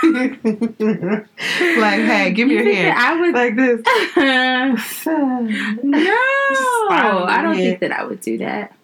like, 0.04 2.00
hey, 2.02 2.32
give 2.34 2.48
me 2.48 2.56
You 2.56 2.64
your 2.64 2.74
hand. 2.74 2.98
I 2.98 3.20
would 3.20 3.34
Like 3.34 3.56
this. 3.56 3.82
no, 5.84 6.10
I 6.90 7.40
don't 7.42 7.56
think 7.56 7.80
that 7.82 7.92
I 7.92 8.04
would 8.04 8.22
do 8.22 8.38
that. 8.40 8.76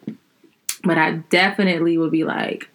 But 0.83 0.97
I 0.97 1.13
definitely 1.29 1.97
would 1.97 2.11
be 2.11 2.23
like, 2.23 2.69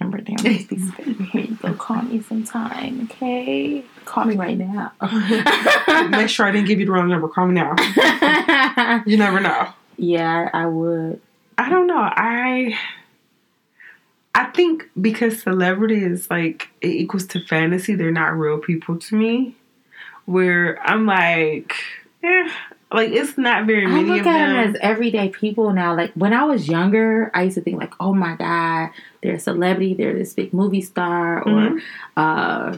Amber, 0.00 0.18
damn, 0.18 0.36
let's 0.36 0.64
be 0.64 0.78
spending 0.78 1.24
here. 1.26 1.42
You 1.42 1.54
go 1.56 1.72
call 1.74 2.02
me 2.02 2.20
sometime, 2.22 3.08
okay? 3.10 3.84
Call 4.04 4.24
me 4.26 4.36
right 4.36 4.56
now. 4.58 4.92
Make 6.10 6.28
sure 6.28 6.46
I 6.46 6.52
didn't 6.52 6.68
give 6.68 6.78
you 6.80 6.86
the 6.86 6.92
wrong 6.92 7.08
number. 7.08 7.28
Call 7.28 7.46
me 7.46 7.54
now. 7.54 7.74
You 9.06 9.16
never 9.16 9.40
know. 9.40 9.68
yeah, 9.96 10.50
I 10.52 10.66
would. 10.66 11.20
I 11.56 11.68
don't 11.68 11.86
know. 11.86 11.98
I 11.98 12.76
I 14.34 14.44
think 14.46 14.88
because 15.00 15.42
celebrity 15.42 16.02
is 16.04 16.30
like 16.30 16.68
it 16.80 16.88
equals 16.88 17.26
to 17.28 17.40
fantasy, 17.44 17.94
they're 17.94 18.10
not 18.10 18.38
real 18.38 18.58
people 18.58 18.98
to 18.98 19.16
me. 19.16 19.56
Where 20.26 20.78
I'm 20.86 21.06
like, 21.06 21.74
eh, 22.22 22.48
like 22.92 23.10
it's 23.10 23.36
not 23.38 23.66
very 23.66 23.86
I 23.86 23.88
many 23.88 24.08
look 24.08 24.18
at 24.20 24.24
them. 24.24 24.56
them 24.56 24.74
as 24.74 24.76
everyday 24.80 25.30
people 25.30 25.72
now. 25.72 25.96
Like 25.96 26.12
when 26.12 26.32
I 26.34 26.44
was 26.44 26.68
younger, 26.68 27.30
I 27.34 27.44
used 27.44 27.54
to 27.56 27.62
think 27.62 27.78
like, 27.80 27.94
"Oh 27.98 28.12
my 28.14 28.36
god, 28.36 28.90
they're 29.22 29.36
a 29.36 29.40
celebrity, 29.40 29.94
they're 29.94 30.12
this 30.14 30.34
big 30.34 30.52
movie 30.52 30.82
star 30.82 31.38
or 31.42 31.44
Mhm. 31.70 31.80
uh, 32.16 32.76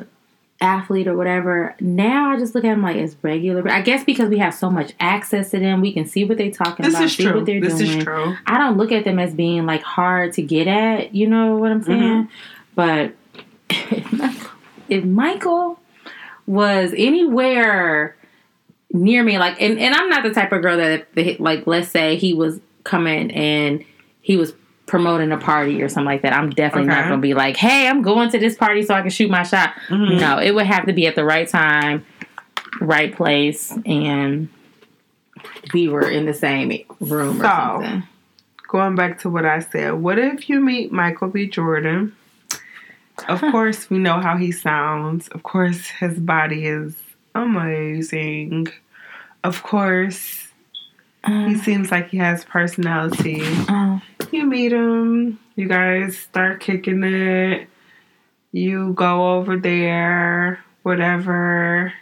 athlete 0.61 1.09
or 1.09 1.17
whatever." 1.17 1.75
Now 1.81 2.31
I 2.31 2.39
just 2.39 2.55
look 2.55 2.65
at 2.65 2.71
them 2.71 2.83
like 2.83 2.97
as 2.97 3.17
regular. 3.23 3.69
I 3.71 3.81
guess 3.81 4.05
because 4.05 4.29
we 4.29 4.39
have 4.39 4.55
so 4.55 4.71
much 4.71 4.93
access 5.01 5.51
to 5.51 5.59
them, 5.59 5.81
we 5.81 5.93
can 5.93 6.07
see 6.07 6.25
what 6.25 6.39
they're 6.39 6.51
talking 6.51 6.85
this 6.85 6.95
about, 6.95 7.05
is 7.05 7.17
see 7.17 7.25
true. 7.25 7.35
what 7.37 7.47
they're 7.47 7.61
This 7.61 7.79
doing. 7.79 7.99
is 7.99 8.05
true. 8.05 8.37
I 8.47 8.59
don't 8.59 8.77
look 8.77 8.93
at 8.93 9.05
them 9.05 9.19
as 9.19 9.35
being 9.35 9.67
like 9.67 9.83
hard 9.83 10.33
to 10.35 10.43
get 10.43 10.67
at. 10.69 11.15
You 11.15 11.29
know 11.29 11.57
what 11.57 11.71
I'm 11.71 11.83
saying? 11.83 12.29
Mm-hmm. 12.29 12.33
But 12.75 13.15
if 14.89 15.05
Michael, 15.05 15.81
was 16.51 16.93
anywhere 16.97 18.17
near 18.93 19.23
me, 19.23 19.39
like, 19.39 19.63
and, 19.63 19.79
and 19.79 19.95
I'm 19.95 20.09
not 20.11 20.25
the 20.25 20.35
type 20.35 20.51
of 20.51 20.63
girl 20.63 20.77
that, 20.79 21.07
if, 21.15 21.39
like, 21.39 21.65
let's 21.67 21.89
say 21.89 22.17
he 22.17 22.35
was 22.35 22.61
coming 22.83 23.31
and 23.31 23.85
he 24.21 24.37
was 24.37 24.53
promoting 24.91 25.31
a 25.31 25.39
party 25.39 25.81
or 25.83 25.89
something 25.89 26.05
like 26.07 26.23
that. 26.23 26.33
I'm 26.33 26.51
definitely 26.51 26.89
not 26.89 27.07
going 27.07 27.21
to 27.21 27.23
be 27.23 27.33
like, 27.33 27.57
hey, 27.57 27.87
I'm 27.87 28.03
going 28.03 28.29
to 28.33 28.39
this 28.41 28.57
party 28.57 28.83
so 28.83 28.93
I 28.93 29.03
can 29.03 29.11
shoot 29.11 29.31
my 29.31 29.45
shot. 29.45 29.73
Mhm. 29.89 30.19
No, 30.21 30.39
it 30.39 30.53
would 30.53 30.67
have 30.67 30.85
to 30.87 30.93
be 30.93 31.07
at 31.07 31.15
the 31.15 31.25
right 31.25 31.49
time, 31.49 32.05
right 32.81 33.15
place, 33.15 33.73
and 33.87 34.49
we 35.73 35.89
were 35.89 36.11
in 36.11 36.27
the 36.27 36.35
same 36.35 36.73
room 36.99 37.41
or 37.41 37.45
So, 37.45 37.49
something. 37.51 38.03
going 38.69 38.97
back 38.97 39.21
to 39.21 39.31
what 39.31 39.47
I 39.47 39.61
said, 39.61 39.95
what 39.95 40.19
if 40.19 40.49
you 40.51 40.61
meet 40.61 40.91
Michael 40.93 41.29
B. 41.29 41.47
Jordan? 41.47 42.15
Of 43.29 43.41
course, 43.43 43.89
we 43.91 43.99
know 43.99 44.19
how 44.21 44.37
he 44.39 44.51
sounds. 44.51 45.29
Of 45.29 45.43
course, 45.45 45.87
his 45.89 46.19
body 46.19 46.67
is 46.67 46.97
amazing. 47.35 48.69
Of 49.45 49.63
course, 49.63 50.49
he 51.27 51.55
Uh, 51.55 51.59
seems 51.59 51.91
like 51.93 52.09
he 52.11 52.17
has 52.17 52.45
personality. 52.45 53.43
uh, 53.69 53.99
You 54.33 54.47
meet 54.47 54.73
him, 54.73 55.41
you 55.57 55.67
guys 55.69 56.17
start 56.19 56.61
kicking 56.61 57.03
it. 57.03 57.69
You 58.53 58.93
go 58.95 59.37
over 59.37 59.57
there, 59.57 60.65
whatever. 60.83 61.93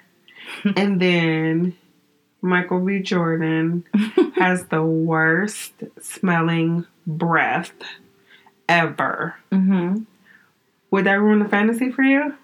and 0.77 1.01
then 1.01 1.77
Michael 2.43 2.81
B. 2.81 3.01
Jordan 3.01 3.85
has 4.37 4.67
the 4.67 4.83
worst 4.83 5.73
smelling 6.01 6.87
breath 7.07 7.73
ever. 8.69 9.37
mhm. 9.51 10.05
Would 10.91 11.05
that 11.05 11.21
ruin 11.21 11.39
the 11.41 11.49
fantasy 11.49 11.91
for 11.91 12.03
you? 12.03 12.35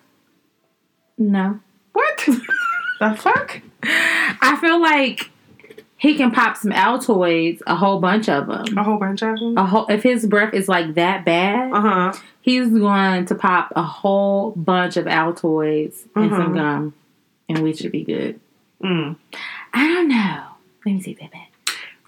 No. 1.16 1.60
What? 1.92 2.16
the 3.00 3.14
fuck? 3.16 3.60
I 3.82 4.58
feel 4.60 4.80
like 4.82 5.30
he 6.04 6.14
can 6.16 6.30
pop 6.30 6.56
some 6.56 6.70
Altoids, 6.70 7.60
a 7.66 7.74
whole 7.74 7.98
bunch 7.98 8.28
of 8.28 8.46
them. 8.46 8.76
A 8.78 8.82
whole 8.84 8.98
bunch 8.98 9.22
of 9.22 9.38
them? 9.38 9.56
A 9.56 9.64
whole, 9.64 9.86
if 9.88 10.02
his 10.02 10.26
breath 10.26 10.52
is 10.54 10.68
like 10.68 10.94
that 10.94 11.24
bad, 11.24 11.72
Uh 11.72 11.80
huh. 11.80 12.12
he's 12.42 12.68
going 12.68 13.24
to 13.26 13.34
pop 13.34 13.72
a 13.74 13.82
whole 13.82 14.50
bunch 14.52 14.96
of 14.96 15.06
Altoids 15.06 16.04
and 16.14 16.30
some 16.30 16.52
Mhm. 16.52 16.56
gum, 16.56 16.94
and 17.48 17.60
we 17.60 17.74
should 17.74 17.90
be 17.92 18.04
good. 18.04 18.38
Mm. 18.82 19.16
I 19.72 19.88
don't 19.88 20.08
know. 20.08 20.42
Let 20.84 20.94
me 20.94 21.00
see 21.00 21.14
that 21.20 21.30
bad. 21.32 21.40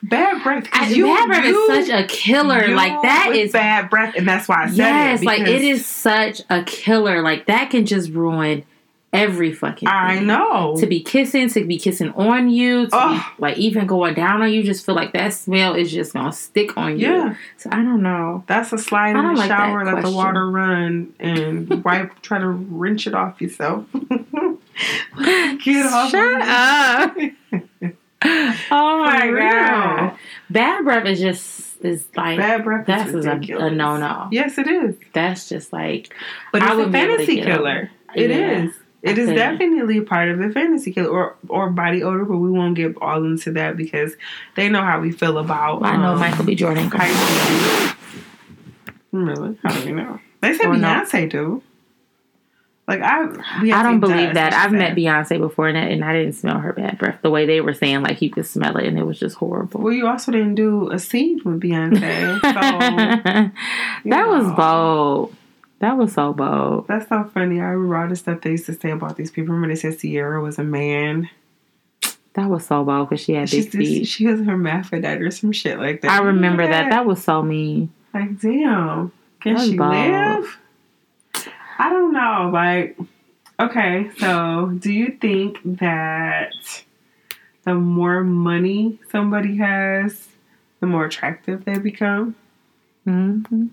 Bad 0.02 0.42
breath. 0.42 0.68
I, 0.72 0.92
bad 0.92 1.26
breath 1.26 1.44
is 1.46 1.88
such 1.88 1.98
a 2.04 2.06
killer. 2.06 2.66
you 2.66 2.74
Like 2.76 3.00
that 3.02 3.32
is 3.34 3.52
bad 3.52 3.88
breath, 3.90 4.14
and 4.16 4.28
that's 4.28 4.46
why 4.46 4.64
I 4.64 4.66
said 4.68 4.76
yes. 4.76 5.22
it. 5.22 5.24
Like 5.24 5.40
it 5.40 5.62
is 5.62 5.86
such 5.86 6.42
a 6.50 6.62
killer. 6.64 7.22
Like 7.22 7.46
that 7.46 7.70
can 7.70 7.86
just 7.86 8.10
ruin 8.10 8.64
every 9.12 9.52
fucking. 9.52 9.88
I 9.88 10.16
thing. 10.18 10.26
know. 10.26 10.76
To 10.78 10.86
be 10.86 11.00
kissing, 11.02 11.48
to 11.50 11.64
be 11.64 11.78
kissing 11.78 12.12
on 12.12 12.50
you, 12.50 12.86
to 12.88 12.90
be, 12.90 13.20
like 13.42 13.56
even 13.58 13.86
going 13.86 14.14
down 14.14 14.42
on 14.42 14.52
you, 14.52 14.62
just 14.62 14.84
feel 14.84 14.94
like 14.94 15.12
that 15.14 15.32
smell 15.32 15.74
is 15.74 15.90
just 15.92 16.12
gonna 16.12 16.32
stick 16.32 16.76
on 16.76 16.98
you. 16.98 17.06
Yeah. 17.08 17.34
So 17.56 17.70
I 17.72 17.76
don't 17.76 18.02
know. 18.02 18.44
That's 18.46 18.72
a 18.72 18.78
slide 18.78 19.16
in 19.16 19.24
the 19.26 19.32
like 19.32 19.48
shower, 19.48 19.84
let 19.84 20.02
the 20.04 20.10
water 20.10 20.50
run, 20.50 21.14
and 21.18 21.68
wipe. 21.84 22.20
try 22.22 22.38
to 22.38 22.48
wrench 22.48 23.06
it 23.06 23.14
off 23.14 23.40
yourself. 23.40 23.86
Get 23.94 25.86
off. 25.86 26.10
Shut 26.10 26.42
up. 26.42 27.16
Oh 28.70 28.98
my 29.04 29.30
god. 29.30 30.16
Bad 30.50 30.84
breath 30.84 31.06
is 31.06 31.20
just 31.20 31.84
is 31.84 32.08
like 32.16 32.38
Bad 32.38 32.64
breath 32.64 32.86
that's 32.86 33.12
is 33.12 33.24
a, 33.26 33.34
ridiculous. 33.34 33.70
a 33.70 33.74
no 33.74 33.98
no. 33.98 34.28
Yes, 34.32 34.58
it 34.58 34.66
is. 34.66 34.96
That's 35.12 35.48
just 35.48 35.72
like 35.72 36.12
But 36.50 36.62
it's 36.62 36.72
a 36.72 36.74
be 36.74 36.80
able 36.80 36.86
to 36.86 36.92
fantasy 36.92 37.42
killer. 37.42 37.90
It 38.16 38.30
Yeah. 38.30 38.64
is. 38.64 38.74
It 39.06 39.18
is 39.18 39.28
definitely 39.30 40.00
part 40.00 40.28
of 40.28 40.38
the 40.38 40.50
fantasy 40.50 40.92
killer 40.92 41.10
or 41.10 41.36
or 41.48 41.70
body 41.70 42.02
odor, 42.02 42.24
but 42.24 42.36
we 42.38 42.50
won't 42.50 42.74
get 42.74 42.94
all 43.00 43.24
into 43.24 43.52
that 43.52 43.76
because 43.76 44.14
they 44.54 44.68
know 44.68 44.82
how 44.82 45.00
we 45.00 45.12
feel 45.12 45.38
about. 45.38 45.84
I 45.84 45.96
know 45.96 46.12
um, 46.12 46.18
Michael 46.20 46.44
B. 46.44 46.54
Jordan. 46.54 46.90
Really? 49.12 49.58
How 49.62 49.72
do 49.80 49.88
you 49.88 49.94
know? 49.94 50.20
They 50.40 50.54
say 50.54 50.64
Or 50.66 50.76
no. 50.76 50.88
Beyonce 50.88 51.30
do. 51.30 51.62
Like 52.88 53.00
I, 53.02 53.24
I 53.24 53.82
don't 53.82 53.98
believe 53.98 54.34
that. 54.34 54.52
I've 54.52 54.70
met. 54.70 54.94
Beyonce 54.96 55.38
before 55.40 55.66
and, 55.68 55.76
I- 55.76 55.86
and 55.86 56.04
I 56.04 56.12
didn't 56.12 56.34
smell 56.34 56.58
her 56.58 56.72
bad 56.72 56.98
breath. 56.98 57.18
The 57.20 57.30
way 57.30 57.44
they 57.44 57.60
were 57.60 57.74
saying 57.74 58.02
like 58.02 58.22
you 58.22 58.30
could 58.30 58.46
smell 58.46 58.76
it 58.76 58.86
and 58.86 58.96
it 58.96 59.04
was 59.04 59.18
just 59.18 59.36
horrible. 59.36 59.80
Well, 59.80 59.92
you 59.92 60.06
also 60.06 60.30
didn't 60.30 60.54
do 60.54 60.90
a 60.92 60.98
scene 61.00 61.40
with 61.44 61.60
Beyonce, 61.60 62.40
so 62.40 62.40
that 62.50 63.52
you 64.04 64.28
was 64.28 64.52
bold. 64.54 65.34
That 65.80 65.96
was 65.98 66.14
so 66.14 66.32
bold. 66.32 66.86
that's 66.88 67.08
so 67.08 67.24
funny. 67.34 67.60
I 67.60 67.64
remember 67.64 67.96
all 67.98 68.08
the 68.08 68.16
stuff 68.16 68.40
they 68.40 68.52
used 68.52 68.66
to 68.66 68.74
say 68.74 68.90
about 68.90 69.16
these 69.16 69.30
people. 69.30 69.54
Remember 69.54 69.74
they 69.74 69.78
said 69.80 69.98
Ciara 69.98 70.40
was 70.42 70.58
a 70.58 70.64
man. 70.64 71.28
That 72.34 72.48
was 72.50 72.66
so 72.66 72.84
bold 72.84 73.08
because 73.08 73.22
she 73.24 73.32
had 73.34 73.48
She's 73.48 73.66
big 73.66 73.72
feet. 73.86 74.04
she 74.08 74.26
was 74.26 74.40
hermaphrodite 74.40 75.20
or 75.22 75.30
some 75.30 75.52
shit 75.52 75.78
like 75.78 76.00
that. 76.02 76.10
I 76.10 76.18
remember 76.22 76.62
Yeah. 76.64 76.82
that. 76.84 76.90
That 76.90 77.06
was 77.06 77.22
so 77.22 77.42
mean. 77.42 77.92
Like, 78.14 78.40
damn, 78.40 79.12
can 79.40 79.58
she 79.58 79.76
bold. 79.76 79.90
live? 79.90 80.58
I 81.78 81.90
don't 81.90 82.12
know. 82.12 82.50
Like, 82.52 82.98
okay, 83.60 84.10
so 84.18 84.72
do 84.78 84.90
you 84.92 85.16
think 85.20 85.60
that 85.78 86.52
the 87.64 87.74
more 87.74 88.24
money 88.24 88.98
somebody 89.10 89.56
has, 89.58 90.28
the 90.80 90.86
more 90.86 91.04
attractive 91.04 91.64
they 91.66 91.78
become? 91.78 92.34
hmm 93.04 93.66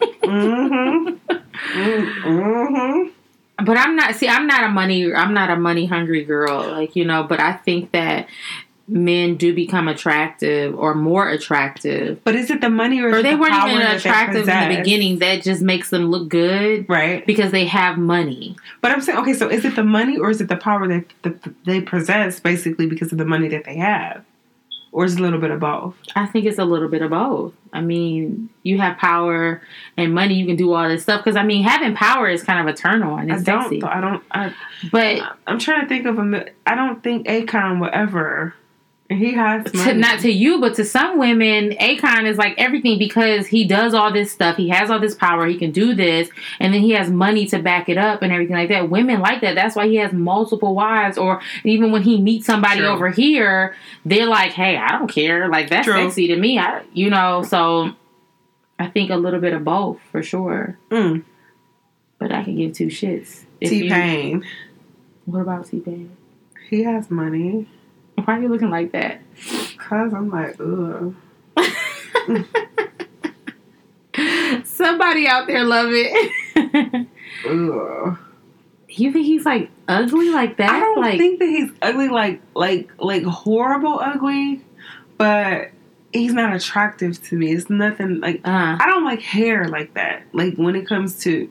Mm-hmm. 0.00 1.34
mm-hmm. 2.28 3.08
But 3.64 3.76
I'm 3.76 3.96
not. 3.96 4.14
See, 4.14 4.28
I'm 4.28 4.46
not 4.46 4.64
a 4.64 4.68
money. 4.68 5.12
I'm 5.12 5.34
not 5.34 5.50
a 5.50 5.56
money 5.56 5.86
hungry 5.86 6.24
girl. 6.24 6.68
Like 6.70 6.94
you 6.94 7.04
know. 7.04 7.24
But 7.24 7.40
I 7.40 7.54
think 7.54 7.92
that 7.92 8.28
men 8.88 9.36
do 9.36 9.54
become 9.54 9.86
attractive 9.86 10.76
or 10.78 10.94
more 10.94 11.28
attractive, 11.28 12.22
But 12.24 12.34
is 12.34 12.50
it 12.50 12.60
the 12.60 12.70
money 12.70 13.00
or, 13.00 13.08
or 13.08 13.18
it 13.18 13.22
they 13.22 13.32
the 13.32 13.36
weren't 13.36 13.54
even 13.54 13.82
attractive 13.82 14.48
in 14.48 14.68
the 14.68 14.76
beginning. 14.76 15.18
That 15.18 15.42
just 15.42 15.60
makes 15.60 15.90
them 15.90 16.06
look 16.06 16.28
good 16.28 16.88
Right. 16.88 17.24
because 17.26 17.52
they 17.52 17.66
have 17.66 17.98
money. 17.98 18.56
But 18.80 18.92
I'm 18.92 19.00
saying, 19.00 19.18
okay, 19.18 19.34
so 19.34 19.48
is 19.48 19.64
it 19.64 19.76
the 19.76 19.84
money 19.84 20.16
or 20.16 20.30
is 20.30 20.40
it 20.40 20.48
the 20.48 20.56
power 20.56 20.88
that, 20.88 21.04
that 21.22 21.64
they 21.64 21.80
possess 21.80 22.40
basically 22.40 22.86
because 22.86 23.12
of 23.12 23.18
the 23.18 23.26
money 23.26 23.48
that 23.48 23.64
they 23.64 23.76
have? 23.76 24.24
Or 24.98 25.04
is 25.04 25.14
it 25.14 25.20
a 25.20 25.22
little 25.22 25.38
bit 25.38 25.52
of 25.52 25.60
both? 25.60 25.94
I 26.16 26.26
think 26.26 26.44
it's 26.44 26.58
a 26.58 26.64
little 26.64 26.88
bit 26.88 27.02
of 27.02 27.10
both. 27.10 27.54
I 27.72 27.80
mean, 27.82 28.50
you 28.64 28.78
have 28.78 28.98
power 28.98 29.62
and 29.96 30.12
money. 30.12 30.34
You 30.34 30.44
can 30.44 30.56
do 30.56 30.72
all 30.72 30.88
this 30.88 31.04
stuff 31.04 31.22
because 31.22 31.36
I 31.36 31.44
mean, 31.44 31.62
having 31.62 31.94
power 31.94 32.28
is 32.28 32.42
kind 32.42 32.68
of 32.68 32.74
a 32.74 32.76
turn 32.76 33.04
on. 33.04 33.30
It's 33.30 33.42
I 33.42 33.44
don't. 33.44 33.62
sexy, 33.62 33.80
I 33.84 34.00
don't. 34.00 34.24
I, 34.32 34.52
but 34.90 35.22
I'm 35.46 35.60
trying 35.60 35.82
to 35.82 35.88
think 35.88 36.04
of 36.04 36.18
a. 36.18 36.46
I 36.66 36.74
don't 36.74 37.00
think 37.00 37.28
Akon 37.28 37.80
would 37.80 37.92
ever. 37.92 38.56
He 39.10 39.32
has 39.32 39.64
to, 39.72 39.94
not 39.94 40.20
to 40.20 40.30
you, 40.30 40.60
but 40.60 40.74
to 40.74 40.84
some 40.84 41.18
women, 41.18 41.70
Akon 41.80 42.26
is 42.26 42.36
like 42.36 42.54
everything 42.58 42.98
because 42.98 43.46
he 43.46 43.64
does 43.66 43.94
all 43.94 44.12
this 44.12 44.30
stuff. 44.30 44.58
He 44.58 44.68
has 44.68 44.90
all 44.90 45.00
this 45.00 45.14
power. 45.14 45.46
He 45.46 45.56
can 45.56 45.70
do 45.70 45.94
this, 45.94 46.28
and 46.60 46.74
then 46.74 46.82
he 46.82 46.90
has 46.90 47.08
money 47.10 47.46
to 47.46 47.58
back 47.58 47.88
it 47.88 47.96
up 47.96 48.20
and 48.20 48.30
everything 48.30 48.54
like 48.54 48.68
that. 48.68 48.90
Women 48.90 49.20
like 49.20 49.40
that. 49.40 49.54
That's 49.54 49.74
why 49.74 49.88
he 49.88 49.96
has 49.96 50.12
multiple 50.12 50.74
wives. 50.74 51.16
Or 51.16 51.40
even 51.64 51.90
when 51.90 52.02
he 52.02 52.20
meets 52.20 52.44
somebody 52.44 52.80
True. 52.80 52.88
over 52.88 53.08
here, 53.08 53.74
they're 54.04 54.26
like, 54.26 54.52
"Hey, 54.52 54.76
I 54.76 54.88
don't 54.88 55.08
care. 55.10 55.48
Like 55.48 55.70
that's 55.70 55.86
True. 55.86 55.94
sexy 56.04 56.26
to 56.28 56.36
me." 56.36 56.58
I, 56.58 56.82
you 56.92 57.08
know, 57.08 57.42
so 57.42 57.92
I 58.78 58.88
think 58.88 59.10
a 59.10 59.16
little 59.16 59.40
bit 59.40 59.54
of 59.54 59.64
both 59.64 60.00
for 60.12 60.22
sure. 60.22 60.78
Mm, 60.90 61.24
But 62.18 62.30
I 62.30 62.44
can 62.44 62.56
give 62.56 62.74
two 62.74 62.88
shits. 62.88 63.44
T 63.62 63.88
Pain. 63.88 64.44
What 65.24 65.40
about 65.40 65.66
T 65.66 65.80
Pain? 65.80 66.14
He 66.68 66.84
has 66.84 67.10
money. 67.10 67.68
Why 68.28 68.36
are 68.36 68.42
you 68.42 68.48
looking 68.50 68.68
like 68.68 68.92
that? 68.92 69.22
Cause 69.78 70.12
I'm 70.12 70.28
like, 70.28 70.60
ugh. 70.60 71.14
Somebody 74.66 75.26
out 75.26 75.46
there 75.46 75.64
love 75.64 75.88
it. 75.90 77.06
Ugh. 77.48 78.18
you 78.90 79.12
think 79.14 79.24
he's 79.24 79.46
like 79.46 79.70
ugly 79.88 80.28
like 80.28 80.58
that? 80.58 80.68
I 80.68 80.78
don't 80.78 81.00
like 81.00 81.16
think 81.18 81.38
that 81.38 81.48
he's 81.48 81.70
ugly, 81.80 82.10
like 82.10 82.42
like 82.54 82.90
like 82.98 83.22
horrible 83.24 83.98
ugly, 83.98 84.60
but 85.16 85.70
he's 86.12 86.34
not 86.34 86.54
attractive 86.54 87.22
to 87.28 87.34
me. 87.34 87.52
It's 87.52 87.70
nothing 87.70 88.20
like 88.20 88.46
uh 88.46 88.76
I 88.78 88.84
don't 88.88 89.06
like 89.06 89.22
hair 89.22 89.68
like 89.68 89.94
that. 89.94 90.24
Like 90.34 90.56
when 90.56 90.76
it 90.76 90.86
comes 90.86 91.18
to 91.20 91.50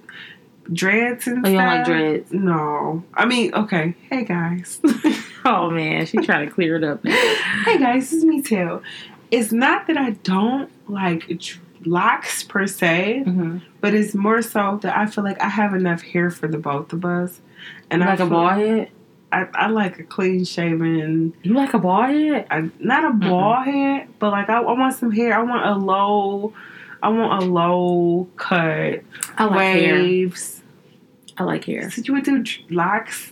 dreads 0.72 1.26
and 1.26 1.44
Oh, 1.44 1.50
you 1.50 1.56
stuff. 1.56 1.70
don't 1.70 1.78
like 1.78 1.86
dreads? 1.88 2.32
No. 2.32 3.04
I 3.16 3.26
mean, 3.26 3.52
okay. 3.56 3.96
Hey 4.12 4.26
guys. 4.26 4.80
Oh 5.50 5.70
man, 5.70 6.06
she's 6.06 6.26
trying 6.26 6.46
to 6.48 6.54
clear 6.54 6.76
it 6.76 6.84
up. 6.84 7.06
hey 7.08 7.78
guys, 7.80 8.10
this 8.10 8.14
is 8.20 8.26
me 8.26 8.42
too. 8.42 8.82
It's 9.32 9.54
not 9.54 9.88
that 9.88 9.98
I 9.98 10.12
don't 10.12 10.70
like 10.90 11.24
locks 11.86 12.44
per 12.44 12.68
se, 12.68 13.24
hmm 13.24 13.60
but 13.80 13.94
it's 13.94 14.14
more 14.14 14.42
so 14.42 14.80
that 14.82 14.98
I 14.98 15.06
feel 15.06 15.24
like 15.24 15.40
I 15.42 15.48
have 15.48 15.74
enough 15.74 16.02
hair 16.02 16.30
for 16.30 16.48
the 16.50 16.58
both 16.58 16.92
of 16.92 17.06
us. 17.06 17.40
And 17.90 18.04
I 18.04 18.08
like 18.08 18.20
a 18.20 18.26
bald 18.26 18.54
head? 18.58 18.90
I, 19.32 19.48
I 19.54 19.68
like 19.68 20.00
a 20.00 20.04
clean 20.04 20.44
shaven, 20.44 21.34
You 21.44 21.54
like 21.54 21.74
a 21.74 21.80
bald 21.80 22.10
head? 22.10 22.48
I, 22.50 22.70
not 22.80 23.06
a 23.06 23.14
bald 23.14 23.66
head, 23.66 24.10
but 24.20 24.32
like 24.32 24.50
I, 24.50 24.58
I 24.60 24.72
want 24.74 24.96
some 24.96 25.12
hair. 25.12 25.34
I 25.34 25.44
want 25.44 25.66
a 25.66 25.76
low, 25.76 26.54
I 27.02 27.08
want 27.10 27.44
a 27.44 27.46
low 27.46 28.28
cut, 28.36 29.02
I 29.38 29.46
like 29.46 29.78
hair. 29.80 29.94
waves. 29.94 30.62
I 31.38 31.44
like 31.44 31.64
hair. 31.64 31.90
So 31.92 32.02
you 32.04 32.14
would 32.16 32.24
do 32.26 32.44
locks? 32.70 33.32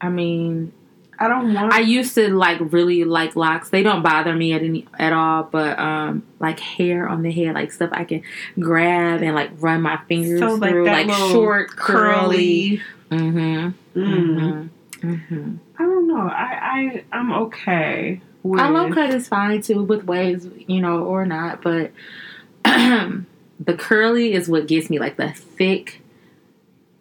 I 0.00 0.08
mean, 0.08 0.72
I 1.18 1.28
don't 1.28 1.54
want. 1.54 1.72
I 1.72 1.80
used 1.80 2.14
to 2.16 2.34
like 2.34 2.58
really 2.60 3.04
like 3.04 3.36
locks. 3.36 3.70
They 3.70 3.82
don't 3.82 4.02
bother 4.02 4.34
me 4.34 4.52
at 4.54 4.62
any 4.62 4.86
at 4.98 5.12
all, 5.12 5.44
but 5.44 5.78
um 5.78 6.24
like 6.40 6.58
hair 6.58 7.08
on 7.08 7.22
the 7.22 7.30
head, 7.30 7.54
like 7.54 7.70
stuff 7.72 7.90
I 7.92 8.04
can 8.04 8.22
grab 8.58 9.22
and 9.22 9.34
like 9.34 9.50
run 9.56 9.82
my 9.82 9.98
fingers 10.08 10.40
so 10.40 10.54
like 10.54 10.70
through, 10.70 10.86
like 10.86 11.10
short 11.30 11.70
curly. 11.76 12.78
curly. 13.10 13.20
Mm-hmm. 13.20 13.98
Mm. 13.98 14.70
Mm-hmm. 15.02 15.06
Mm-hmm. 15.06 15.56
I 15.78 15.82
don't 15.82 16.08
know. 16.08 16.28
I 16.28 16.58
I 16.62 17.04
I'm 17.12 17.32
okay 17.32 18.20
With, 18.42 18.60
I 18.60 18.68
low 18.68 18.92
cut 18.92 19.10
is 19.10 19.28
fine 19.28 19.60
too 19.62 19.82
with 19.82 20.04
waves, 20.04 20.46
you 20.66 20.80
know, 20.80 21.04
or 21.04 21.26
not. 21.26 21.62
But 21.62 21.92
the 22.64 23.74
curly 23.76 24.32
is 24.32 24.48
what 24.48 24.66
gets 24.66 24.88
me, 24.88 24.98
like 24.98 25.16
the 25.16 25.32
thick, 25.32 26.00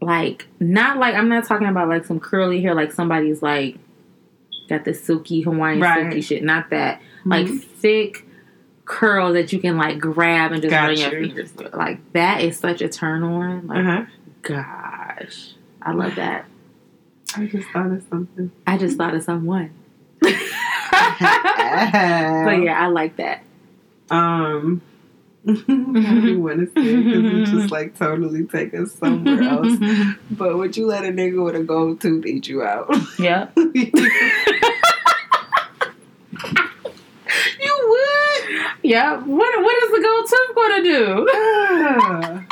like 0.01 0.47
not 0.59 0.97
like 0.97 1.15
I'm 1.15 1.29
not 1.29 1.45
talking 1.45 1.67
about 1.67 1.87
like 1.87 2.05
some 2.05 2.19
curly 2.19 2.61
hair, 2.61 2.75
like 2.75 2.91
somebody's 2.91 3.41
like 3.41 3.77
got 4.71 4.85
the 4.85 4.93
silky 4.93 5.41
Hawaiian 5.41 5.79
Right. 5.81 6.01
silky 6.03 6.21
shit. 6.21 6.43
Not 6.43 6.69
that, 6.71 7.01
like 7.25 7.47
Mhm. 7.47 7.61
thick 7.63 8.25
curl 8.85 9.33
that 9.33 9.53
you 9.53 9.59
can 9.59 9.77
like 9.77 9.99
grab 9.99 10.51
and 10.51 10.61
just 10.61 10.71
Got 10.71 10.87
run 10.89 10.97
your 10.97 11.09
fingers 11.11 11.51
through. 11.51 11.69
Like 11.73 11.99
that 12.13 12.41
is 12.41 12.57
such 12.57 12.81
a 12.81 12.89
turn 12.89 13.23
on. 13.23 13.67
Like 13.67 13.77
Uh-huh. 13.85 14.03
gosh, 14.41 15.53
I 15.81 15.91
love 15.93 16.15
that. 16.15 16.45
I 17.37 17.45
just 17.45 17.69
thought 17.69 17.91
of 17.91 18.03
something. 18.09 18.51
I 18.67 18.77
just 18.77 18.97
thought 18.97 19.13
of 19.13 19.23
someone. 19.23 19.69
but 20.21 20.31
yeah, 22.63 22.77
I 22.79 22.87
like 22.87 23.15
that. 23.17 23.43
Um, 24.09 24.81
I 25.47 25.53
don't 25.53 26.43
want 26.43 26.59
to 26.59 26.67
say 26.81 26.97
because 27.01 27.25
it 27.25 27.45
just 27.45 27.71
like 27.71 27.97
totally 27.97 28.45
take 28.45 28.73
us 28.75 28.93
somewhere 28.93 29.41
else. 29.43 29.73
But 30.31 30.57
would 30.57 30.77
you 30.77 30.85
let 30.85 31.03
a 31.03 31.07
nigga 31.09 31.43
with 31.43 31.55
a 31.55 31.63
gold 31.63 31.99
tooth 32.01 32.25
eat 32.25 32.47
you 32.47 32.61
out? 32.63 32.93
Yeah. 33.19 33.47
you 33.55 33.71
would. 37.89 38.61
Yeah. 38.83 39.17
What 39.17 39.61
what 39.63 39.83
is 39.83 39.91
the 39.91 40.01
gold 40.01 40.27
tooth 40.29 40.55
gonna 40.55 40.83
do? 40.83 41.27
Ah. 41.33 42.45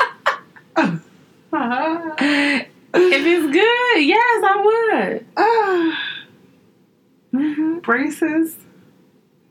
if 2.94 3.26
it's 3.26 3.52
good, 3.52 4.04
yes, 4.04 4.42
I 4.44 4.56
would. 4.64 5.26
Ah. 5.36 5.98
hmm 7.32 7.78
Braces. 7.78 8.56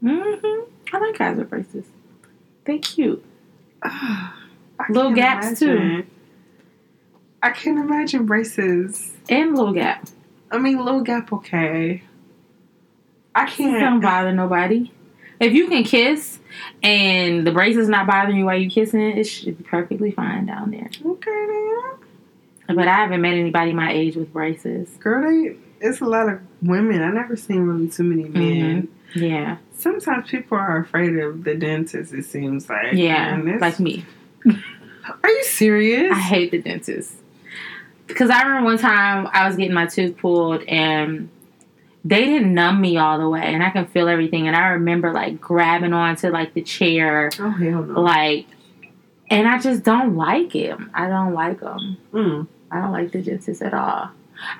hmm 0.01 0.59
I 0.91 0.97
like 0.97 1.15
Kaiser 1.15 1.45
braces. 1.45 1.85
They 2.65 2.79
cute. 2.79 3.23
I 3.84 4.32
Little 4.89 5.13
gaps, 5.13 5.59
too. 5.59 6.05
I 7.41 7.51
can't 7.51 7.80
imagine 7.80 8.25
braces. 8.25 9.13
And 9.30 9.55
little 9.55 9.73
gap. 9.73 10.07
I 10.51 10.57
mean, 10.57 10.84
little 10.84 11.01
gap, 11.01 11.32
okay. 11.32 12.03
I 13.36 13.45
Don't 13.45 13.55
can't. 13.55 14.01
bother 14.01 14.34
nobody. 14.34 14.91
If 15.39 15.53
you 15.53 15.67
can 15.67 15.84
kiss 15.84 16.39
and 16.84 17.47
the 17.47 17.51
braces 17.51 17.88
not 17.88 18.07
bothering 18.07 18.38
you 18.38 18.45
while 18.45 18.57
you 18.57 18.69
kissing, 18.69 18.99
it 19.17 19.23
should 19.23 19.57
be 19.57 19.63
perfectly 19.63 20.11
fine 20.11 20.45
down 20.45 20.71
there. 20.71 20.89
Okay, 21.05 21.45
then. 21.47 22.75
But 22.75 22.88
I 22.88 22.95
haven't 22.95 23.21
met 23.21 23.34
anybody 23.36 23.71
my 23.71 23.91
age 23.91 24.15
with 24.15 24.34
braces. 24.34 24.89
Girl, 24.99 25.23
they, 25.23 25.55
it's 25.80 26.01
a 26.01 26.05
lot 26.05 26.27
of 26.27 26.41
women. 26.61 27.01
I 27.01 27.09
never 27.11 27.38
seen 27.38 27.61
really 27.61 27.88
too 27.89 28.03
many 28.03 28.25
men. 28.25 28.84
Mm-hmm. 28.84 28.99
Yeah. 29.16 29.57
Sometimes 29.78 30.30
people 30.30 30.57
are 30.57 30.80
afraid 30.80 31.18
of 31.18 31.43
the 31.43 31.55
dentist, 31.55 32.14
it 32.14 32.26
seems 32.26 32.70
like. 32.70 32.93
Yeah. 32.93 33.41
Like 33.60 33.80
me. 33.80 34.05
Are 34.45 35.30
you 35.30 35.43
serious? 35.43 36.12
I 36.12 36.20
hate 36.20 36.51
the 36.51 36.62
dentist. 36.62 37.16
Because 38.07 38.30
I 38.30 38.41
remember 38.41 38.66
one 38.66 38.78
time 38.78 39.28
I 39.32 39.47
was 39.47 39.55
getting 39.55 39.74
my 39.74 39.86
tooth 39.86 40.18
pulled 40.18 40.64
and 40.64 41.30
they 42.03 42.26
didn't 42.26 42.53
numb 42.53 42.82
me 42.82 42.97
all 42.97 43.20
the 43.20 43.30
way 43.30 43.41
and 43.41 43.64
I 43.64 43.70
can 43.70 43.86
feel 43.86 44.07
everything. 44.07 44.47
And 44.47 44.55
I 44.55 44.70
remember 44.70 45.12
like 45.12 45.39
grabbing 45.39 45.93
onto 45.93 46.30
like 46.30 46.53
the 46.53 46.62
chair, 46.62 47.30
oh, 47.39 47.49
hell 47.51 47.84
no. 47.84 48.01
like, 48.01 48.47
and 49.30 49.47
I 49.47 49.60
just 49.60 49.84
don't 49.84 50.16
like 50.16 50.53
him. 50.53 50.89
I 50.93 51.07
don't 51.07 51.34
like 51.34 51.60
them. 51.60 51.97
Mm. 52.12 52.47
I 52.72 52.82
don't 52.82 52.91
like 52.91 53.12
the 53.12 53.22
dentist 53.22 53.62
at 53.62 53.74
all. 53.74 54.10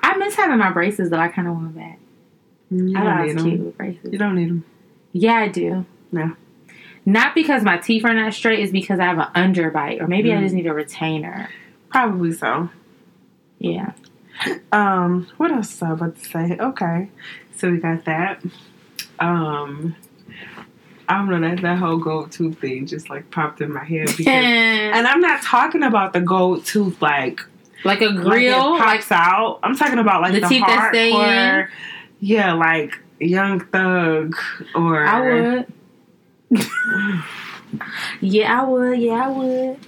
I 0.02 0.16
miss 0.16 0.34
having 0.34 0.58
my 0.58 0.70
braces 0.70 1.10
though. 1.10 1.18
I 1.18 1.28
kind 1.28 1.48
of 1.48 1.54
want 1.54 1.74
them 1.74 1.82
back. 1.82 1.98
You 2.70 2.96
I 2.96 3.04
don't 3.04 3.26
need 3.26 3.38
them. 3.38 3.44
cute 3.44 3.76
braces. 3.76 4.12
You 4.12 4.18
don't 4.18 4.34
need 4.36 4.48
them. 4.50 4.64
Yeah, 5.12 5.34
I 5.34 5.48
do. 5.48 5.84
No. 6.12 6.36
Not 7.06 7.34
because 7.34 7.62
my 7.64 7.78
teeth 7.78 8.04
are 8.04 8.14
not 8.14 8.32
straight, 8.34 8.60
it's 8.60 8.70
because 8.72 9.00
I 9.00 9.04
have 9.04 9.18
an 9.18 9.28
underbite, 9.34 10.00
or 10.00 10.06
maybe 10.06 10.32
I 10.32 10.36
Mm. 10.36 10.42
just 10.42 10.54
need 10.54 10.66
a 10.66 10.74
retainer. 10.74 11.48
Probably 11.88 12.32
so. 12.32 12.68
Yeah. 13.58 13.92
Um, 14.72 15.26
what 15.36 15.50
else 15.50 15.72
was 15.80 15.82
I 15.82 15.92
about 15.92 16.16
to 16.16 16.24
say? 16.24 16.56
Okay. 16.60 17.08
So 17.56 17.70
we 17.70 17.78
got 17.78 18.04
that. 18.06 18.42
Um 19.18 19.96
I 21.08 21.18
don't 21.18 21.28
know 21.28 21.40
that 21.48 21.60
that 21.62 21.78
whole 21.78 21.98
gold 21.98 22.30
tooth 22.30 22.60
thing 22.60 22.86
just 22.86 23.10
like 23.10 23.30
popped 23.32 23.60
in 23.60 23.72
my 23.72 23.84
head 23.84 24.06
because 24.06 24.26
and 24.28 25.06
I'm 25.06 25.20
not 25.20 25.42
talking 25.42 25.82
about 25.82 26.12
the 26.12 26.20
gold 26.20 26.64
tooth 26.64 27.02
like 27.02 27.40
like 27.84 28.00
a 28.00 28.06
like 28.06 28.24
grill, 28.24 28.72
like 28.78 29.00
pops 29.00 29.10
out. 29.12 29.58
I'm 29.62 29.74
talking 29.76 29.98
about 29.98 30.22
like 30.22 30.32
The 30.34 30.40
the, 30.40 30.46
teeth 30.48 30.62
that 30.66 30.90
stay 30.92 31.10
hardcore- 31.12 31.68
Yeah, 32.20 32.52
like 32.52 32.98
Young 33.18 33.60
Thug 33.60 34.36
or 34.74 35.04
I 35.04 35.20
would. 35.20 35.72
yeah, 38.20 38.60
I 38.60 38.64
would. 38.64 38.98
Yeah, 39.00 39.26
I 39.26 39.28
would. 39.28 39.78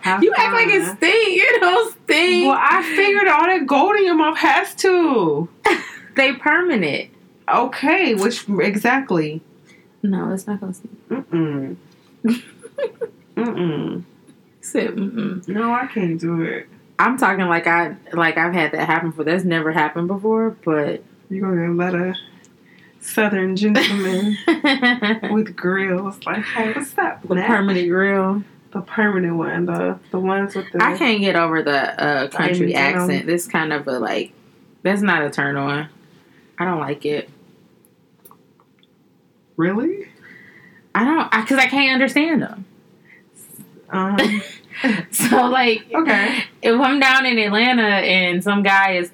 Have 0.00 0.22
You 0.22 0.32
act 0.36 0.52
like 0.52 0.68
it 0.68 0.96
stink. 0.96 1.42
It 1.42 1.60
don't 1.60 1.92
stink. 2.04 2.46
Well, 2.48 2.58
I 2.60 2.82
figured 2.82 3.28
all 3.28 3.46
that 3.46 3.66
gold 3.66 3.96
in 3.96 4.04
your 4.04 4.16
mouth 4.16 4.38
has 4.38 4.74
to. 4.76 5.48
they 6.16 6.32
permanent. 6.34 7.10
Okay, 7.52 8.14
which 8.14 8.48
exactly? 8.48 9.42
No, 10.02 10.32
it's 10.32 10.46
not 10.46 10.60
gonna 10.60 10.74
stink. 10.74 11.08
Mm-mm. 11.08 11.76
Mm-mm. 13.36 14.04
Said, 14.60 14.90
mm-mm. 14.90 15.46
No, 15.48 15.72
I 15.72 15.86
can't 15.86 16.20
do 16.20 16.42
it. 16.42 16.68
I'm 16.98 17.18
talking 17.18 17.46
like 17.46 17.66
I 17.66 17.96
like 18.12 18.38
I've 18.38 18.52
had 18.54 18.72
that 18.72 18.86
happen 18.86 19.10
before. 19.10 19.24
That's 19.24 19.44
never 19.44 19.72
happened 19.72 20.08
before, 20.08 20.50
but 20.64 21.02
You're 21.28 21.50
gonna 21.50 21.74
let 21.74 21.94
a 21.94 22.14
southern 23.00 23.56
gentleman 23.56 24.36
with 25.32 25.54
grills 25.56 26.18
like, 26.24 26.44
hey, 26.44 26.72
what's 26.72 26.96
up? 26.98 27.26
the 27.26 27.34
Nat?" 27.34 27.46
permanent 27.46 27.88
grill. 27.88 28.42
the 28.72 28.80
permanent 28.80 29.36
one, 29.36 29.66
the 29.66 29.98
the 30.10 30.20
ones 30.20 30.54
with 30.54 30.70
the. 30.72 30.82
I 30.82 30.96
can't 30.96 31.20
get 31.20 31.36
over 31.36 31.62
the 31.62 32.02
uh, 32.02 32.28
country 32.28 32.74
accent. 32.74 33.26
This 33.26 33.46
kind 33.46 33.72
of 33.72 33.86
a 33.88 33.98
like. 33.98 34.32
That's 34.82 35.02
not 35.02 35.22
a 35.22 35.30
turn 35.30 35.56
on. 35.56 35.88
I 36.58 36.64
don't 36.64 36.78
like 36.80 37.04
it. 37.06 37.28
really. 39.56 40.08
I 40.94 41.04
don't 41.04 41.30
because 41.30 41.58
I 41.58 41.66
can't 41.66 41.92
understand 41.92 42.42
them. 42.42 42.64
Um, 43.90 44.16
So 45.10 45.46
like, 45.48 45.84
okay. 45.94 46.44
if 46.62 46.80
I'm 46.80 46.98
down 47.00 47.26
in 47.26 47.38
Atlanta 47.38 47.82
and 47.82 48.42
some 48.42 48.62
guy 48.62 48.96
is 48.96 49.10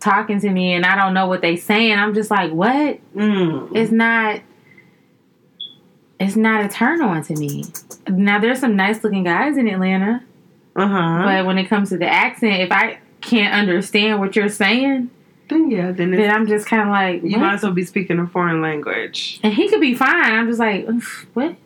talking 0.00 0.40
to 0.40 0.50
me 0.50 0.72
and 0.72 0.84
I 0.86 0.96
don't 0.96 1.14
know 1.14 1.26
what 1.26 1.40
they 1.42 1.56
saying, 1.56 1.92
I'm 1.98 2.14
just 2.14 2.30
like, 2.30 2.50
what? 2.52 2.98
Mm. 3.14 3.76
It's 3.76 3.92
not. 3.92 4.40
It's 6.20 6.36
not 6.36 6.64
a 6.64 6.68
turn 6.68 7.02
on 7.02 7.22
to 7.24 7.34
me. 7.34 7.64
Now 8.08 8.38
there's 8.38 8.60
some 8.60 8.76
nice 8.76 9.02
looking 9.02 9.24
guys 9.24 9.56
in 9.56 9.66
Atlanta, 9.68 10.22
Uh 10.76 10.86
huh. 10.86 11.22
but 11.24 11.46
when 11.46 11.58
it 11.58 11.64
comes 11.64 11.88
to 11.90 11.98
the 11.98 12.06
accent, 12.06 12.60
if 12.62 12.70
I 12.70 12.98
can't 13.20 13.52
understand 13.54 14.20
what 14.20 14.36
you're 14.36 14.48
saying, 14.48 15.10
then 15.48 15.68
yeah, 15.70 15.90
then 15.90 16.12
then 16.12 16.30
I'm 16.32 16.46
just 16.46 16.66
kind 16.66 16.82
of 16.82 16.88
like, 16.88 17.22
you 17.24 17.32
what? 17.32 17.40
might 17.40 17.54
as 17.54 17.62
well 17.64 17.72
be 17.72 17.84
speaking 17.84 18.20
a 18.20 18.26
foreign 18.28 18.62
language. 18.62 19.40
and 19.42 19.52
he 19.52 19.68
could 19.68 19.80
be 19.80 19.94
fine. 19.94 20.32
I'm 20.32 20.46
just 20.46 20.60
like, 20.60 20.86
what? 21.34 21.56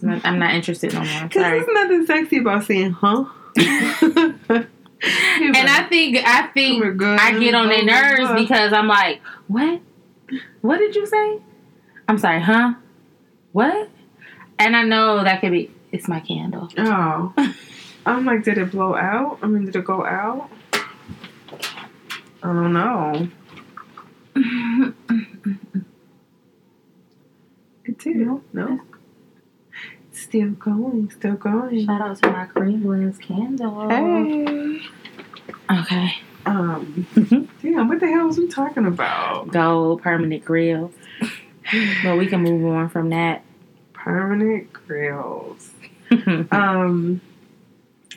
Not, 0.00 0.24
I'm 0.24 0.38
not 0.38 0.54
interested 0.54 0.92
no 0.92 1.00
more. 1.00 1.22
Because 1.24 1.42
there's 1.42 1.66
nothing 1.68 2.06
sexy 2.06 2.38
about 2.38 2.64
saying, 2.64 2.92
huh? 2.92 3.24
And 5.04 5.56
I 5.56 5.82
think 5.88 6.16
I 6.24 6.46
think 6.54 6.84
oh 6.84 6.94
We're. 6.96 7.16
I 7.18 7.36
get 7.38 7.54
on 7.54 7.68
their 7.68 7.80
oh 7.80 7.86
blah, 7.86 8.26
nerves 8.26 8.40
because 8.40 8.72
I'm 8.72 8.86
like, 8.86 9.20
what? 9.48 9.80
What 10.60 10.78
did 10.78 10.94
you 10.94 11.06
say? 11.06 11.40
I'm 12.08 12.18
sorry, 12.18 12.40
huh? 12.40 12.74
What? 13.50 13.90
And 14.60 14.76
I 14.76 14.84
know 14.84 15.24
that 15.24 15.40
could 15.40 15.50
be. 15.50 15.72
It's 15.90 16.06
my 16.06 16.20
candle. 16.20 16.68
Oh. 16.78 17.34
I'm 18.06 18.24
like, 18.24 18.44
did 18.44 18.58
it 18.58 18.70
blow 18.70 18.94
out? 18.94 19.40
I 19.42 19.46
mean, 19.48 19.64
did 19.64 19.74
it 19.74 19.84
go 19.84 20.04
out? 20.04 20.48
I 22.42 22.52
don't 22.52 22.72
know. 22.72 23.28
It 27.84 27.98
did. 27.98 28.16
No. 28.16 28.42
No. 28.52 28.80
Still 30.32 30.52
going. 30.52 31.10
Still 31.10 31.34
going. 31.34 31.84
Shout 31.84 32.00
out 32.00 32.16
to 32.22 32.30
my 32.30 32.46
cream 32.46 33.12
candle. 33.18 33.90
Hey. 33.90 34.80
Okay. 35.70 36.14
Um. 36.46 37.06
Damn. 37.62 37.86
What 37.88 38.00
the 38.00 38.06
hell 38.06 38.28
was 38.28 38.38
we 38.38 38.48
talking 38.48 38.86
about? 38.86 39.48
Gold 39.52 40.00
permanent 40.00 40.42
grill. 40.42 40.90
but 42.02 42.16
we 42.16 42.28
can 42.28 42.40
move 42.40 42.64
on 42.74 42.88
from 42.88 43.10
that. 43.10 43.44
Permanent 43.92 44.72
grills. 44.72 45.70
Um. 46.50 47.20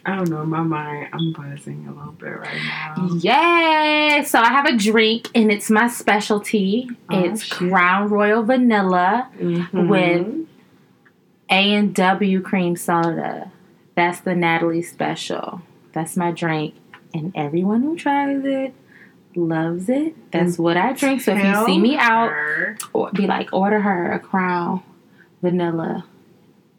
I 0.06 0.16
don't 0.16 0.30
know. 0.30 0.46
My 0.46 0.62
mind, 0.62 1.10
I'm 1.12 1.34
buzzing 1.34 1.86
a 1.90 1.94
little 1.94 2.14
bit 2.14 2.28
right 2.40 2.62
now. 2.64 3.10
Yay! 3.16 4.24
So 4.24 4.40
I 4.40 4.50
have 4.50 4.68
a 4.68 4.78
drink 4.78 5.30
and 5.36 5.52
it's 5.52 5.70
my 5.70 5.90
specialty. 5.90 6.90
Oh, 7.10 7.20
it's 7.26 7.44
shit. 7.44 7.58
Crown 7.58 8.08
Royal 8.10 8.44
Vanilla 8.44 9.30
Mhm. 9.38 9.90
With- 9.90 10.48
A 11.50 11.74
and 11.74 11.94
W 11.94 12.42
cream 12.42 12.76
soda. 12.76 13.52
That's 13.96 14.20
the 14.20 14.36
Natalie 14.36 14.82
special. 14.82 15.62
That's 15.94 16.18
my 16.18 16.32
drink. 16.32 16.76
And 17.14 17.32
everyone 17.36 17.82
who 17.82 17.96
tries 17.96 18.44
it 18.44 18.74
loves 19.36 19.90
it. 19.90 20.32
That's 20.32 20.58
what 20.58 20.78
I 20.78 20.94
drink. 20.94 21.22
So 21.22 21.34
if 21.34 21.44
you 21.44 21.66
see 21.66 21.80
me 21.80 21.98
out, 21.98 22.32
or 22.94 23.12
be 23.12 23.28
like, 23.28 23.54
order 23.54 23.80
her 23.80 24.12
a 24.12 24.20
crown, 24.20 24.84
vanilla, 25.42 26.06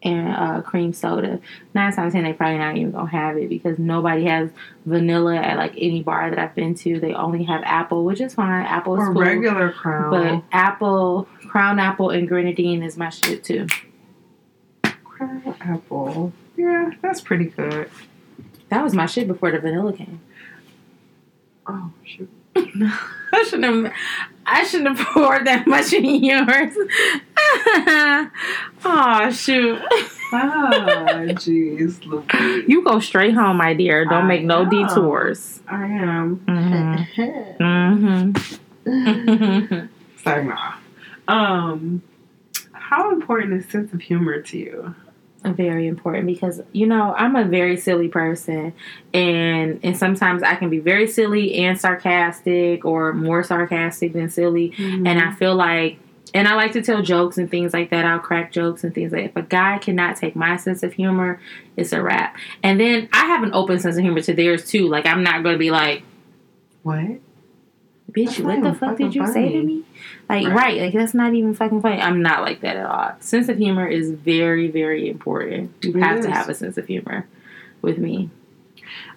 and 0.02 0.28
uh, 0.28 0.62
cream 0.62 0.92
soda. 0.92 1.40
Nine 1.74 1.92
times 1.92 2.12
ten, 2.12 2.24
they 2.24 2.32
probably 2.32 2.58
not 2.58 2.76
even 2.76 2.92
gonna 2.92 3.10
have 3.10 3.36
it 3.36 3.48
because 3.48 3.78
nobody 3.78 4.24
has 4.24 4.50
vanilla 4.84 5.36
at 5.36 5.56
like 5.56 5.74
any 5.76 6.02
bar 6.02 6.30
that 6.30 6.38
I've 6.38 6.54
been 6.54 6.74
to. 6.76 7.00
They 7.00 7.14
only 7.14 7.44
have 7.44 7.62
apple, 7.64 8.04
which 8.04 8.20
is 8.20 8.34
fine. 8.34 8.64
Apple 8.64 8.96
is 8.96 9.08
or 9.08 9.12
cool. 9.12 9.22
regular 9.22 9.72
crown. 9.72 10.10
But 10.10 10.56
apple, 10.56 11.28
crown 11.48 11.78
apple, 11.78 12.10
and 12.10 12.28
grenadine 12.28 12.82
is 12.82 12.96
my 12.96 13.08
shit 13.08 13.42
too. 13.42 13.66
Apple. 15.20 16.32
Yeah, 16.56 16.90
that's 17.02 17.20
pretty 17.20 17.46
good. 17.46 17.90
That 18.68 18.82
was 18.82 18.94
my 18.94 19.06
shit 19.06 19.28
before 19.28 19.50
the 19.50 19.58
vanilla 19.58 19.92
came. 19.92 20.20
Oh 21.66 21.92
shoot. 22.04 22.30
I 22.56 23.44
shouldn't 23.48 23.84
have. 23.84 23.92
I 24.46 24.64
shouldn't 24.64 24.96
have 24.96 25.06
poured 25.08 25.46
that 25.46 25.66
much 25.66 25.92
in 25.92 26.04
yours. 26.24 26.74
oh 28.84 29.30
shoot! 29.32 29.80
Ah, 30.32 30.98
jeez. 31.34 32.68
You 32.68 32.82
go 32.84 33.00
straight 33.00 33.34
home, 33.34 33.58
my 33.58 33.74
dear. 33.74 34.04
Don't 34.04 34.24
I 34.24 34.26
make 34.26 34.44
no 34.44 34.64
detours. 34.64 35.60
I 35.68 35.84
am. 35.84 36.38
Mm-hmm. 36.46 38.32
Mm-hmm. 38.86 39.86
so 40.22 40.42
nah. 40.42 40.74
Um, 41.26 42.02
how 42.72 43.10
important 43.10 43.54
is 43.54 43.68
sense 43.68 43.92
of 43.92 44.00
humor 44.00 44.40
to 44.40 44.56
you? 44.56 44.94
Very 45.54 45.86
important 45.86 46.26
because 46.26 46.60
you 46.72 46.86
know 46.86 47.14
I'm 47.16 47.36
a 47.36 47.44
very 47.44 47.76
silly 47.76 48.08
person, 48.08 48.72
and 49.12 49.80
and 49.82 49.96
sometimes 49.96 50.42
I 50.42 50.54
can 50.56 50.70
be 50.70 50.78
very 50.78 51.06
silly 51.06 51.54
and 51.56 51.78
sarcastic, 51.78 52.84
or 52.84 53.12
more 53.12 53.42
sarcastic 53.42 54.12
than 54.12 54.30
silly. 54.30 54.70
Mm-hmm. 54.70 55.06
And 55.06 55.20
I 55.20 55.32
feel 55.34 55.54
like, 55.54 55.98
and 56.34 56.48
I 56.48 56.54
like 56.54 56.72
to 56.72 56.82
tell 56.82 57.02
jokes 57.02 57.38
and 57.38 57.50
things 57.50 57.72
like 57.72 57.90
that. 57.90 58.04
I'll 58.04 58.18
crack 58.18 58.52
jokes 58.52 58.84
and 58.84 58.94
things 58.94 59.12
like 59.12 59.34
that. 59.34 59.40
If 59.40 59.44
a 59.44 59.48
guy 59.48 59.78
cannot 59.78 60.16
take 60.16 60.36
my 60.36 60.56
sense 60.56 60.82
of 60.82 60.92
humor, 60.92 61.40
it's 61.76 61.92
a 61.92 62.02
wrap. 62.02 62.36
And 62.62 62.80
then 62.80 63.08
I 63.12 63.26
have 63.26 63.42
an 63.42 63.54
open 63.54 63.78
sense 63.78 63.96
of 63.96 64.02
humor 64.02 64.20
to 64.22 64.34
theirs 64.34 64.68
too. 64.68 64.88
Like 64.88 65.06
I'm 65.06 65.22
not 65.22 65.42
going 65.42 65.54
to 65.54 65.58
be 65.58 65.70
like, 65.70 66.02
what? 66.82 67.20
Bitch, 68.16 68.42
what 68.42 68.62
the 68.62 68.72
fuck 68.74 68.96
did 68.96 69.14
you 69.14 69.26
say 69.26 69.52
to 69.52 69.62
me? 69.62 69.84
Like, 70.28 70.46
Right. 70.46 70.54
right. 70.54 70.80
like 70.80 70.94
that's 70.94 71.14
not 71.14 71.34
even 71.34 71.54
fucking 71.54 71.82
funny. 71.82 72.00
I'm 72.00 72.22
not 72.22 72.42
like 72.42 72.60
that 72.62 72.76
at 72.76 72.86
all. 72.86 73.12
Sense 73.20 73.48
of 73.48 73.58
humor 73.58 73.86
is 73.86 74.10
very, 74.10 74.68
very 74.70 75.08
important. 75.08 75.72
You 75.82 75.90
It 75.96 76.00
have 76.00 76.22
to 76.22 76.30
have 76.30 76.48
a 76.48 76.54
sense 76.54 76.78
of 76.78 76.86
humor 76.86 77.26
with 77.82 77.98
me. 77.98 78.30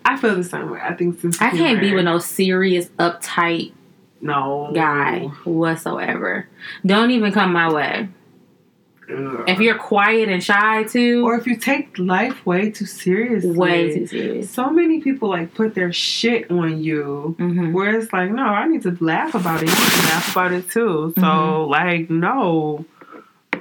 I 0.03 0.17
feel 0.17 0.35
the 0.35 0.43
same 0.43 0.69
way. 0.69 0.79
I 0.81 0.93
think 0.93 1.19
sense 1.19 1.37
of 1.37 1.41
I 1.41 1.51
can't 1.51 1.79
be 1.79 1.93
with 1.93 2.05
no 2.05 2.19
serious, 2.19 2.87
uptight 2.99 3.73
no 4.21 4.71
guy 4.73 5.19
whatsoever. 5.45 6.47
Don't 6.85 7.11
even 7.11 7.31
come 7.31 7.53
my 7.53 7.71
way. 7.71 8.09
If 9.47 9.59
you're 9.59 9.77
quiet 9.77 10.29
and 10.29 10.43
shy 10.43 10.83
too, 10.83 11.25
or 11.25 11.35
if 11.35 11.47
you 11.47 11.55
take 11.57 11.97
life 11.97 12.45
way 12.45 12.69
too 12.69 12.85
seriously, 12.85 13.49
way 13.51 13.93
too 13.93 14.05
serious. 14.07 14.51
So 14.51 14.69
many 14.69 15.01
people 15.01 15.29
like 15.29 15.53
put 15.55 15.73
their 15.75 15.91
shit 15.91 16.51
on 16.51 16.83
you. 16.83 17.35
hmm 17.39 17.73
Where 17.73 17.97
it's 17.99 18.13
like, 18.13 18.29
no, 18.31 18.43
I 18.43 18.67
need 18.67 18.83
to 18.83 18.95
laugh 18.99 19.33
about 19.33 19.63
it. 19.63 19.69
You 19.69 19.75
need 19.75 19.91
to 19.91 20.01
laugh 20.09 20.31
about 20.31 20.51
it 20.53 20.69
too. 20.69 21.13
So, 21.15 21.21
Mhm. 21.21 21.69
like, 21.69 22.09
no. 22.09 22.85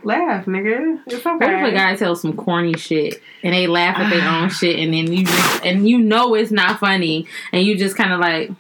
Laugh, 0.04 0.44
nigga. 0.46 1.00
It's 1.06 1.26
okay. 1.26 1.32
What 1.44 1.50
if 1.54 1.72
a 1.72 1.72
guy 1.72 1.96
tells 1.96 2.20
some 2.22 2.34
corny 2.36 2.74
shit 2.74 3.20
and 3.42 3.52
they 3.52 3.66
laugh 3.66 3.98
at 3.98 4.10
their 4.10 4.28
own 4.28 4.48
shit 4.48 4.78
and 4.78 4.92
then 4.94 5.12
you 5.12 5.24
just 5.24 5.64
and 5.64 5.88
you 5.88 5.98
know 5.98 6.34
it's 6.34 6.52
not 6.52 6.78
funny 6.78 7.26
and 7.52 7.64
you 7.64 7.76
just 7.76 7.96
kind 7.96 8.12
of 8.12 8.20
like, 8.20 8.50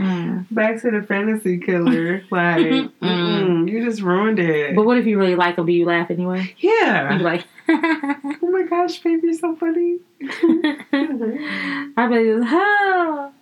mm. 0.00 0.46
Back 0.50 0.80
to 0.82 0.90
the 0.90 1.02
fantasy 1.02 1.58
killer. 1.58 2.22
Like, 2.30 2.58
Mm. 2.66 2.92
mm-mm, 3.02 3.70
you 3.70 3.84
just 3.84 4.00
ruined 4.02 4.38
it. 4.38 4.74
but 4.74 4.84
what 4.86 4.96
if 4.98 5.06
you 5.06 5.18
really 5.18 5.34
like 5.36 5.56
him? 5.58 5.66
Do 5.66 5.72
you 5.72 5.84
laugh 5.86 6.10
anyway? 6.10 6.54
You 6.58 6.70
yeah. 6.82 7.16
be 7.18 7.22
like, 7.24 7.44
Oh 7.68 8.48
my 8.50 8.62
gosh, 8.68 8.98
baby, 9.00 9.20
you're 9.28 9.34
so 9.34 9.54
funny. 9.56 9.98
I 10.22 12.06
be 12.08 12.24
just, 12.24 12.48
oh, 12.50 13.32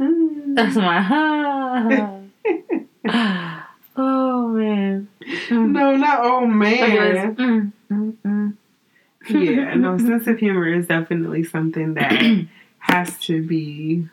that's 0.55 0.77
my 0.77 1.07
oh. 1.11 2.25
oh 3.97 4.49
man. 4.49 5.09
Mm. 5.49 5.71
no, 5.71 5.97
not 5.97 6.21
oh 6.23 6.47
man. 6.47 7.37
mm, 7.37 7.73
mm, 7.91 8.17
mm. 8.25 8.55
yeah, 9.29 9.75
no, 9.75 9.99
sense 9.99 10.27
of 10.27 10.39
humor 10.39 10.67
is 10.73 10.87
definitely 10.87 11.45
something 11.45 11.95
that 11.95 12.47
has 12.79 13.19
to 13.21 13.43
be. 13.47 14.09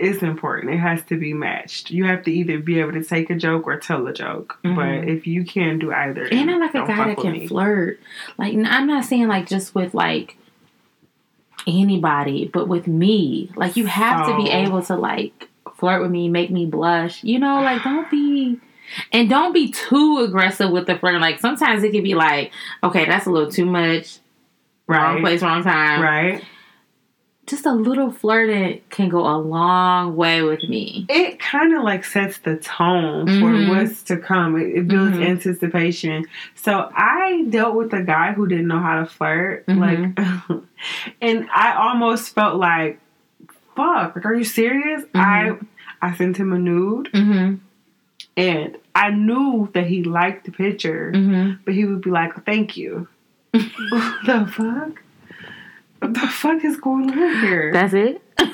It's 0.00 0.22
important. 0.22 0.72
It 0.74 0.78
has 0.78 1.02
to 1.04 1.16
be 1.18 1.34
matched. 1.34 1.90
You 1.90 2.04
have 2.04 2.22
to 2.24 2.32
either 2.32 2.58
be 2.58 2.80
able 2.80 2.92
to 2.92 3.04
take 3.04 3.28
a 3.30 3.34
joke 3.34 3.66
or 3.66 3.78
tell 3.78 4.06
a 4.06 4.12
joke. 4.12 4.58
Mhm. 4.64 4.76
But 4.76 5.08
if 5.08 5.26
you 5.26 5.44
can't 5.44 5.78
do 5.78 5.92
either, 5.92 6.24
And 6.30 6.50
I 6.50 6.56
like 6.56 6.74
a 6.74 6.86
guy 6.86 7.08
that 7.08 7.18
can 7.18 7.32
me. 7.32 7.46
flirt. 7.46 8.00
Like 8.38 8.54
I'm 8.54 8.86
not 8.86 9.04
saying 9.04 9.28
like 9.28 9.46
just 9.46 9.74
with 9.74 9.92
like 9.94 10.36
anybody, 11.66 12.50
but 12.52 12.68
with 12.68 12.86
me. 12.86 13.50
Like 13.56 13.76
you 13.76 13.86
have 13.86 14.26
to 14.26 14.36
be 14.36 14.50
able 14.50 14.82
to 14.84 14.96
like 14.96 15.48
flirt 15.76 16.02
with 16.02 16.10
me, 16.10 16.28
make 16.28 16.50
me 16.50 16.66
blush. 16.66 17.22
You 17.22 17.38
know, 17.38 17.60
like 17.62 17.82
don't 17.82 18.10
be 18.10 18.58
and 19.12 19.28
don't 19.28 19.52
be 19.52 19.70
too 19.70 20.22
aggressive 20.26 20.70
with 20.70 20.86
the 20.86 20.96
flirt. 20.96 21.20
Like 21.20 21.40
sometimes 21.40 21.82
it 21.84 21.92
can 21.92 22.02
be 22.02 22.14
like, 22.14 22.52
okay, 22.82 23.04
that's 23.04 23.26
a 23.26 23.30
little 23.30 23.50
too 23.50 23.66
much. 23.66 24.18
Wrong 24.86 25.20
place, 25.20 25.40
wrong 25.42 25.62
time. 25.62 26.00
Right. 26.02 26.42
Just 27.46 27.66
a 27.66 27.72
little 27.72 28.12
flirting 28.12 28.80
can 28.90 29.08
go 29.08 29.26
a 29.26 29.34
long 29.36 30.14
way 30.14 30.42
with 30.42 30.62
me. 30.68 31.06
It 31.08 31.40
kind 31.40 31.74
of 31.76 31.82
like 31.82 32.04
sets 32.04 32.38
the 32.38 32.56
tone 32.56 33.26
for 33.40 33.74
what's 33.74 34.04
to 34.04 34.18
come. 34.18 34.56
It, 34.60 34.68
it 34.76 34.88
builds 34.88 35.16
Mhm. 35.16 35.26
anticipation. 35.26 36.26
So 36.54 36.88
I 36.94 37.44
dealt 37.48 37.74
with 37.74 37.92
a 37.92 38.02
guy 38.02 38.32
who 38.34 38.46
didn't 38.46 38.68
know 38.68 38.78
how 38.78 39.00
to 39.00 39.06
flirt. 39.06 39.66
Mhm. 39.66 39.78
Like, 40.48 40.62
and 41.20 41.48
I 41.52 41.74
almost 41.74 42.34
felt 42.36 42.56
like, 42.56 43.00
fuck, 43.74 44.14
like, 44.14 44.24
are 44.26 44.34
you 44.34 44.44
serious? 44.44 45.02
I, 45.14 45.56
I 46.00 46.14
sent 46.14 46.36
him 46.36 46.52
a 46.52 46.58
nude 46.58 47.08
Mm-hmm. 47.12 47.54
and 48.36 48.76
I 48.94 49.10
knew 49.10 49.70
that 49.74 49.86
he 49.86 50.04
liked 50.04 50.44
the 50.46 50.52
picture, 50.52 51.10
Mm-hmm. 51.12 51.62
but 51.64 51.74
he 51.74 51.84
would 51.84 52.02
be 52.02 52.10
like, 52.10 52.44
thank 52.46 52.76
you. 52.76 53.08
the 53.52 54.48
fuck? 54.52 55.02
What 56.00 56.14
the 56.14 56.20
fuck 56.28 56.64
is 56.64 56.76
going 56.78 57.10
on 57.10 57.40
here? 57.40 57.72
That's 57.72 57.94
it. 57.94 58.20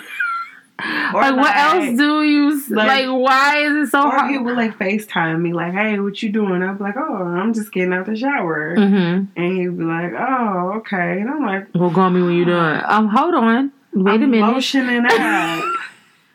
Like, 0.78 1.34
what 1.36 1.57
else 1.57 1.97
do 1.97 2.22
you 2.22 2.51
like- 2.68 2.86
like, 2.86 3.07
Why 3.09 3.61
is 3.61 3.88
it 3.88 3.90
so 3.92 4.03
Or 4.09 4.11
hard? 4.11 4.30
he 4.30 4.36
would 4.36 4.57
like 4.59 4.76
FaceTime 4.78 5.40
me, 5.40 5.55
like, 5.55 5.72
hey, 5.72 5.99
what 5.99 6.22
you 6.22 6.28
doing? 6.30 6.62
I'd 6.62 6.76
be 6.76 6.84
like, 6.84 6.99
oh, 6.99 7.22
I'm 7.24 7.55
just 7.55 7.72
getting 7.72 7.94
out 7.94 8.05
the 8.05 8.14
shower. 8.14 8.76
mm-hmm. 8.76 9.24
And 9.40 9.57
he'd 9.59 9.78
be 9.78 9.84
like, 9.84 10.12
oh, 10.12 10.74
okay. 10.76 11.18
And 11.20 11.30
I'm 11.30 11.47
like, 11.47 11.68
Well, 11.74 11.90
call 11.90 12.11
me 12.11 12.20
when 12.22 12.34
you're 12.36 12.44
done. 12.44 12.82
Um, 12.86 13.09
hold 13.09 13.34
on. 13.34 13.72
Wait 13.94 14.12
I'm 14.16 14.22
a 14.24 14.26
minute. 14.26 14.55
Lotioning 14.55 15.07
up. 15.09 15.64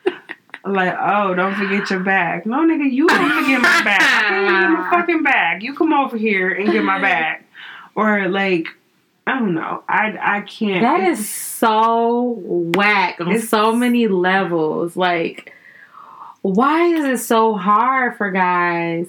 like, 0.66 0.96
oh, 1.00 1.36
don't 1.36 1.54
forget 1.54 1.88
your 1.92 2.00
bag. 2.00 2.48
No, 2.48 2.66
nigga, 2.66 2.92
you 2.92 3.08
don't 3.08 3.30
forget 3.44 3.62
my 3.62 3.84
bag. 3.84 4.02
I 4.02 4.22
can't 4.28 4.44
even 4.44 4.62
get 4.62 4.70
my 4.72 4.90
fucking 4.92 5.24
bag. 5.24 5.62
You 5.62 5.76
come 5.76 5.94
over 5.94 6.18
here 6.18 6.50
and 6.52 6.72
get 6.72 6.84
my 6.84 7.00
bag. 7.00 7.44
Or 7.94 8.28
like, 8.28 8.68
I 9.32 9.40
don't 9.40 9.54
know. 9.54 9.82
I 9.88 10.18
I 10.20 10.42
can't. 10.42 10.82
That 10.82 11.08
is 11.08 11.30
so 11.30 12.36
whack 12.44 13.22
on 13.22 13.40
so 13.40 13.72
many 13.74 14.10
levels. 14.10 14.98
Like, 14.98 15.54
why 16.42 16.88
is 16.88 17.06
it 17.06 17.24
so 17.24 17.56
hard 17.56 18.18
for 18.18 18.30
guys? 18.30 19.08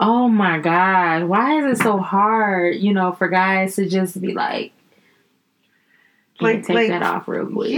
Oh 0.00 0.28
my 0.28 0.58
god, 0.58 1.24
why 1.24 1.60
is 1.60 1.78
it 1.78 1.82
so 1.82 1.98
hard? 1.98 2.76
You 2.76 2.92
know, 2.92 3.12
for 3.12 3.28
guys 3.28 3.76
to 3.76 3.88
just 3.88 4.20
be 4.20 4.32
like, 4.34 4.72
like 6.40 6.66
take 6.66 6.74
like- 6.74 6.88
that 6.88 7.04
off 7.04 7.28
real 7.28 7.46
quick, 7.46 7.70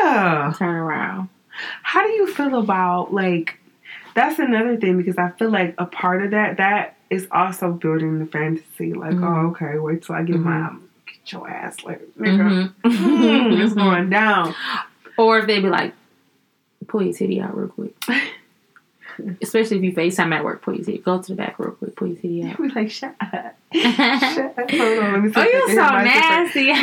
yeah. 0.00 0.52
turn 0.56 0.74
around. 0.74 1.28
How 1.84 2.04
do 2.04 2.12
you 2.12 2.26
feel 2.34 2.58
about 2.58 3.14
like? 3.14 3.60
That's 4.16 4.40
another 4.40 4.76
thing 4.76 4.96
because 4.96 5.18
I 5.18 5.30
feel 5.30 5.50
like 5.50 5.76
a 5.78 5.86
part 5.86 6.24
of 6.24 6.32
that 6.32 6.56
that 6.56 6.96
is 7.14 7.26
also 7.30 7.72
building 7.72 8.18
the 8.18 8.26
fantasy. 8.26 8.92
Like, 8.92 9.14
Mhm. 9.14 9.24
oh, 9.24 9.48
okay, 9.50 9.78
wait 9.78 10.02
till 10.02 10.14
I 10.14 10.22
get 10.22 10.36
my 10.40 10.52
Mhm. 10.58 10.80
get 11.06 11.32
your 11.32 11.48
ass 11.48 11.82
like 11.84 12.00
nigga. 12.18 12.72
Mhm. 12.84 13.60
it's 13.64 13.74
going 13.74 14.10
down. 14.10 14.54
Or 15.16 15.38
if 15.38 15.46
they 15.46 15.60
be 15.60 15.68
like, 15.68 15.92
pull 16.88 17.02
your 17.02 17.12
titty 17.14 17.40
out 17.40 17.56
real 17.56 17.68
quick. 17.68 17.94
Especially 19.40 19.76
if 19.78 19.84
you 19.84 19.92
FaceTime 19.92 20.34
at 20.34 20.42
work, 20.44 20.60
pull 20.62 20.74
your 20.74 20.84
titty. 20.84 20.98
Go 20.98 21.22
to 21.22 21.28
the 21.28 21.36
back 21.36 21.56
real 21.58 21.70
quick, 21.70 21.94
pull 21.94 22.08
your 22.08 22.16
titty 22.16 22.42
out. 22.44 22.58
We 22.58 22.68
like 22.70 22.90
shut 22.90 23.14
up. 23.20 23.56
Shut 23.72 24.00
up. 24.58 24.70
Hold 24.70 24.98
on, 24.98 25.12
let 25.12 25.22
me 25.22 25.32
see. 25.32 25.40
Oh, 25.40 25.42
you're 25.44 25.68
so 25.68 25.76
my 25.76 26.04
nasty. 26.04 26.66
Let 26.72 26.82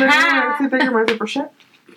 see 0.58 0.64
if 0.66 0.72
I 0.74 0.78
can 0.78 0.92
my 0.92 1.04
zipper. 1.06 1.26
Shut. 1.26 1.52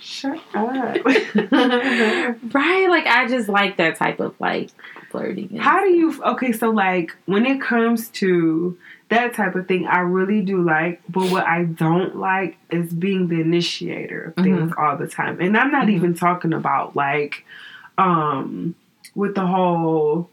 Shut 0.05 0.39
up. 0.53 1.03
right? 1.05 2.87
Like 2.89 3.07
I 3.07 3.25
just 3.27 3.49
like 3.49 3.77
that 3.77 3.95
type 3.97 4.19
of 4.19 4.35
like 4.39 4.69
flirting. 5.09 5.55
How 5.57 5.79
do 5.83 5.89
you? 5.89 6.21
Okay, 6.23 6.51
so 6.51 6.69
like 6.69 7.15
when 7.25 7.45
it 7.45 7.59
comes 7.59 8.09
to 8.09 8.77
that 9.09 9.33
type 9.33 9.55
of 9.55 9.67
thing, 9.67 9.87
I 9.87 9.99
really 10.01 10.41
do 10.41 10.61
like. 10.61 11.01
But 11.09 11.31
what 11.31 11.45
I 11.47 11.63
don't 11.63 12.17
like 12.17 12.57
is 12.69 12.93
being 12.93 13.27
the 13.29 13.41
initiator 13.41 14.33
of 14.37 14.43
things 14.43 14.71
all 14.77 14.95
the 14.95 15.07
time. 15.07 15.41
And 15.41 15.57
I'm 15.57 15.71
not 15.71 15.87
Mhm. 15.87 15.93
even 15.95 16.13
talking 16.13 16.53
about 16.53 16.95
like, 16.95 17.43
um 17.97 18.75
with 19.15 19.33
the 19.33 19.45
whole 19.45 20.29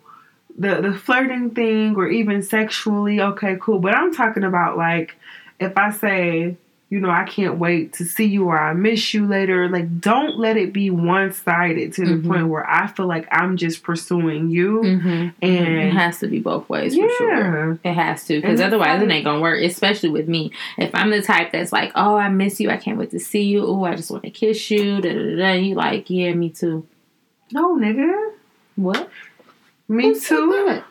the 0.59 0.83
the 0.83 0.93
flirting 0.93 1.51
thing 1.51 1.97
or 1.97 2.09
even 2.09 2.43
sexually 2.43 3.21
okay 3.21 3.57
cool 3.61 3.79
but 3.79 3.95
i'm 3.95 4.13
talking 4.13 4.43
about 4.43 4.77
like 4.77 5.15
if 5.61 5.73
i 5.79 5.91
say 5.91 6.57
you 6.93 7.01
know 7.01 7.09
i 7.11 7.25
can't 7.25 7.57
wait 7.59 7.95
to 7.95 8.05
see 8.05 8.27
you 8.27 8.45
or 8.45 8.59
i 8.59 8.75
miss 8.75 9.15
you 9.15 9.27
later 9.27 9.67
like 9.71 9.99
don't 9.99 10.39
let 10.39 10.59
it 10.59 10.75
be 10.75 10.91
one-sided 10.91 11.91
to 11.95 12.05
the 12.05 12.13
Mhm. 12.17 12.27
point 12.29 12.49
where 12.49 12.69
i 12.69 12.87
feel 12.87 13.07
like 13.07 13.27
i'm 13.33 13.57
just 13.57 13.83
pursuing 13.83 14.51
you 14.51 14.83
Mm-hmm. 14.83 15.29
it 15.45 15.91
has 15.93 16.19
to 16.19 16.27
be 16.27 16.41
both 16.41 16.69
ways 16.69 16.95
for 16.95 17.09
sure. 17.17 17.79
It 17.83 17.95
has 17.95 18.25
to, 18.27 18.39
because 18.41 18.61
otherwise 18.61 19.01
like- 19.01 19.09
it 19.09 19.13
ain't 19.15 19.25
gonna 19.25 19.41
work. 19.41 19.63
Especially 19.63 20.11
with 20.11 20.29
me, 20.29 20.53
if 20.77 20.95
I'm 20.95 21.11
the 21.11 21.23
type 21.23 21.53
that's 21.53 21.73
like, 21.73 21.93
"Oh, 21.95 22.17
I 22.17 22.29
miss 22.29 22.61
you. 22.61 22.69
I 22.71 22.77
can't 22.77 22.99
wait 22.99 23.11
to 23.13 23.19
see 23.21 23.43
you. 23.45 23.65
Oh, 23.67 23.85
I 23.85 23.95
just 23.97 24.11
want 24.11 24.25
to 24.25 24.31
kiss 24.31 24.71
you." 24.71 25.01
Da, 25.01 25.13
da, 25.15 25.37
da. 25.37 25.53
You 25.55 25.75
like, 25.75 26.11
yeah, 26.11 26.35
me 26.35 26.51
too. 26.51 26.85
no 27.53 27.77
nigga 27.77 28.33
What? 28.77 29.09
me 29.89 30.09
Who 30.09 30.21
too? 30.21 30.83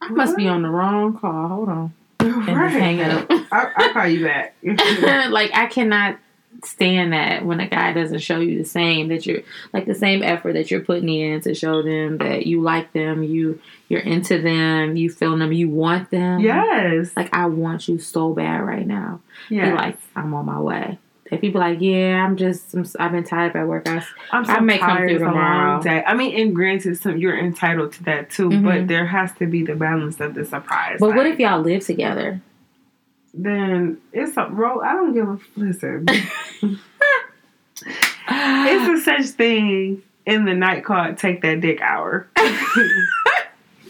I 0.00 0.08
must 0.10 0.36
be 0.36 0.48
on 0.48 0.62
the 0.62 0.70
wrong 0.70 1.16
call. 1.18 1.48
Hold 1.48 1.68
on, 1.68 1.92
and 2.20 2.46
just 2.46 2.76
hang 2.76 3.00
up. 3.00 3.26
I, 3.52 3.72
I'll 3.76 3.92
call 3.92 4.06
you 4.08 4.24
back 4.24 4.54
like 4.62 5.50
I 5.54 5.66
cannot 5.66 6.18
stand 6.64 7.12
that 7.12 7.44
when 7.44 7.58
a 7.60 7.66
guy 7.68 7.92
doesn't 7.92 8.18
show 8.18 8.38
you 8.38 8.58
the 8.58 8.64
same 8.64 9.08
that 9.08 9.24
you're 9.24 9.40
like 9.72 9.86
the 9.86 9.94
same 9.94 10.22
effort 10.22 10.52
that 10.54 10.70
you're 10.70 10.80
putting 10.80 11.08
in 11.08 11.40
to 11.40 11.54
show 11.54 11.80
them 11.82 12.18
that 12.18 12.46
you 12.46 12.60
like 12.60 12.92
them, 12.92 13.22
you 13.22 13.60
you're 13.88 14.00
into 14.00 14.40
them, 14.40 14.96
you 14.96 15.08
feel 15.10 15.36
them, 15.38 15.52
you 15.52 15.68
want 15.68 16.10
them. 16.10 16.40
yes 16.40 17.12
Like 17.16 17.32
I 17.32 17.46
want 17.46 17.88
you 17.88 17.98
so 17.98 18.34
bad 18.34 18.58
right 18.62 18.86
now. 18.86 19.20
yeah 19.48 19.74
like 19.74 19.98
I'm 20.14 20.34
on 20.34 20.46
my 20.46 20.60
way. 20.60 20.98
If 21.30 21.40
people 21.40 21.60
like, 21.60 21.78
yeah, 21.80 22.24
I'm 22.24 22.36
just, 22.36 22.74
I'm, 22.74 22.84
I've 22.98 23.12
been 23.12 23.22
tired 23.24 23.54
at 23.54 23.66
work. 23.66 23.86
I'm 23.88 24.00
so 24.44 24.52
I 24.52 24.60
may 24.60 24.78
come 24.78 24.88
tired. 24.96 25.08
through 25.08 25.16
It's 25.16 25.22
a 25.22 25.26
long 25.26 25.34
tomorrow. 25.34 25.82
day. 25.82 26.02
I 26.04 26.14
mean, 26.14 26.38
and 26.40 26.54
granted, 26.54 26.98
some 26.98 27.16
you're 27.18 27.38
entitled 27.38 27.92
to 27.94 28.02
that 28.04 28.30
too, 28.30 28.48
Mhm. 28.50 28.64
but 28.64 28.88
there 28.88 29.06
has 29.06 29.32
to 29.34 29.46
be 29.46 29.62
the 29.62 29.76
balance 29.76 30.18
of 30.20 30.34
the 30.34 30.44
surprise. 30.44 30.96
but 30.98 31.14
what 31.14 31.26
if 31.26 31.38
y'all 31.38 31.60
live 31.60 31.84
together? 31.86 32.40
then 33.32 33.98
it's 34.12 34.36
a 34.36 34.46
roll? 34.50 34.82
I 34.82 34.92
don't 34.94 35.12
give 35.14 35.28
a 35.28 35.38
listen. 35.54 36.04
it's 38.28 38.88
a 38.88 39.04
such 39.04 39.26
thing 39.36 40.02
in 40.26 40.44
the 40.44 40.54
night 40.54 40.84
called 40.84 41.16
"Take 41.16 41.42
That 41.42 41.60
Dick 41.60 41.80
Hour." 41.80 42.26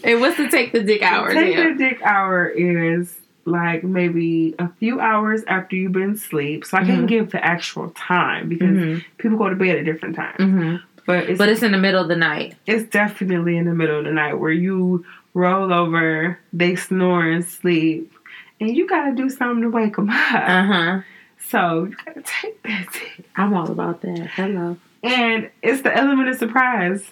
Hey, 0.03 0.15
what's 0.15 0.37
the 0.37 0.47
take 0.47 0.71
the 0.73 0.81
dick 0.83 1.01
hour? 1.03 1.31
Take 1.33 1.55
Yeah. 1.55 1.63
That 1.69 1.77
Dick 1.77 2.01
Hour 2.03 2.47
is 2.49 3.15
like 3.45 3.83
maybe 3.83 4.53
a 4.59 4.69
few 4.79 4.99
hours 4.99 5.43
after 5.47 5.75
you've 5.75 5.91
been 5.93 6.11
asleep, 6.11 6.63
so 6.65 6.77
I 6.77 6.83
can't 6.85 7.03
Mhm. 7.05 7.07
give 7.07 7.31
the 7.31 7.43
actual 7.43 7.89
time 7.91 8.49
because 8.49 8.77
hmm 8.77 8.97
people 9.17 9.37
go 9.37 9.49
to 9.49 9.55
bed 9.55 9.77
at 9.77 9.85
different 9.85 10.15
times. 10.15 10.37
hmm 10.37 10.75
But 11.05 11.29
it's 11.29 11.37
But 11.37 11.49
it's 11.49 11.63
in 11.63 11.71
the 11.71 11.77
middle 11.79 12.01
of 12.01 12.07
the 12.07 12.15
night. 12.15 12.55
it's 12.67 12.83
definitely 12.89 13.57
in 13.57 13.65
the 13.65 13.73
middle 13.73 13.97
of 13.99 14.05
the 14.05 14.11
night 14.11 14.35
where 14.35 14.51
you 14.51 15.05
roll 15.33 15.73
over, 15.73 16.37
they 16.53 16.75
snore 16.75 17.25
and 17.25 17.43
sleep, 17.43 18.11
and 18.59 18.75
you 18.75 18.87
gotta 18.87 19.15
do 19.15 19.29
something 19.29 19.61
to 19.63 19.69
wake 19.69 19.95
them 19.95 20.09
up. 20.09 20.33
Uh 20.49 20.63
huh. 20.63 20.99
So 21.39 21.85
you 21.85 21.95
gotta 22.05 22.21
take 22.21 22.61
that. 22.63 22.87
I'm 23.35 23.53
all 23.53 23.71
about 23.71 24.01
that. 24.01 24.29
Hello. 24.35 24.77
And 25.03 25.49
it's 25.63 25.81
the 25.81 25.95
element 25.95 26.29
of 26.29 26.37
surprise. 26.37 27.03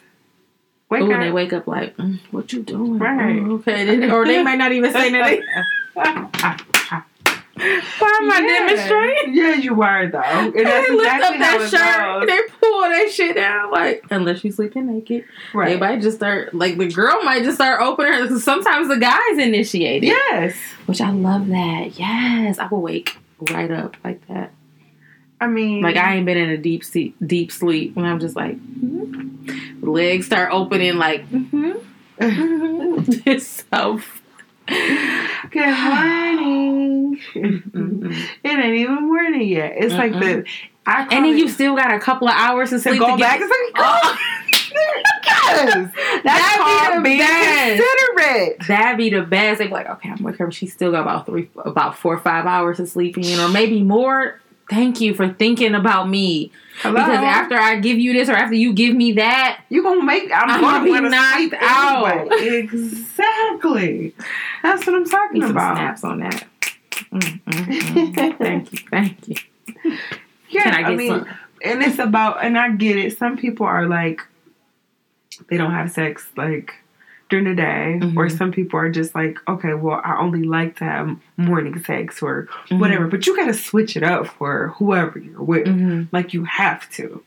Wake 0.92 1.04
Ooh, 1.04 1.18
they 1.20 1.32
wake 1.32 1.54
up 1.54 1.66
like, 1.68 1.96
mm, 1.98 2.20
what 2.32 2.52
you 2.54 2.62
doing? 2.64 2.98
Right. 3.00 3.40
Oh, 3.44 3.54
okay. 3.56 4.10
Or 4.10 4.26
they 4.26 4.42
might 4.44 4.58
not 4.58 4.72
even 4.72 4.92
say 4.92 5.10
nothing. 5.18 5.44
Why 5.96 6.58
am 8.22 8.32
I 8.32 8.40
yeah. 8.40 8.68
demonstrating? 8.68 9.36
Yeah, 9.36 9.56
you 9.56 9.82
are 9.82 10.08
though. 10.08 10.20
And 10.22 10.54
They 10.54 10.64
lift 10.64 10.90
exactly 10.92 11.28
up 11.28 11.40
that 11.40 11.70
shirt. 11.70 12.22
goes. 12.22 12.28
They 12.28 12.40
pull 12.62 12.80
that 12.82 13.12
shit 13.12 13.36
down. 13.36 13.72
Like, 13.72 14.06
unless 14.10 14.44
you 14.46 14.52
sleeping 14.52 14.88
naked, 14.88 15.26
right? 15.54 15.70
they 15.74 15.78
might 15.78 16.02
just 16.02 16.18
start. 16.18 16.54
Like, 16.54 16.78
the 16.78 16.88
girl 16.90 17.22
might 17.24 17.44
just 17.44 17.58
start 17.58 17.82
opening 17.82 18.14
her. 18.14 18.40
Sometimes 18.40 18.88
the 18.88 18.98
guys 18.98 19.38
initiate 19.38 20.04
it, 20.04 20.08
Yes. 20.08 20.56
which 20.86 21.02
I 21.02 21.12
love 21.12 21.48
that. 21.50 22.00
Yes, 22.00 22.60
I 22.60 22.68
will 22.68 22.82
wake 22.82 23.18
right 23.52 23.72
up 23.72 23.98
like 24.06 24.26
that. 24.28 24.54
I 25.42 25.48
mean, 25.48 25.82
Like 25.82 25.98
I 25.98 26.16
ain't 26.16 26.26
been 26.26 26.38
in 26.38 26.50
a 26.50 26.58
deep 26.58 26.84
sleep, 26.84 27.16
deep 27.26 27.52
sleep, 27.52 27.98
and 27.98 28.06
I'm 28.08 28.20
just 28.20 28.36
like, 28.38 28.58
mhm. 28.58 29.82
legs 29.82 30.26
start 30.28 30.50
opening. 30.54 30.96
Like, 30.96 31.30
mm-hmm, 31.30 31.72
mm-hmm. 32.22 33.12
it's 33.26 33.66
so. 33.72 34.00
good 35.52 35.84
morning. 35.84 37.20
It 37.34 38.46
ain't 38.46 38.76
even 38.76 39.08
morning 39.08 39.48
yet. 39.48 39.74
It's 39.78 39.94
like 39.94 40.12
the. 40.14 40.46
I 40.86 41.02
And 41.04 41.26
then 41.26 41.26
it- 41.26 41.38
you 41.38 41.48
still 41.50 41.76
got 41.76 41.94
a 41.94 42.00
couple 42.00 42.28
of 42.28 42.34
hours 42.36 42.70
to 42.70 42.76
to 42.78 42.82
sleep 42.82 43.00
go 43.00 43.12
to 43.16 43.18
back. 43.18 43.40
It's 43.42 43.50
like, 43.50 43.86
Oh. 43.86 44.18
yes. 45.26 45.92
That's 46.24 46.58
That'd 46.58 47.04
be 47.04 47.10
the 47.18 47.18
being 47.18 47.20
best. 47.20 47.84
considerate. 48.18 48.68
That'd 48.68 48.98
be 48.98 49.10
the 49.10 49.22
best. 49.24 49.60
They'd 49.60 49.68
be 49.68 49.74
like, 49.74 49.90
okay, 49.90 50.10
I'm 50.10 50.24
with 50.24 50.38
her. 50.38 50.52
She 50.52 50.68
still 50.68 50.92
got 50.92 51.02
about 51.02 51.26
three, 51.26 51.50
about 51.66 51.98
four 51.98 52.14
or 52.16 52.20
five 52.20 52.46
hours 52.46 52.80
of 52.80 52.88
sleeping 52.90 53.26
in, 53.26 53.40
or 53.40 53.50
maybe 53.50 53.82
more. 53.82 54.40
Thank 54.70 55.02
you 55.02 55.14
for 55.16 55.34
thinking 55.34 55.74
about 55.74 56.08
me. 56.08 56.52
Hello? 56.82 56.94
Because 56.94 57.24
after 57.24 57.56
I 57.56 57.80
give 57.80 57.98
you 57.98 58.14
this, 58.14 58.30
or 58.30 58.34
after 58.34 58.56
you 58.56 58.72
give 58.74 58.96
me 58.96 59.14
that, 59.14 59.64
you're 59.70 59.84
gonna 59.84 60.04
make, 60.04 60.32
I'm, 60.32 60.50
I'm 60.50 60.62
gonna, 60.62 60.88
gonna 60.88 61.02
be 61.02 61.10
knocked 61.10 61.36
sleep 61.38 61.54
out. 61.60 62.32
Anyway. 62.32 62.58
Exactly. 62.60 64.16
That's 64.62 64.86
what 64.86 64.96
I'm 64.96 65.06
talking 65.10 65.42
need 65.42 65.50
about. 65.50 65.76
snaps 65.76 66.04
on 66.04 66.20
that. 66.20 66.48
Mm, 67.12 67.42
mm, 67.44 68.16
mm. 68.16 68.38
thank 68.38 68.72
you, 68.72 68.78
thank 68.90 69.28
you. 69.28 69.36
Yeah, 70.50 70.64
Can 70.64 70.74
I 70.74 70.78
I, 70.78 70.90
get 70.90 70.98
mean, 70.98 71.10
some? 71.10 71.28
and 71.64 71.84
it's 71.84 72.00
about, 72.00 72.44
and 72.46 72.58
I 72.58 72.72
get 72.72 72.96
it. 72.98 73.18
Some 73.18 73.38
people 73.38 73.66
are 73.66 73.88
like, 73.88 74.22
they 75.50 75.58
don't 75.58 75.72
have 75.72 75.92
sex 75.92 76.28
like 76.38 76.76
during 77.30 77.46
the 77.46 77.54
day, 77.56 78.00
Mhm. 78.02 78.18
or 78.18 78.28
some 78.30 78.52
people 78.52 78.80
are 78.80 78.90
just 78.90 79.14
like, 79.14 79.38
okay, 79.48 79.74
well, 79.76 80.02
I 80.04 80.18
only 80.20 80.44
like 80.44 80.78
to 80.78 80.84
have 80.84 81.16
morning 81.38 81.78
sex 81.84 82.22
or 82.22 82.48
Mm-hmm. 82.66 82.80
whatever. 82.80 83.08
But 83.08 83.28
you 83.28 83.36
got 83.36 83.46
to 83.46 83.54
switch 83.54 83.96
it 83.96 84.04
up 84.04 84.28
for 84.28 84.74
whoever 84.78 85.20
you're 85.20 85.42
with. 85.44 85.68
hmm 85.68 86.04
Like 86.12 86.34
you 86.34 86.44
have 86.46 86.90
to. 86.92 87.24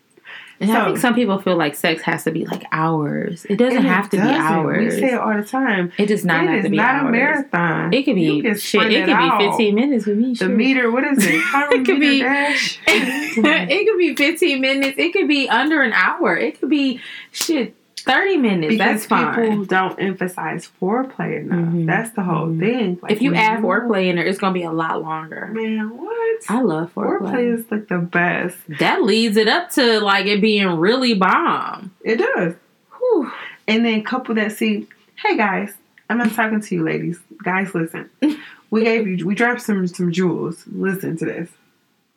And 0.61 0.71
I 0.71 0.85
think 0.85 0.99
some 0.99 1.15
people 1.17 1.39
feel 1.41 1.57
like 1.57 1.75
sex 1.75 2.03
has 2.03 2.23
to 2.23 2.31
be 2.31 2.45
like 2.47 2.63
hours. 2.71 3.45
It 3.51 3.57
doesn't 3.57 3.83
have 3.83 4.09
to 4.11 4.17
be 4.17 4.23
doesn't. 4.23 4.37
hours. 4.41 4.95
We 4.95 5.01
say 5.01 5.13
it 5.15 5.19
all 5.19 5.37
the 5.37 5.43
time. 5.43 5.91
it 5.99 6.07
does 6.07 6.25
not 6.25 6.45
it 6.45 6.47
have 6.51 6.59
is 6.59 6.65
to 6.67 6.71
be 6.71 6.77
not 6.77 6.95
hours. 6.95 7.09
a 7.09 7.11
marathon. 7.11 7.93
It 7.93 8.05
could 8.05 8.17
You 8.17 8.35
be 8.35 8.43
can 8.43 8.57
shit. 8.59 8.93
It 8.93 9.07
could 9.07 9.19
be 9.19 9.45
15 9.49 9.75
minutes 9.75 10.07
with 10.07 10.19
me. 10.19 10.29
The 10.31 10.35
shit. 10.37 10.51
meter, 10.51 10.89
what 10.91 11.03
is 11.05 11.19
it? 11.21 11.35
It 11.73 11.85
could 11.85 11.99
be- 11.99 12.23
it 12.87 13.87
could 13.89 13.99
be 13.99 14.15
15 14.15 14.61
minutes. 14.61 14.99
It 14.99 15.13
could 15.13 15.27
be 15.27 15.49
under 15.49 15.83
an 15.83 15.93
hour. 15.93 16.37
It 16.37 16.61
could 16.61 16.69
be 16.71 17.01
shit 17.33 17.75
30 18.03 18.37
minutes. 18.37 18.73
because 18.73 18.79
That's 18.79 19.07
fine. 19.07 19.35
people 19.51 19.65
don't 19.65 19.99
emphasize 19.99 20.69
foreplay 20.81 21.41
enough. 21.41 21.73
Mhm. 21.73 21.87
That's 21.87 22.11
the 22.11 22.23
whole 22.23 22.47
Mhm. 22.49 22.59
thing. 22.61 22.99
Like, 23.03 23.13
if 23.13 23.23
you 23.23 23.35
add 23.35 23.61
foreplay 23.63 24.09
in 24.09 24.17
there, 24.17 24.25
it's 24.25 24.39
gonna 24.39 24.53
be 24.55 24.63
a 24.65 24.73
lot 24.73 25.03
longer. 25.03 25.51
man, 25.53 25.91
what? 25.97 26.41
I 26.49 26.61
love 26.61 26.93
Foreplay 26.95 27.21
foreplay. 27.21 27.59
is 27.59 27.71
like 27.71 27.89
the 27.89 27.99
best. 27.99 28.57
That 28.79 29.03
leads 29.03 29.37
it 29.37 29.49
up 29.49 29.71
to 29.71 30.01
like 30.01 30.27
it 30.27 30.41
being 30.41 30.67
really 30.79 31.15
bomb. 31.15 31.91
It 32.05 32.17
does. 32.17 32.55
Whew. 32.99 33.31
And 33.69 33.85
then 33.85 34.03
couple 34.03 34.35
that 34.37 34.53
see, 34.53 34.89
hey 35.17 35.37
guys, 35.37 35.75
I'm 36.11 36.19
not 36.19 36.33
talking 36.33 36.61
to 36.61 36.75
you 36.75 36.83
ladies. 36.83 37.21
Guys, 37.43 37.75
listen. 37.75 38.11
We 38.71 38.85
gave 38.85 39.07
you 39.07 39.27
we 39.27 39.35
dropped 39.35 39.61
some 39.61 39.87
some 39.87 40.11
jewels. 40.13 40.65
Listen 40.73 41.15
to 41.19 41.27
this. 41.27 41.51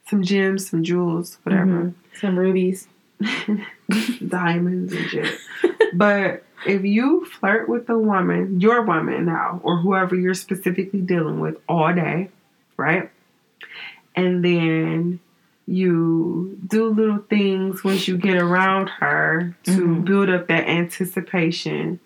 Some 0.08 0.24
gems, 0.24 0.70
some 0.70 0.84
jewels, 0.84 1.38
whatever. 1.44 1.66
Mhm. 1.66 1.94
Some 2.18 2.40
rubies. 2.40 2.88
Diamonds 4.28 4.94
and 4.94 5.10
shit. 5.10 5.40
but 5.94 6.44
if 6.66 6.84
you 6.84 7.26
flirt 7.26 7.70
with 7.70 7.90
a 7.90 7.98
woman, 7.98 8.60
your 8.60 8.82
woman 8.82 9.26
now, 9.26 9.60
or 9.64 9.78
whoever 9.78 10.16
you're 10.16 10.34
specifically 10.34 11.02
dealing 11.02 11.40
with 11.40 11.58
all 11.70 11.94
day, 11.94 12.30
right? 12.78 13.10
And 14.16 14.44
then 14.44 15.20
you 15.68 16.58
do 16.68 16.90
little 16.90 17.20
things 17.30 17.84
once 17.84 18.08
you 18.08 18.18
get 18.18 18.38
around 18.38 18.88
her 19.00 19.56
to 19.64 19.72
Mhm. 19.72 20.06
build 20.06 20.30
up 20.30 20.48
that 20.48 20.68
anticipation. 20.68 22.00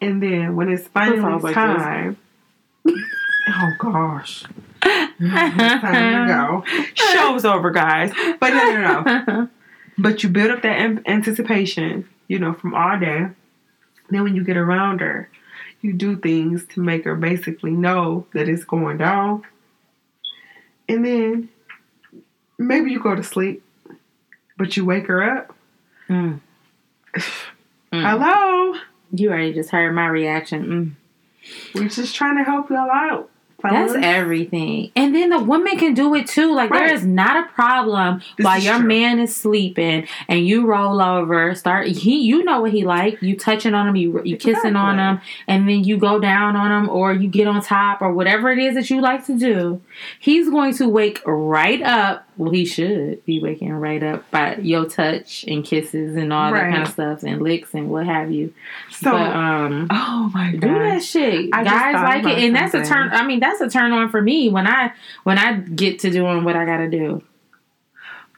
And 0.00 0.22
then 0.22 0.56
when 0.56 0.68
it's 0.68 0.86
finally 0.88 1.40
like 1.40 1.54
time, 1.54 2.16
oh 2.86 3.72
gosh, 3.78 4.44
time 4.82 5.08
to 5.20 6.24
go. 6.28 6.64
Show's 6.94 7.44
over, 7.44 7.70
guys. 7.70 8.12
But 8.40 8.50
no, 8.50 8.72
no, 8.72 9.24
no. 9.26 9.48
But 9.96 10.22
you 10.22 10.28
build 10.28 10.50
up 10.50 10.62
that 10.62 10.78
an- 10.78 11.02
anticipation, 11.06 12.08
you 12.28 12.38
know, 12.38 12.52
from 12.52 12.74
all 12.74 12.98
day. 12.98 13.28
Then 14.10 14.22
when 14.22 14.34
you 14.34 14.44
get 14.44 14.56
around 14.56 15.00
her, 15.00 15.30
you 15.80 15.92
do 15.92 16.16
things 16.16 16.64
to 16.70 16.80
make 16.80 17.04
her 17.04 17.14
basically 17.14 17.70
know 17.70 18.26
that 18.32 18.48
it's 18.48 18.64
going 18.64 18.98
down. 18.98 19.42
And 20.88 21.04
then 21.04 21.48
maybe 22.58 22.90
you 22.90 23.00
go 23.00 23.14
to 23.14 23.22
sleep, 23.22 23.62
but 24.56 24.76
you 24.76 24.84
wake 24.84 25.06
her 25.06 25.22
up. 25.22 25.54
Mm. 26.08 26.40
Mm. 27.14 27.22
Hello. 27.92 28.80
You 29.12 29.30
already 29.30 29.52
just 29.52 29.70
heard 29.70 29.92
my 29.92 30.06
reaction. 30.06 30.96
We're 31.74 31.88
just 31.88 32.14
trying 32.14 32.38
to 32.38 32.44
help 32.44 32.70
y'all 32.70 32.90
out. 32.90 33.30
That's 33.72 33.94
everything. 33.94 34.90
And 34.96 35.14
then 35.14 35.30
the 35.30 35.38
woman 35.38 35.76
can 35.78 35.94
do 35.94 36.14
it 36.14 36.26
too. 36.26 36.52
Like 36.54 36.70
there 36.70 36.82
Right. 36.82 36.92
is 36.92 37.04
not 37.06 37.36
a 37.36 37.48
problem 37.52 38.20
This 38.36 38.44
while 38.44 38.60
your 38.60 38.78
true. 38.78 38.86
man 38.86 39.18
is 39.18 39.34
sleeping 39.34 40.06
and 40.28 40.46
you 40.46 40.66
roll 40.66 41.00
over, 41.00 41.54
start 41.54 41.86
he 41.88 42.20
you 42.20 42.44
know 42.44 42.60
what 42.60 42.72
he 42.72 42.84
like. 42.84 43.22
You 43.22 43.36
touching 43.36 43.74
on 43.74 43.88
him, 43.88 43.96
you 43.96 44.20
you 44.24 44.36
kissing 44.36 44.76
on 44.76 44.98
him, 44.98 45.20
and 45.48 45.68
then 45.68 45.84
you 45.84 45.96
go 45.96 46.18
down 46.18 46.56
on 46.56 46.70
him 46.84 46.88
or 46.90 47.12
you 47.12 47.28
get 47.28 47.46
on 47.46 47.60
top 47.62 48.02
or 48.02 48.12
whatever 48.12 48.50
it 48.50 48.58
is 48.58 48.74
that 48.74 48.90
you 48.90 49.00
like 49.00 49.24
to 49.26 49.38
do. 49.38 49.80
He's 50.18 50.48
going 50.50 50.74
to 50.74 50.88
wake 50.88 51.22
right 51.26 51.80
up. 51.82 52.23
Well, 52.36 52.50
he 52.50 52.64
should 52.64 53.24
be 53.24 53.40
waking 53.40 53.72
right 53.72 54.02
up 54.02 54.28
by 54.30 54.56
your 54.56 54.86
touch 54.86 55.44
and 55.46 55.64
kisses 55.64 56.16
and 56.16 56.32
all 56.32 56.52
that 56.52 56.70
kind 56.70 56.82
of 56.82 56.88
stuff 56.88 57.22
and 57.22 57.40
licks 57.40 57.74
and 57.74 57.90
what 57.90 58.06
have 58.06 58.32
you. 58.32 58.52
So, 58.90 59.12
but 59.12 59.36
um 59.36 59.86
oh 59.90 60.30
my 60.34 60.52
god, 60.52 60.60
do 60.60 60.78
that 60.78 61.02
shit. 61.02 61.50
I 61.52 61.62
Guys 61.62 61.94
like 61.94 62.36
it, 62.36 62.44
and 62.44 62.56
that's 62.56 62.74
a 62.74 62.84
turn. 62.84 63.10
I 63.12 63.24
mean, 63.26 63.40
that's 63.40 63.60
a 63.60 63.70
turn 63.70 63.92
on 63.92 64.08
for 64.08 64.20
me 64.20 64.48
when 64.48 64.66
I 64.66 64.92
when 65.22 65.38
I 65.38 65.54
get 65.54 66.00
to 66.00 66.10
doing 66.10 66.42
what 66.44 66.56
I 66.56 66.64
gotta 66.64 66.90
do. 66.90 67.22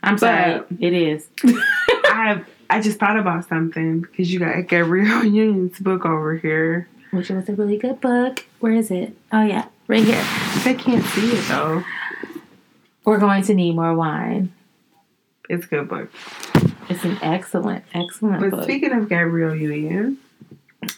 I'm 0.02 0.18
sorry, 0.18 0.62
it 0.78 0.92
is. 0.92 1.26
I 1.44 2.42
I 2.68 2.80
just 2.80 2.98
thought 2.98 3.18
about 3.18 3.48
something 3.48 4.00
because 4.02 4.32
you 4.32 4.38
got 4.40 4.66
Gabrielle 4.68 5.24
Union's 5.24 5.78
book 5.78 6.04
over 6.04 6.36
here. 6.36 6.88
Which 7.12 7.30
was 7.30 7.48
a 7.48 7.54
really 7.54 7.78
good 7.78 8.00
book. 8.00 8.44
Where 8.60 8.72
is 8.72 8.90
it? 8.90 9.16
Oh 9.32 9.42
yeah, 9.42 9.68
right 9.88 10.04
here. 10.04 10.24
They 10.64 10.74
can't 10.74 11.04
see 11.04 11.30
it 11.32 11.48
though. 11.48 11.82
We're 13.06 13.18
going 13.18 13.44
to 13.44 13.54
need 13.54 13.76
more 13.76 13.94
wine. 13.94 14.52
It's 15.48 15.64
a 15.64 15.68
good 15.68 15.88
book. 15.88 16.10
It's 16.90 17.04
an 17.04 17.18
excellent, 17.22 17.84
excellent 17.94 18.40
But 18.40 18.50
book. 18.50 18.64
speaking 18.64 18.92
of 18.92 19.08
Gabrielle 19.08 19.54
Union, 19.54 20.18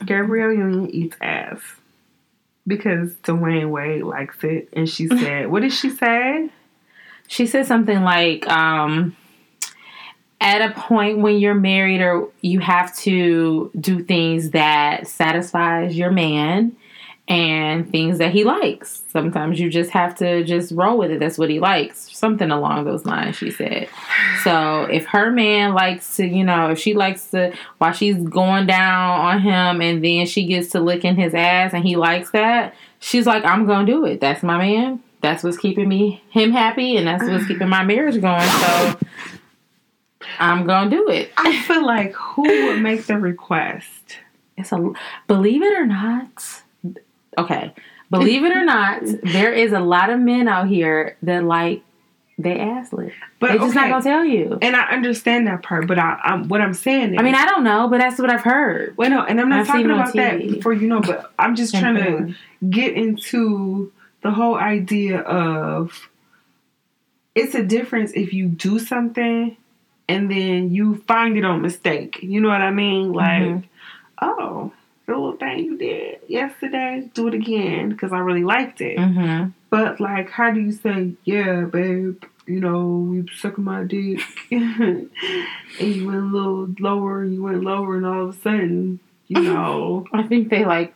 Gabrielle 0.05 0.53
Union 0.53 0.91
eats 0.91 1.17
ass 1.21 1.61
because 2.67 3.13
Dwyane 3.17 3.71
Wade 3.71 4.03
likes 4.03 4.43
it, 4.43 4.69
and 4.73 4.89
she 4.89 5.07
said, 5.21 5.49
"What 5.49 5.61
did 5.61 5.73
she 5.73 5.91
say?" 5.91 6.51
she 7.29 7.47
said 7.47 7.67
something 7.67 8.03
like, 8.03 8.49
um, 8.49 9.15
at 10.41 10.63
a 10.71 10.73
point 10.73 11.19
when 11.19 11.39
you're 11.39 11.55
married 11.55 12.01
or 12.01 12.29
you 12.41 12.59
have 12.61 12.97
to 12.97 13.71
do 13.79 14.03
things 14.03 14.51
that 14.51 15.07
satisfies 15.07 15.97
your 15.97 16.11
man 16.11 16.75
and 17.29 17.91
things 17.91 18.17
that 18.19 18.33
he 18.33 18.43
likes. 18.43 19.03
Sometimes 19.09 19.61
you 19.61 19.69
just 19.69 19.91
have 19.91 20.15
to 20.17 20.43
just 20.45 20.73
roll 20.73 20.97
with 20.97 21.11
it. 21.11 21.21
That's 21.21 21.37
what 21.37 21.51
he 21.51 21.61
likes. 21.61 22.17
Something 22.17 22.51
along 22.51 22.87
those 22.87 23.05
lines, 23.05 23.37
she 23.37 23.51
said. 23.51 23.89
So 24.43 24.85
if 24.85 25.05
her 25.07 25.31
man 25.31 25.75
likes 25.75 26.17
to, 26.17 26.27
you 26.27 26.43
know, 26.43 26.71
if 26.71 26.79
she 26.79 26.95
likes 26.95 27.31
to, 27.33 27.55
while 27.77 27.93
she's 27.93 28.17
going 28.17 28.67
down 28.67 29.21
on 29.21 29.41
him 29.41 29.83
and 29.83 30.03
then 30.03 30.25
she 30.25 30.47
gets 30.47 30.71
to 30.71 30.81
licking 30.81 31.17
his 31.17 31.35
ass 31.35 31.75
and 31.75 31.85
he 31.85 31.97
likes 31.97 32.31
that, 32.31 32.75
she's 32.99 33.27
like, 33.27 33.45
I'm 33.45 33.67
going 33.67 33.85
to 33.85 33.93
do 33.93 34.07
it. 34.07 34.21
That's 34.23 34.43
my 34.43 34.57
man. 34.57 35.03
That's 35.21 35.45
what's 35.45 35.59
keeping 35.59 35.89
me, 35.89 36.23
him 36.31 36.53
happy, 36.53 36.97
and 36.97 37.07
that's 37.07 37.25
what's 37.25 37.45
ah. 37.45 37.49
keeping 37.49 37.69
my 37.69 37.85
marriage 37.85 38.21
going. 38.21 38.41
So 38.41 38.99
I'm 40.39 40.65
going 40.65 40.91
to 40.91 40.97
do 40.97 41.09
it. 41.11 41.33
I 41.37 41.61
feel 41.63 41.85
like 41.85 42.15
who 42.15 42.43
would 42.43 42.81
make 42.81 43.07
the 43.07 43.19
request? 43.19 44.19
It's 44.57 44.73
a 44.73 44.93
believe 45.27 45.63
it 45.63 45.75
or 45.75 45.87
not. 45.87 46.63
Okay, 47.39 47.73
believe 48.11 48.45
it 48.45 48.53
or 48.57 48.65
not, 48.65 49.01
there 49.23 49.53
is 49.53 49.73
a 49.73 49.81
lot 49.81 50.11
of 50.11 50.19
men 50.21 50.49
out 50.49 50.69
here 50.69 51.17
that 51.23 51.45
like 51.45 51.83
they 52.41 52.59
ass 52.61 52.93
lick. 52.93 53.13
But 53.41 53.49
They 53.53 53.59
just 53.59 53.71
okay, 53.77 53.89
not 53.89 54.05
gonna 54.05 54.05
tell 54.05 54.25
you. 54.25 54.59
and 54.63 54.77
I 54.77 54.83
understand 54.91 55.47
that 55.49 55.63
part. 55.63 55.87
But 55.89 55.99
I, 55.99 56.21
I'm 56.23 56.49
what 56.49 56.61
I'm 56.61 56.75
saying. 56.75 57.15
Is, 57.15 57.19
I 57.19 57.23
mean, 57.23 57.35
I 57.35 57.47
don't 57.47 57.65
know, 57.65 57.89
but 57.89 57.99
that's 57.99 58.19
what 58.21 58.31
I've 58.31 58.43
heard. 58.43 58.97
well, 58.97 59.11
no, 59.11 59.23
and 59.25 59.41
I'm 59.41 59.49
not 59.49 59.61
I've 59.61 59.67
talking 59.67 59.91
about 59.91 60.15
that 60.15 60.39
before 60.39 60.73
you 60.73 60.87
know. 60.87 61.01
But 61.01 61.33
I'm 61.39 61.55
just 61.57 61.75
trying 61.75 61.97
to 61.97 62.35
get 62.69 62.95
into 62.95 63.93
the 64.23 64.31
whole 64.33 64.57
idea 64.57 65.21
of 65.21 66.09
it's 67.35 67.55
a 67.55 67.63
difference 67.63 68.13
if 68.15 68.33
you 68.33 68.47
do 68.47 68.79
something 68.79 69.57
and 70.09 70.31
then 70.31 70.73
you 70.73 70.97
find 71.07 71.37
it 71.37 71.45
on 71.45 71.63
mistake. 71.63 72.19
You 72.23 72.41
know 72.41 72.49
what 72.49 72.61
I 72.63 72.71
mean? 72.73 73.13
Like, 73.13 73.43
Mhm. 73.43 73.65
oh, 74.23 74.73
the 75.09 75.15
little 75.15 75.37
thing 75.37 75.65
you 75.65 75.79
did 75.79 76.21
yesterday, 76.29 77.11
do 77.15 77.29
it 77.29 77.35
again 77.35 77.89
because 77.89 78.13
I 78.13 78.19
really 78.19 78.45
liked 78.45 78.83
it. 78.83 78.99
Mm-hmm. 78.99 79.51
But 79.71 80.01
like, 80.01 80.31
how 80.31 80.53
do 80.53 80.61
you 80.61 80.71
say, 80.71 81.15
yeah, 81.25 81.63
babe? 81.63 82.23
You 82.47 82.61
know, 82.61 83.11
you 83.13 83.27
sucking 83.35 83.65
my 83.65 83.85
dick, 83.85 84.21
and 84.51 85.11
you 85.81 86.07
went 86.07 86.19
a 86.19 86.25
little 86.25 86.75
lower, 86.79 87.23
and 87.23 87.35
you 87.35 87.43
went 87.43 87.63
lower, 87.63 87.97
and 87.97 88.07
all 88.07 88.29
of 88.29 88.37
a 88.37 88.39
sudden, 88.39 89.01
you 89.27 89.43
know, 89.43 90.07
I 90.13 90.23
think 90.23 90.51
they 90.51 90.65
like 90.65 90.95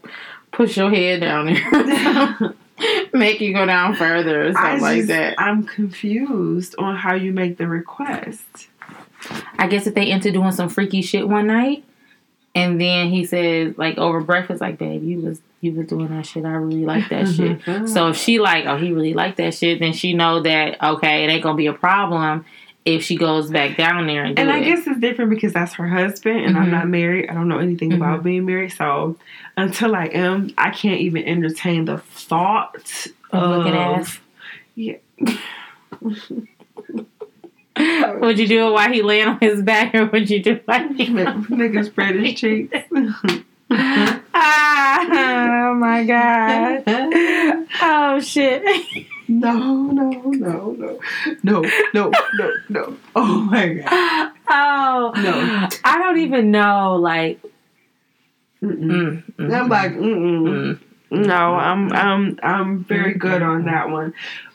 push 0.51 0.77
your 0.77 0.91
head 0.91 1.21
down 1.21 1.47
there, 1.47 2.55
make 3.13 3.41
you 3.41 3.55
go 3.55 3.67
down 3.67 3.97
further 3.97 4.47
or 4.47 4.53
something 4.53 4.81
like 4.81 5.07
that. 5.07 5.35
I'm 5.39 5.65
confused 5.65 6.75
on 6.79 6.97
how 6.97 7.15
you 7.15 7.33
make 7.33 7.59
the 7.59 7.67
request. 7.67 8.69
I 9.59 9.69
guess 9.69 9.87
if 9.87 9.95
they 9.95 10.11
into 10.11 10.33
doing 10.33 10.53
some 10.53 10.69
freaky 10.69 11.01
shit 11.03 11.29
one 11.29 11.47
night, 11.47 11.85
and 12.55 12.81
then 12.81 13.09
he 13.11 13.25
says 13.25 13.77
like 13.79 13.99
over 13.99 14.21
breakfast, 14.21 14.61
like, 14.61 14.79
babe, 14.79 15.03
you 15.03 15.21
was 15.21 15.41
you 15.61 15.73
was 15.73 15.87
doing 15.87 16.09
that 16.09 16.27
shit. 16.27 16.45
I 16.45 16.51
really 16.53 16.85
like 16.85 17.09
that 17.11 17.29
shit. 17.37 17.63
So 17.89 18.09
if 18.09 18.17
she 18.17 18.39
like, 18.41 18.67
oh, 18.67 18.77
he 18.77 18.93
really 18.93 19.15
like 19.15 19.37
that 19.37 19.55
shit, 19.55 19.79
then 19.79 19.93
she 19.93 20.13
know 20.13 20.41
that 20.43 20.83
okay, 20.83 21.25
it 21.25 21.29
ain't 21.29 21.43
gonna 21.43 21.57
be 21.57 21.67
a 21.67 21.73
problem 21.73 22.45
if 22.85 23.05
she 23.05 23.17
goes 23.17 23.49
back 23.49 23.77
down 23.77 24.09
there 24.09 24.25
and 24.25 24.35
do 24.35 24.43
And 24.43 24.51
it. 24.51 24.55
I 24.55 24.61
guess 24.61 24.85
it's 24.89 24.99
different 24.99 25.31
because 25.31 25.53
that's 25.53 25.75
her 25.75 25.87
husband, 25.87 26.41
and 26.45 26.59
I'm 26.59 26.67
Mhm. 26.67 26.71
not 26.73 26.89
married. 26.89 27.31
I 27.31 27.35
don't 27.35 27.47
know 27.49 27.59
anything 27.59 27.91
Mhm. 27.93 27.97
about 27.97 28.25
being 28.25 28.45
married. 28.45 28.73
So 28.73 29.17
until 29.57 29.95
I 29.95 30.07
am, 30.07 30.51
I 30.59 30.71
can't 30.71 31.01
even 31.01 31.23
entertain 31.25 31.85
the 31.85 31.99
thought 31.99 33.07
Of 33.31 33.43
of, 33.45 33.51
looking 33.51 33.75
ass. 33.77 34.19
Yeah. 34.75 34.97
would 37.77 38.39
you 38.39 38.47
do 38.47 38.69
it 38.69 38.73
while 38.73 38.93
he 38.93 39.03
laying 39.03 39.29
on 39.29 39.39
his 39.41 39.63
back, 39.63 39.95
or 39.95 40.07
would 40.07 40.29
you 40.29 40.43
do 40.43 40.53
it 40.53 40.69
like 40.69 40.89
Nigga 40.91 41.85
spread 41.85 42.17
his 42.17 42.35
cheeks. 42.35 42.77
ah, 44.35 45.71
oh 45.71 45.75
my 45.75 46.05
god. 46.05 46.83
Oh 47.81 48.21
shit. 48.21 48.63
No, 49.29 49.55
no, 49.57 50.11
no, 50.11 50.73
no, 50.73 50.99
no, 51.43 51.63
no, 51.95 52.13
no, 52.35 52.53
no. 52.69 52.97
Oh 53.17 53.41
my 53.41 53.69
god. 53.75 54.33
Oh 54.51 55.13
No. 55.17 55.69
I 55.85 55.99
don't 55.99 56.19
even 56.19 56.51
know. 56.51 56.97
Like, 56.97 57.41
Mm-mm. 58.63 58.79
mm, 58.83 59.35
mm, 59.37 59.55
I'm 59.55 59.69
like, 59.69 59.93
mm-mm. 59.93 60.79
mm. 61.11 61.27
No, 61.27 61.55
I'm 61.55 61.93
I'm 61.93 62.39
I'm 62.43 62.85
very 62.85 63.15
good 63.15 63.43
on 63.43 63.65
that 63.65 63.89
one. 63.89 64.13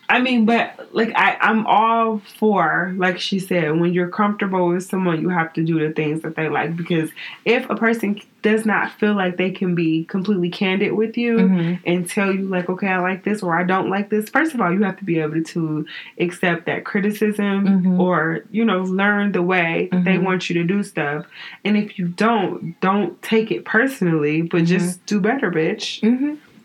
I 0.09 0.21
mean, 0.21 0.45
but 0.45 0.87
like 0.95 1.11
I, 1.15 1.37
I'm 1.41 1.67
all 1.67 2.19
for, 2.39 2.93
like 2.95 3.19
she 3.19 3.39
said, 3.39 3.77
when 3.77 3.91
you're 3.93 4.07
comfortable 4.07 4.69
with 4.69 4.83
someone, 4.85 5.21
you 5.21 5.27
have 5.29 5.51
to 5.53 5.63
do 5.63 5.79
the 5.85 5.93
things 5.93 6.21
that 6.21 6.35
they 6.37 6.47
like. 6.47 6.77
Because 6.77 7.09
if 7.43 7.69
a 7.69 7.75
person 7.75 8.21
does 8.41 8.65
not 8.65 8.89
feel 8.93 9.13
like 9.15 9.35
they 9.35 9.51
can 9.51 9.75
be 9.75 10.05
completely 10.05 10.49
candid 10.49 10.93
with 10.93 11.17
you 11.17 11.35
Mhm. 11.37 11.79
and 11.85 12.09
tell 12.09 12.33
you, 12.33 12.43
like, 12.43 12.69
okay, 12.69 12.87
I 12.87 12.99
like 12.99 13.23
this 13.25 13.43
or 13.43 13.53
I 13.59 13.63
don't 13.63 13.89
like 13.89 14.09
this, 14.09 14.29
first 14.29 14.53
of 14.53 14.61
all, 14.61 14.71
you 14.71 14.83
have 14.83 14.95
to 14.99 15.03
be 15.03 15.19
able 15.19 15.43
to 15.43 15.85
accept 16.19 16.65
that 16.67 16.85
criticism 16.85 17.67
Mhm. 17.83 17.99
or, 17.99 18.43
you 18.49 18.63
know, 18.63 18.83
learn 18.83 19.33
the 19.33 19.41
way 19.41 19.89
that 19.91 20.05
they 20.05 20.17
want 20.19 20.49
you 20.49 20.53
to 20.53 20.63
do 20.63 20.83
stuff. 20.83 21.25
And 21.65 21.75
if 21.75 21.99
you 21.99 22.07
don't, 22.07 22.79
don't 22.79 23.21
take 23.21 23.51
it 23.51 23.65
personally, 23.65 24.43
but 24.43 24.63
just 24.63 25.05
do 25.05 25.19
better, 25.19 25.51
bitch. 25.51 26.01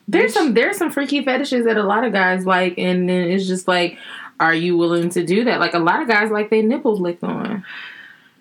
There's 0.09 0.35
some 0.35 0.55
there's 0.55 0.77
some 0.77 0.91
freaky 0.91 1.25
fetishes 1.25 1.65
that 1.65 1.77
a 1.77 1.83
lot 1.83 2.05
of 2.05 2.13
guys 2.13 2.45
like, 2.45 2.75
and 2.77 3.09
then 3.09 3.31
it's 3.31 3.47
just 3.47 3.69
like, 3.69 3.99
are 4.41 4.55
you 4.55 4.77
willing 4.77 5.11
to 5.11 5.25
do 5.25 5.45
that? 5.45 5.61
Like 5.61 5.75
a 5.75 5.79
lot 5.79 6.03
of 6.03 6.09
guys 6.09 6.31
like 6.31 6.51
their 6.51 6.63
nipples 6.63 7.01
licked 7.01 7.23
on. 7.23 7.65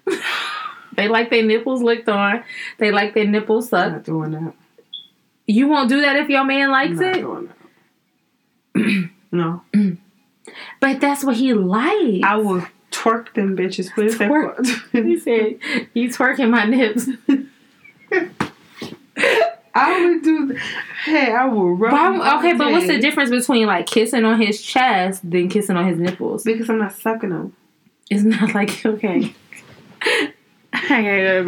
they 0.95 1.07
like 1.07 1.29
their 1.29 1.43
nipples 1.43 1.81
licked 1.81 2.09
on. 2.09 2.43
They 2.79 2.91
like 2.91 3.13
their 3.13 3.27
nipples 3.27 3.65
I'm 3.65 3.69
sucked. 3.69 3.93
not 3.93 4.03
doing 4.03 4.31
that. 4.31 4.53
You 5.45 5.67
won't 5.67 5.89
do 5.89 6.01
that 6.01 6.15
if 6.15 6.29
your 6.29 6.43
man 6.43 6.71
I'm 6.71 6.95
likes 6.95 6.99
it, 6.99 7.25
no. 9.31 9.61
but 10.79 10.99
that's 10.99 11.23
what 11.23 11.35
he 11.35 11.53
likes. 11.53 12.23
I 12.23 12.37
will 12.37 12.65
twerk 12.91 13.33
them 13.33 13.55
bitches. 13.55 13.95
What 13.95 14.07
is 14.07 14.17
Twerk. 14.17 14.65
he 14.91 15.19
said, 15.19 15.59
"You 15.93 16.09
twerking 16.09 16.49
my 16.49 16.65
nips." 16.65 17.07
I 19.73 20.05
would 20.05 20.21
do. 20.23 20.57
Hey, 21.05 21.31
I 21.31 21.45
would 21.45 21.79
rub. 21.79 21.93
Why- 21.93 22.37
okay, 22.39 22.53
but 22.53 22.71
what's 22.71 22.87
the 22.87 22.99
difference 22.99 23.29
between 23.29 23.67
like 23.67 23.85
kissing 23.87 24.25
on 24.25 24.41
his 24.41 24.61
chest 24.61 25.29
than 25.29 25.47
kissing 25.49 25.77
on 25.77 25.87
his 25.87 25.97
nipples? 25.97 26.43
Because 26.43 26.69
I'm 26.69 26.77
not 26.79 26.93
sucking 26.93 27.29
them. 27.29 27.55
It's 28.09 28.23
not 28.23 28.53
like 28.53 28.85
okay. 28.85 29.33
I 30.73 30.87
gotta 30.89 31.03
go 31.03 31.33
to 31.33 31.39
the 31.39 31.45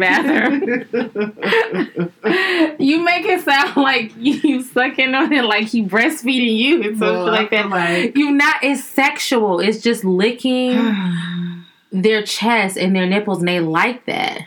bathroom. 0.92 2.76
you 2.78 3.02
make 3.04 3.24
it 3.26 3.42
sound 3.42 3.76
like 3.76 4.12
you 4.18 4.62
sucking 4.62 5.14
on 5.14 5.32
it 5.32 5.44
like 5.44 5.66
he 5.66 5.82
breastfeeding 5.82 6.56
you 6.56 6.82
and 6.82 6.98
something 6.98 7.16
Well, 7.24 7.26
like 7.26 7.50
that. 7.50 7.68
like- 7.68 8.16
you 8.16 8.30
not. 8.30 8.56
It's 8.62 8.84
sexual. 8.84 9.60
It's 9.60 9.80
just 9.82 10.04
licking 10.04 10.74
their 11.92 12.22
chest 12.22 12.76
and 12.78 12.94
their 12.96 13.06
nipples, 13.06 13.38
and 13.40 13.48
they 13.48 13.60
like 13.60 14.06
that. 14.06 14.40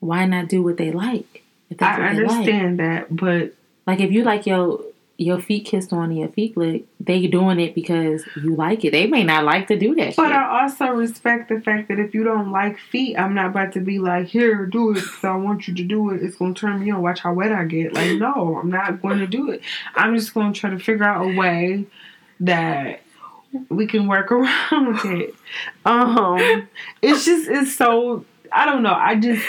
Why 0.00 0.24
not 0.26 0.48
do 0.48 0.62
what 0.62 0.76
they 0.76 0.92
like? 0.92 1.42
If 1.70 1.78
that's 1.78 1.98
I 1.98 2.14
they 2.14 2.20
like? 2.22 2.30
understand 2.30 2.78
that, 2.80 3.14
but 3.14 3.54
Like 3.86 4.00
if 4.00 4.12
you 4.12 4.22
like 4.24 4.46
your 4.46 4.80
your 5.18 5.40
feet 5.40 5.64
kissed 5.64 5.94
on 5.94 6.10
and 6.10 6.18
your 6.18 6.28
feet 6.28 6.54
licked, 6.58 6.86
they 7.00 7.26
doing 7.26 7.58
it 7.58 7.74
because 7.74 8.22
you 8.36 8.54
like 8.54 8.84
it. 8.84 8.90
They 8.90 9.06
may 9.06 9.24
not 9.24 9.44
like 9.44 9.66
to 9.68 9.78
do 9.78 9.94
that 9.94 10.14
But 10.14 10.24
shit. 10.28 10.32
I 10.32 10.62
also 10.62 10.88
respect 10.88 11.48
the 11.48 11.58
fact 11.58 11.88
that 11.88 11.98
if 11.98 12.12
you 12.14 12.22
don't 12.22 12.52
like 12.52 12.78
feet, 12.78 13.16
I'm 13.16 13.34
not 13.34 13.46
about 13.46 13.72
to 13.72 13.80
be 13.80 13.98
like, 13.98 14.26
here, 14.26 14.66
do 14.66 14.90
it. 14.94 15.02
So 15.22 15.32
I 15.32 15.36
want 15.36 15.68
you 15.68 15.74
to 15.74 15.82
do 15.84 16.10
it. 16.10 16.22
It's 16.22 16.36
gonna 16.36 16.52
turn 16.52 16.80
me 16.84 16.90
on. 16.90 17.00
Watch 17.00 17.20
how 17.20 17.32
wet 17.32 17.50
I 17.50 17.64
get. 17.64 17.94
Like, 17.94 18.18
no, 18.18 18.58
I'm 18.60 18.68
not 18.68 19.00
going 19.00 19.18
to 19.20 19.26
do 19.26 19.50
it. 19.52 19.62
I'm 19.94 20.14
just 20.18 20.34
gonna 20.34 20.52
try 20.52 20.68
to 20.68 20.78
figure 20.78 21.04
out 21.04 21.24
a 21.24 21.34
way 21.34 21.86
that 22.40 23.00
we 23.70 23.86
can 23.86 24.06
work 24.08 24.30
around 24.32 24.98
it. 25.06 25.34
Um, 25.86 26.68
it's 27.00 27.24
just 27.24 27.48
it's 27.48 27.74
so 27.74 28.26
I 28.52 28.64
don't 28.66 28.82
know. 28.82 28.94
I 28.94 29.14
just 29.16 29.44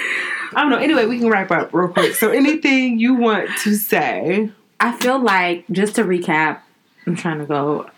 I 0.54 0.62
don't 0.62 0.70
know. 0.70 0.78
Anyway, 0.78 1.06
we 1.06 1.20
can 1.20 1.30
wrap 1.30 1.52
up 1.52 1.74
real 1.74 1.90
quick. 1.90 2.16
So 2.16 2.30
anything 2.32 3.00
you 3.00 3.16
want 3.16 3.50
to 3.64 3.76
say? 3.76 4.50
I 4.80 4.92
feel 4.94 5.20
like 5.20 5.66
just 5.72 5.96
to 5.96 6.04
recap, 6.04 6.60
I'm 7.06 7.16
trying 7.16 7.40
to 7.40 7.46
go 7.46 7.90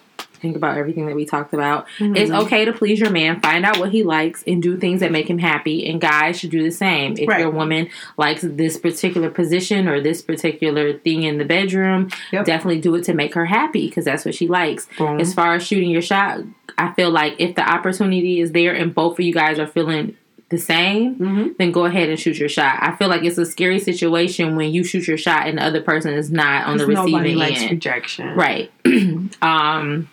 think 0.42 0.56
about 0.56 0.78
everything 0.78 1.06
that 1.06 1.16
we 1.16 1.26
talked 1.26 1.54
about. 1.54 1.86
It's 2.00 2.32
Mhm. 2.32 2.44
okay 2.44 2.64
to 2.64 2.72
please 2.72 3.02
your 3.02 3.10
man, 3.10 3.42
find 3.42 3.66
out 3.66 3.78
what 3.78 3.92
he 3.92 4.04
likes, 4.04 4.42
and 4.48 4.62
do 4.64 4.78
things 4.78 5.02
that 5.02 5.12
make 5.12 5.30
him 5.30 5.38
happy. 5.40 5.86
And 5.86 6.00
guys 6.00 6.40
should 6.40 6.50
do 6.52 6.64
the 6.64 6.72
same. 6.72 7.16
If 7.20 7.28
Right. 7.28 7.42
your 7.42 7.50
woman 7.50 7.90
likes 8.18 8.42
this 8.44 8.78
particular 8.78 9.30
position 9.30 9.90
or 9.90 10.00
this 10.00 10.22
particular 10.22 10.94
thing 10.94 11.24
in 11.24 11.40
the 11.40 11.44
bedroom, 11.46 12.08
Yep. 12.32 12.46
definitely 12.46 12.80
do 12.80 12.96
it 12.96 13.04
to 13.04 13.14
make 13.14 13.34
her 13.34 13.46
happy 13.48 13.88
because 13.90 14.06
that's 14.06 14.24
what 14.24 14.34
she 14.34 14.48
likes. 14.48 14.88
Boom. 14.98 15.20
As 15.20 15.34
far 15.34 15.56
as 15.56 15.68
shooting 15.68 15.90
your 15.90 16.02
shot, 16.02 16.40
I 16.78 16.94
feel 16.94 17.10
like 17.12 17.36
if 17.38 17.56
the 17.56 17.70
opportunity 17.70 18.40
is 18.40 18.54
there 18.54 18.72
and 18.74 18.96
both 18.96 19.20
of 19.20 19.26
you 19.26 19.34
guys 19.34 19.60
are 19.60 19.68
feeling 19.68 20.16
the 20.50 20.58
same, 20.58 21.16
Mhm. 21.16 21.58
then 21.58 21.72
go 21.72 21.86
ahead 21.86 22.10
and 22.10 22.20
shoot 22.20 22.38
your 22.40 22.50
shot. 22.50 22.78
I 22.82 22.96
feel 22.96 23.08
like 23.08 23.24
it's 23.24 23.38
a 23.38 23.46
scary 23.46 23.80
situation 23.80 24.56
when 24.56 24.72
you 24.72 24.84
shoot 24.84 25.08
your 25.08 25.18
shot 25.18 25.48
and 25.48 25.58
the 25.60 25.64
other 25.64 25.82
person 25.82 26.14
is 26.14 26.32
not 26.32 26.66
on 26.66 26.78
the 26.78 26.88
receiving 26.88 27.36
likes 27.38 27.62
end. 27.62 27.72
rejection. 27.72 28.36
Right. 28.36 28.72
um 29.42 30.08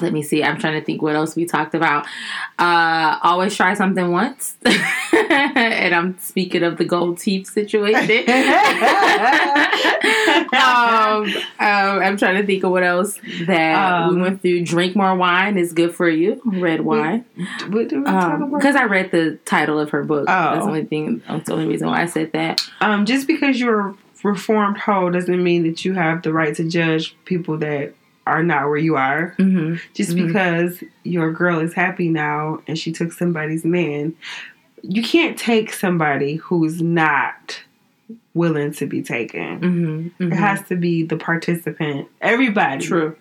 let 0.00 0.12
me 0.12 0.22
see. 0.22 0.42
I'm 0.42 0.58
trying 0.58 0.78
to 0.78 0.84
think 0.84 1.02
what 1.02 1.14
else 1.16 1.34
we 1.36 1.44
talked 1.46 1.74
about. 1.74 2.06
Uh 2.58 3.18
always 3.22 3.54
try 3.56 3.74
something 3.74 4.10
once. 4.10 4.56
and 4.64 5.94
I'm 5.94 6.18
speaking 6.18 6.62
of 6.62 6.76
the 6.78 6.84
gold 6.84 7.18
teeth 7.18 7.48
situation. 7.48 8.24
um, 10.52 11.24
um, 11.58 12.02
I'm 12.02 12.16
trying 12.16 12.36
to 12.40 12.46
think 12.46 12.64
of 12.64 12.70
what 12.70 12.82
else 12.82 13.18
that 13.46 14.08
we 14.08 14.14
Um, 14.16 14.20
went 14.20 14.42
through. 14.42 14.64
Drink 14.64 14.96
more 14.96 15.14
wine 15.16 15.58
is 15.58 15.72
good 15.72 15.94
for 15.94 16.08
you. 16.08 16.40
Red 16.44 16.82
wine. 16.82 17.24
What 17.68 17.88
do 17.88 18.00
we 18.00 18.04
talk 18.04 18.34
about? 18.40 18.52
Because 18.52 18.76
I 18.76 18.84
read 18.84 19.10
the 19.10 19.38
title 19.44 19.78
of 19.78 19.90
her 19.90 20.04
book. 20.04 20.26
Oh. 20.28 20.32
That's 20.52 20.64
the 20.64 20.68
only 20.70 20.84
thing. 20.84 21.22
That's 21.28 21.46
the 21.46 21.52
only 21.54 21.66
reason 21.66 21.88
why 21.88 22.02
I 22.02 22.06
said 22.06 22.32
that. 22.32 22.60
Um, 22.80 23.06
just 23.06 23.26
because 23.26 23.58
you're 23.60 23.80
a 23.90 23.94
reformed 24.22 24.78
hoe 24.78 25.10
doesn't 25.10 25.42
mean 25.42 25.62
that 25.64 25.84
you 25.84 25.94
have 25.94 26.22
the 26.22 26.32
right 26.32 26.54
to 26.56 26.64
judge 26.64 27.16
people 27.24 27.58
that 27.58 27.94
are 28.26 28.42
not 28.42 28.68
where 28.68 28.76
you 28.76 28.96
are. 28.96 29.34
hmm 29.38 29.76
Just 29.94 30.10
Mhm. 30.16 30.26
because 30.26 30.82
your 31.04 31.32
girl 31.32 31.60
is 31.60 31.72
happy 31.74 32.08
now 32.08 32.60
and 32.66 32.78
she 32.78 32.92
took 32.92 33.12
somebody's 33.12 33.64
man, 33.64 34.14
you 34.82 35.02
can't 35.02 35.38
take 35.38 35.72
somebody 35.72 36.36
who's 36.36 36.82
not 36.82 37.62
willing 38.34 38.72
to 38.72 38.86
be 38.86 39.02
taken. 39.02 40.10
hmm 40.18 40.32
It 40.32 40.36
has 40.36 40.62
to 40.68 40.76
be 40.76 41.02
the 41.04 41.16
participant. 41.16 42.08
Everybody 42.20 42.84
True. 42.84 43.16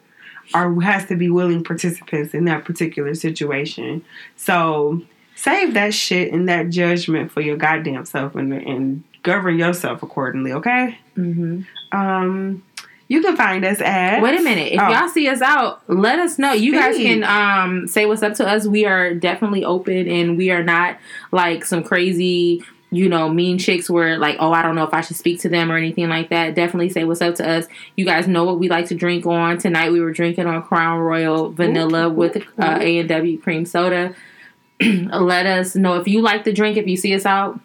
are 0.54 0.80
has 0.82 1.06
to 1.08 1.16
be 1.16 1.30
willing 1.30 1.64
participants 1.64 2.34
in 2.34 2.46
that 2.46 2.66
particular 2.66 3.16
situation. 3.16 4.04
So 4.36 5.02
save 5.36 5.74
that 5.74 5.94
shit 5.94 6.32
and 6.34 6.48
that 6.50 6.70
judgment 6.70 7.32
for 7.32 7.42
your 7.42 7.58
goddamn 7.58 8.06
self 8.06 8.36
and, 8.36 8.54
and 8.54 9.04
govern 9.24 9.58
yourself 9.58 10.04
accordingly. 10.04 10.52
Okay. 10.54 10.98
hmm 11.16 11.62
Um, 11.92 12.64
you 13.08 13.22
can 13.22 13.36
find 13.36 13.64
us 13.66 13.82
at. 13.82 14.22
Wait 14.22 14.40
a 14.40 14.44
minute. 14.44 14.74
If 14.74 14.82
Oh. 14.82 14.90
y'all 14.90 15.10
see 15.10 15.28
us 15.28 15.42
out, 15.42 15.82
let 15.88 16.20
us 16.20 16.40
know. 16.40 16.54
You 16.54 16.74
guys 16.74 16.96
can 16.98 17.24
um 17.24 17.88
say 17.88 18.06
what's 18.06 18.24
up 18.24 18.34
to 18.36 18.48
us. 18.48 18.66
We 18.68 18.86
are 18.86 19.14
definitely 19.14 19.64
open 19.64 20.08
and 20.10 20.38
we 20.38 20.50
are 20.52 20.64
not 20.64 20.98
like 21.32 21.66
some 21.66 21.84
crazy, 21.84 22.64
you 22.92 23.08
know, 23.10 23.30
mean 23.30 23.58
chicks 23.58 23.90
where 23.90 24.18
like, 24.18 24.38
oh, 24.40 24.52
I 24.52 24.62
don't 24.64 24.76
know 24.76 24.84
if 24.84 24.94
I 24.94 25.02
should 25.02 25.18
speak 25.18 25.40
to 25.42 25.50
them 25.50 25.72
or 25.72 25.78
anything 25.78 26.10
like 26.10 26.30
that. 26.30 26.56
Definitely 26.56 26.90
say 26.90 27.04
what's 27.04 27.22
up 27.22 27.36
to 27.36 27.48
us. 27.48 27.68
You 27.96 28.06
guys 28.06 28.28
know 28.28 28.44
what 28.44 28.58
we 28.60 28.70
like 28.70 28.88
to 28.88 28.96
drink 28.96 29.26
on. 29.26 29.58
Tonight 29.60 29.92
we 29.92 30.00
were 30.02 30.12
drinking 30.12 30.48
on 30.48 30.64
Crown 30.64 31.00
Royal 31.00 31.50
vanilla 31.52 32.08
Ooh, 32.08 32.14
with 32.14 32.38
uh. 32.58 32.78
A 32.82 33.00
and 33.00 33.10
W 33.10 33.40
cream 33.40 33.66
soda. 33.66 34.16
let 34.82 35.46
us 35.46 35.76
know 35.76 35.96
if 36.00 36.08
you 36.08 36.22
like 36.22 36.44
the 36.44 36.52
drink. 36.54 36.76
If 36.78 36.88
you 36.88 36.98
see 36.98 37.14
us 37.14 37.26
out, 37.26 37.60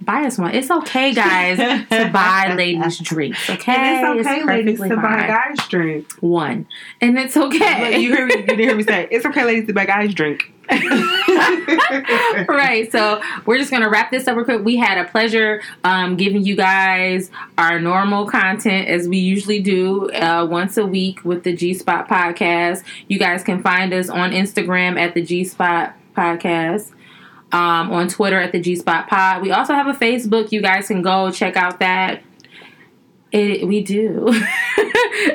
buy 0.00 0.24
us 0.26 0.38
one. 0.38 0.54
It's 0.54 0.70
okay, 0.70 1.12
guys, 1.14 1.58
to 1.58 2.08
buy 2.12 2.54
ladies 2.56 2.98
drinks. 2.98 3.48
Okay, 3.50 3.72
And 3.74 4.18
it's 4.18 4.26
okay, 4.28 4.44
ladies, 4.44 4.78
perfectly 4.78 4.88
to 4.88 4.96
buy 4.96 5.26
guys 5.26 5.68
drink. 5.68 6.12
one, 6.20 6.66
and 7.00 7.18
it's 7.18 7.36
okay. 7.36 7.98
you 8.00 8.14
hear 8.14 8.26
me? 8.26 8.36
You 8.36 8.42
didn't 8.46 8.58
hear 8.60 8.74
me 8.76 8.82
say 8.82 9.08
it's 9.10 9.26
okay, 9.26 9.44
ladies, 9.44 9.66
to 9.66 9.72
buy 9.72 9.86
guys 9.86 10.14
drink. 10.14 10.52
right. 12.48 12.88
So 12.92 13.20
we're 13.44 13.58
just 13.58 13.70
gonna 13.72 13.88
wrap 13.88 14.10
this 14.12 14.28
up 14.28 14.36
real 14.36 14.44
quick. 14.44 14.64
We 14.64 14.76
had 14.76 14.98
a 14.98 15.04
pleasure 15.08 15.62
um, 15.82 16.16
giving 16.16 16.44
you 16.44 16.54
guys 16.56 17.30
our 17.58 17.80
normal 17.80 18.26
content 18.26 18.88
as 18.88 19.08
we 19.08 19.18
usually 19.18 19.60
do 19.60 20.10
uh, 20.12 20.46
once 20.48 20.76
a 20.76 20.86
week 20.86 21.24
with 21.24 21.42
the 21.42 21.54
G 21.54 21.74
Spot 21.74 22.08
Podcast. 22.08 22.84
You 23.08 23.18
guys 23.18 23.42
can 23.42 23.62
find 23.62 23.92
us 23.92 24.08
on 24.08 24.30
Instagram 24.30 24.98
at 24.98 25.14
the 25.14 25.22
G 25.22 25.42
Spot 25.44 25.92
Podcast. 26.16 26.92
Um, 27.52 27.90
on 27.90 28.06
Twitter 28.06 28.38
at 28.38 28.52
the 28.52 28.60
G 28.60 28.76
Spot 28.76 29.08
Pod. 29.08 29.42
We 29.42 29.50
also 29.50 29.74
have 29.74 29.88
a 29.88 29.92
Facebook. 29.92 30.52
You 30.52 30.62
guys 30.62 30.86
can 30.86 31.02
go 31.02 31.32
check 31.32 31.56
out 31.56 31.80
that. 31.80 32.22
It, 33.32 33.66
we 33.66 33.82
do. 33.82 34.26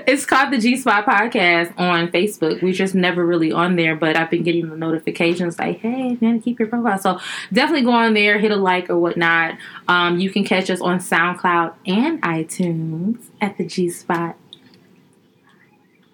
it's 0.08 0.26
called 0.26 0.52
the 0.52 0.58
G 0.58 0.76
Spot 0.76 1.06
Podcast 1.06 1.74
on 1.78 2.10
Facebook. 2.10 2.62
We 2.62 2.72
just 2.72 2.96
never 2.96 3.26
really 3.26 3.52
on 3.52 3.76
there, 3.76 3.96
but 3.96 4.18
I've 4.18 4.30
been 4.30 4.44
getting 4.44 4.70
the 4.70 4.76
notifications 4.76 5.60
like, 5.60 5.80
hey, 5.80 6.18
man, 6.20 6.42
keep 6.42 6.60
your 6.60 6.68
profile. 6.68 6.98
So 6.98 7.20
definitely 7.54 7.84
go 7.84 7.92
on 7.92 8.14
there, 8.14 8.40
hit 8.40 8.52
a 8.52 8.56
like 8.56 8.90
or 8.90 8.98
whatnot. 8.98 9.58
Um, 9.88 10.20
you 10.20 10.30
can 10.30 10.44
catch 10.44 10.70
us 10.70 10.82
on 10.82 11.00
SoundCloud 11.00 11.74
and 11.86 12.22
iTunes 12.22 13.24
at 13.40 13.58
the 13.58 13.66
G 13.66 13.90
Spot 13.90 14.36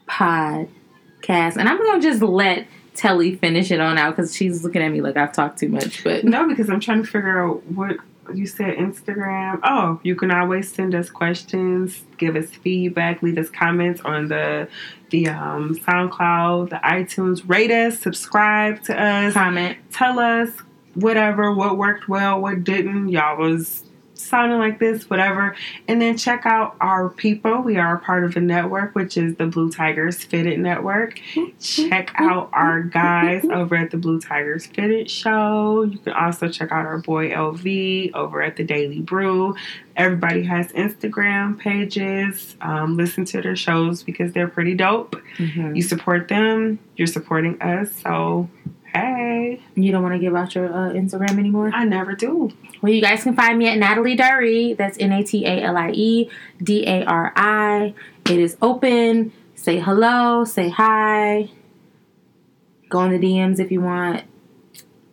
Podcast. 0.07 1.57
And 1.57 1.67
I'm 1.67 1.77
going 1.77 2.01
to 2.01 2.07
just 2.07 2.21
let 2.21 2.67
Telly 2.93 3.35
finish 3.35 3.71
it 3.71 3.79
on 3.79 3.97
out 3.97 4.15
because 4.15 4.35
she's 4.35 4.63
looking 4.63 4.81
at 4.81 4.91
me 4.91 5.01
like 5.01 5.17
I've 5.17 5.31
talked 5.31 5.59
too 5.59 5.69
much. 5.69 6.03
But 6.03 6.23
No, 6.25 6.47
because 6.47 6.69
I'm 6.69 6.79
trying 6.79 7.03
to 7.03 7.09
figure 7.09 7.41
out 7.41 7.65
what 7.67 7.97
you 8.33 8.45
said. 8.45 8.75
Instagram. 8.77 9.59
Oh, 9.63 9.99
you 10.03 10.15
can 10.15 10.31
always 10.31 10.71
send 10.71 10.95
us 10.95 11.09
questions, 11.09 12.03
give 12.17 12.35
us 12.35 12.49
feedback, 12.49 13.21
leave 13.21 13.37
us 13.37 13.49
comments 13.49 14.01
on 14.01 14.27
the 14.27 14.67
the 15.09 15.27
um, 15.27 15.75
SoundCloud, 15.75 16.69
the 16.69 16.77
iTunes. 16.77 17.47
Rate 17.47 17.71
us, 17.71 17.99
subscribe 17.99 18.81
to 18.83 18.99
us, 19.01 19.33
comment. 19.33 19.77
tell 19.91 20.19
us 20.19 20.49
whatever, 20.93 21.53
what 21.53 21.77
worked 21.77 22.07
well, 22.07 22.39
what 22.39 22.63
didn't. 22.63 23.09
Y'all 23.09 23.37
was 23.37 23.83
sounding 24.21 24.59
like 24.59 24.79
this, 24.79 25.09
whatever. 25.09 25.55
And 25.87 26.01
then 26.01 26.17
check 26.17 26.45
out 26.45 26.75
our 26.81 27.09
people. 27.09 27.61
We 27.61 27.77
are 27.77 27.95
a 27.95 27.99
part 27.99 28.23
of 28.23 28.35
a 28.37 28.41
network, 28.41 28.95
which 28.95 29.17
is 29.17 29.35
the 29.35 29.47
Blue 29.47 29.71
Tigers 29.71 30.23
Fitted 30.23 30.59
Network. 30.59 31.19
Check 31.59 32.11
out 32.15 32.49
our 32.53 32.81
guys 32.81 33.43
over 33.45 33.75
at 33.75 33.91
the 33.91 33.97
Blue 33.97 34.19
Tigers 34.19 34.65
Fitted 34.67 35.09
Show. 35.09 35.83
You 35.83 35.97
can 35.99 36.13
also 36.13 36.47
check 36.49 36.71
out 36.71 36.85
our 36.85 36.99
boy 36.99 37.29
LV 37.31 38.13
over 38.13 38.41
at 38.41 38.55
the 38.55 38.63
Daily 38.63 38.99
Brew. 39.01 39.55
Everybody 39.97 40.43
has 40.43 40.71
Instagram 40.71 41.59
pages. 41.59 42.55
Um, 42.61 42.95
listen 42.97 43.25
to 43.25 43.41
their 43.41 43.55
shows 43.55 44.03
because 44.03 44.31
they're 44.33 44.47
pretty 44.47 44.73
dope. 44.73 45.15
Mhm. 45.37 45.75
You 45.75 45.81
support 45.81 46.27
them, 46.29 46.79
you're 46.95 47.07
supporting 47.07 47.61
us. 47.61 47.91
So, 48.01 48.49
hey, 48.93 49.61
You 49.75 49.91
don't 49.91 50.03
want 50.03 50.15
to 50.15 50.19
give 50.19 50.35
out 50.35 50.53
your 50.55 50.67
uh, 50.67 50.91
Instagram 50.93 51.37
anymore? 51.39 51.71
I 51.73 51.83
never 51.85 52.13
do. 52.15 52.51
Well, 52.81 52.91
you 52.91 53.01
guys 53.01 53.23
can 53.23 53.35
find 53.35 53.57
me 53.57 53.67
at 53.69 53.77
Natalie 53.77 54.15
Dari. 54.15 54.73
That's 54.73 54.97
N 54.99 55.11
A 55.11 55.23
T 55.23 55.45
A 55.45 55.61
L 55.63 55.77
I 55.77 55.91
E 55.91 56.29
D 56.61 56.85
A 56.87 57.03
R 57.05 57.31
I. 57.35 57.93
It 58.25 58.39
is 58.39 58.57
open. 58.61 59.31
Say 59.55 59.79
hello. 59.79 60.43
Say 60.45 60.69
hi. 60.69 61.49
Go 62.89 63.03
in 63.03 63.11
the 63.11 63.19
DMs 63.19 63.59
if 63.59 63.71
you 63.71 63.81
want. 63.81 64.23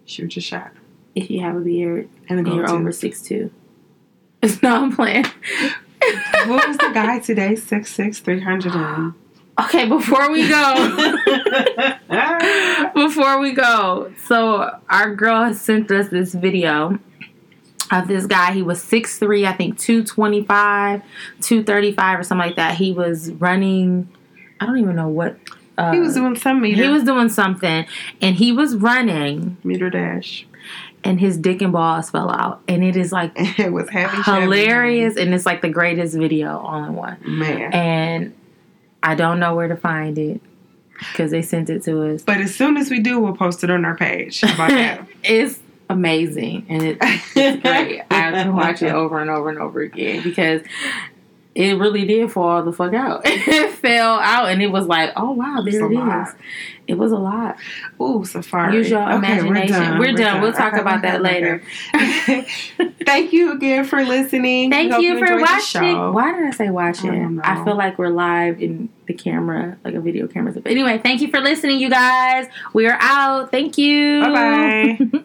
Shoot 0.05 0.35
your 0.37 0.43
shot. 0.43 0.73
If 1.15 1.31
you 1.31 1.41
have 1.43 1.57
a 1.57 1.61
beard 1.61 2.09
And 2.29 2.47
you're 2.47 2.67
to- 2.67 2.73
over 2.73 2.93
six 2.93 3.23
two. 3.23 3.51
No, 4.63 4.83
I'm 4.85 4.95
playing. 4.95 5.25
what 6.47 6.69
was 6.69 6.77
the 6.79 6.91
guy 6.95 7.19
today? 7.19 7.55
Six 7.57 7.93
six 7.93 8.21
three 8.21 8.41
hundred 8.41 8.73
and. 8.75 9.15
Okay, 9.61 9.87
before 9.89 10.31
we 10.31 10.49
go. 10.49 11.19
before 12.95 13.39
we 13.41 13.53
go, 13.53 14.13
so 14.27 14.71
our 14.89 15.15
girl 15.15 15.45
has 15.45 15.61
sent 15.61 15.91
us 15.91 16.09
this 16.09 16.35
video 16.35 16.99
of 17.91 18.09
this 18.09 18.27
guy. 18.27 18.53
He 18.53 18.63
was 18.63 18.83
6'3, 18.83 19.47
I 19.47 19.53
think 19.53 19.79
225, 19.79 21.03
235 21.41 22.19
or 22.19 22.23
something 22.23 22.47
like 22.47 22.57
that. 22.57 22.75
He 22.77 22.93
was 22.93 23.31
running, 23.33 24.09
I 24.61 24.67
don't 24.67 24.79
even 24.79 24.97
know 24.97 25.09
what. 25.09 25.37
Uh, 25.77 25.93
he 25.93 26.01
was 26.01 26.15
doing 26.15 26.35
some 26.37 26.61
meter. 26.61 26.83
he 26.83 26.89
was 26.89 27.05
doing 27.05 27.29
something 27.29 27.87
and 28.21 28.35
he 28.35 28.51
was 28.51 28.75
running 28.75 29.57
meter 29.63 29.89
dash. 29.89 30.45
and 31.05 31.21
his 31.21 31.39
dick 31.39 31.63
and 31.63 31.73
balls 31.73 32.11
fell 32.11 32.31
out. 32.31 32.61
And 32.67 32.83
it 32.83 32.97
is 32.97 33.13
like 33.13 33.31
It 33.37 33.73
was 33.73 33.89
hilarious 33.91 35.17
and 35.17 35.33
it's 35.33 35.47
like 35.47 35.63
the 35.63 35.69
greatest 35.69 36.17
video 36.17 36.59
all 36.59 36.83
in 36.85 36.95
one. 36.95 37.17
man. 37.25 37.73
And 37.73 38.35
I 39.03 39.15
don't 39.15 39.39
know 39.39 39.55
where 39.55 39.69
to 39.69 39.77
find 39.77 40.19
it 40.19 40.41
because 40.99 41.31
they 41.31 41.43
sent 41.43 41.71
it 41.71 41.83
to 41.85 42.15
us. 42.15 42.23
But 42.23 42.39
as 42.39 42.55
soon 42.55 42.77
as 42.77 42.91
we 42.91 43.01
do, 43.01 43.19
we'll 43.21 43.37
post 43.37 43.63
it 43.65 43.71
on 43.71 43.85
our 43.85 43.97
page. 43.97 44.43
About 44.43 44.71
that? 44.71 45.07
it's 45.25 45.61
amazing 45.89 46.67
and 46.69 46.83
it, 46.83 46.99
it's 47.01 47.63
great. 47.63 48.03
I 48.11 48.31
can 48.33 48.55
watch 48.55 48.83
it 48.83 48.93
over 48.93 49.21
and 49.21 49.31
over 49.31 49.49
and 49.49 49.59
over 49.59 49.81
again 49.81 50.23
because 50.23 50.63
it 51.59 51.75
really 51.75 52.05
did 52.05 52.31
fall 52.31 52.63
the 52.63 52.73
fuck 52.73 52.95
out. 52.95 53.23
it 53.25 53.73
fell 53.73 54.21
out 54.21 54.49
and 54.49 54.63
it 54.63 54.69
was 54.69 54.87
like, 54.87 55.13
oh 55.17 55.33
wow, 55.33 55.61
there 55.61 55.91
it 55.91 55.97
is. 55.97 56.35
It 56.87 56.95
was 56.97 57.11
a 57.11 57.17
lot. 57.17 57.57
Ooh, 58.01 58.25
Safari. 58.25 58.77
Use 58.77 58.91
your 58.91 59.11
imagination. 59.11 59.53
we're 59.53 59.67
done. 59.67 59.99
We're, 59.99 59.99
we're 59.99 60.13
done. 60.13 60.35
done. 60.35 60.41
We'll 60.41 60.53
talk 60.53 60.75
okay, 60.75 60.81
about 60.81 61.03
that 61.03 61.21
later. 61.21 61.61
Thank 63.05 63.33
you 63.33 63.53
again 63.53 63.85
for 63.85 64.05
listening. 64.05 64.71
Thank 64.71 64.93
you, 64.93 65.15
you 65.15 65.27
for 65.27 65.39
watching. 65.41 66.13
Why 66.15 66.33
did 66.33 66.47
I 66.47 66.51
say 66.53 66.71
watching? 66.71 67.41
I, 67.41 67.61
I, 67.61 67.65
feel 67.65 67.77
like 67.77 67.99
we're 67.99 68.09
live 68.09 68.63
in 68.63 68.89
the 69.07 69.13
camera, 69.13 69.77
like 69.85 69.95
a 69.95 70.01
video 70.01 70.29
camera. 70.29 70.53
But 70.53 70.71
anyway, 70.71 70.99
thank 70.99 71.21
you 71.21 71.29
for 71.29 71.41
listening, 71.41 71.81
you 71.81 71.91
guys. 71.91 72.47
We 72.73 72.87
are 72.87 72.97
out. 73.01 73.51
Thank 73.51 73.77
you. 73.77 74.21
Bye 74.21 74.97
bye. 75.01 75.25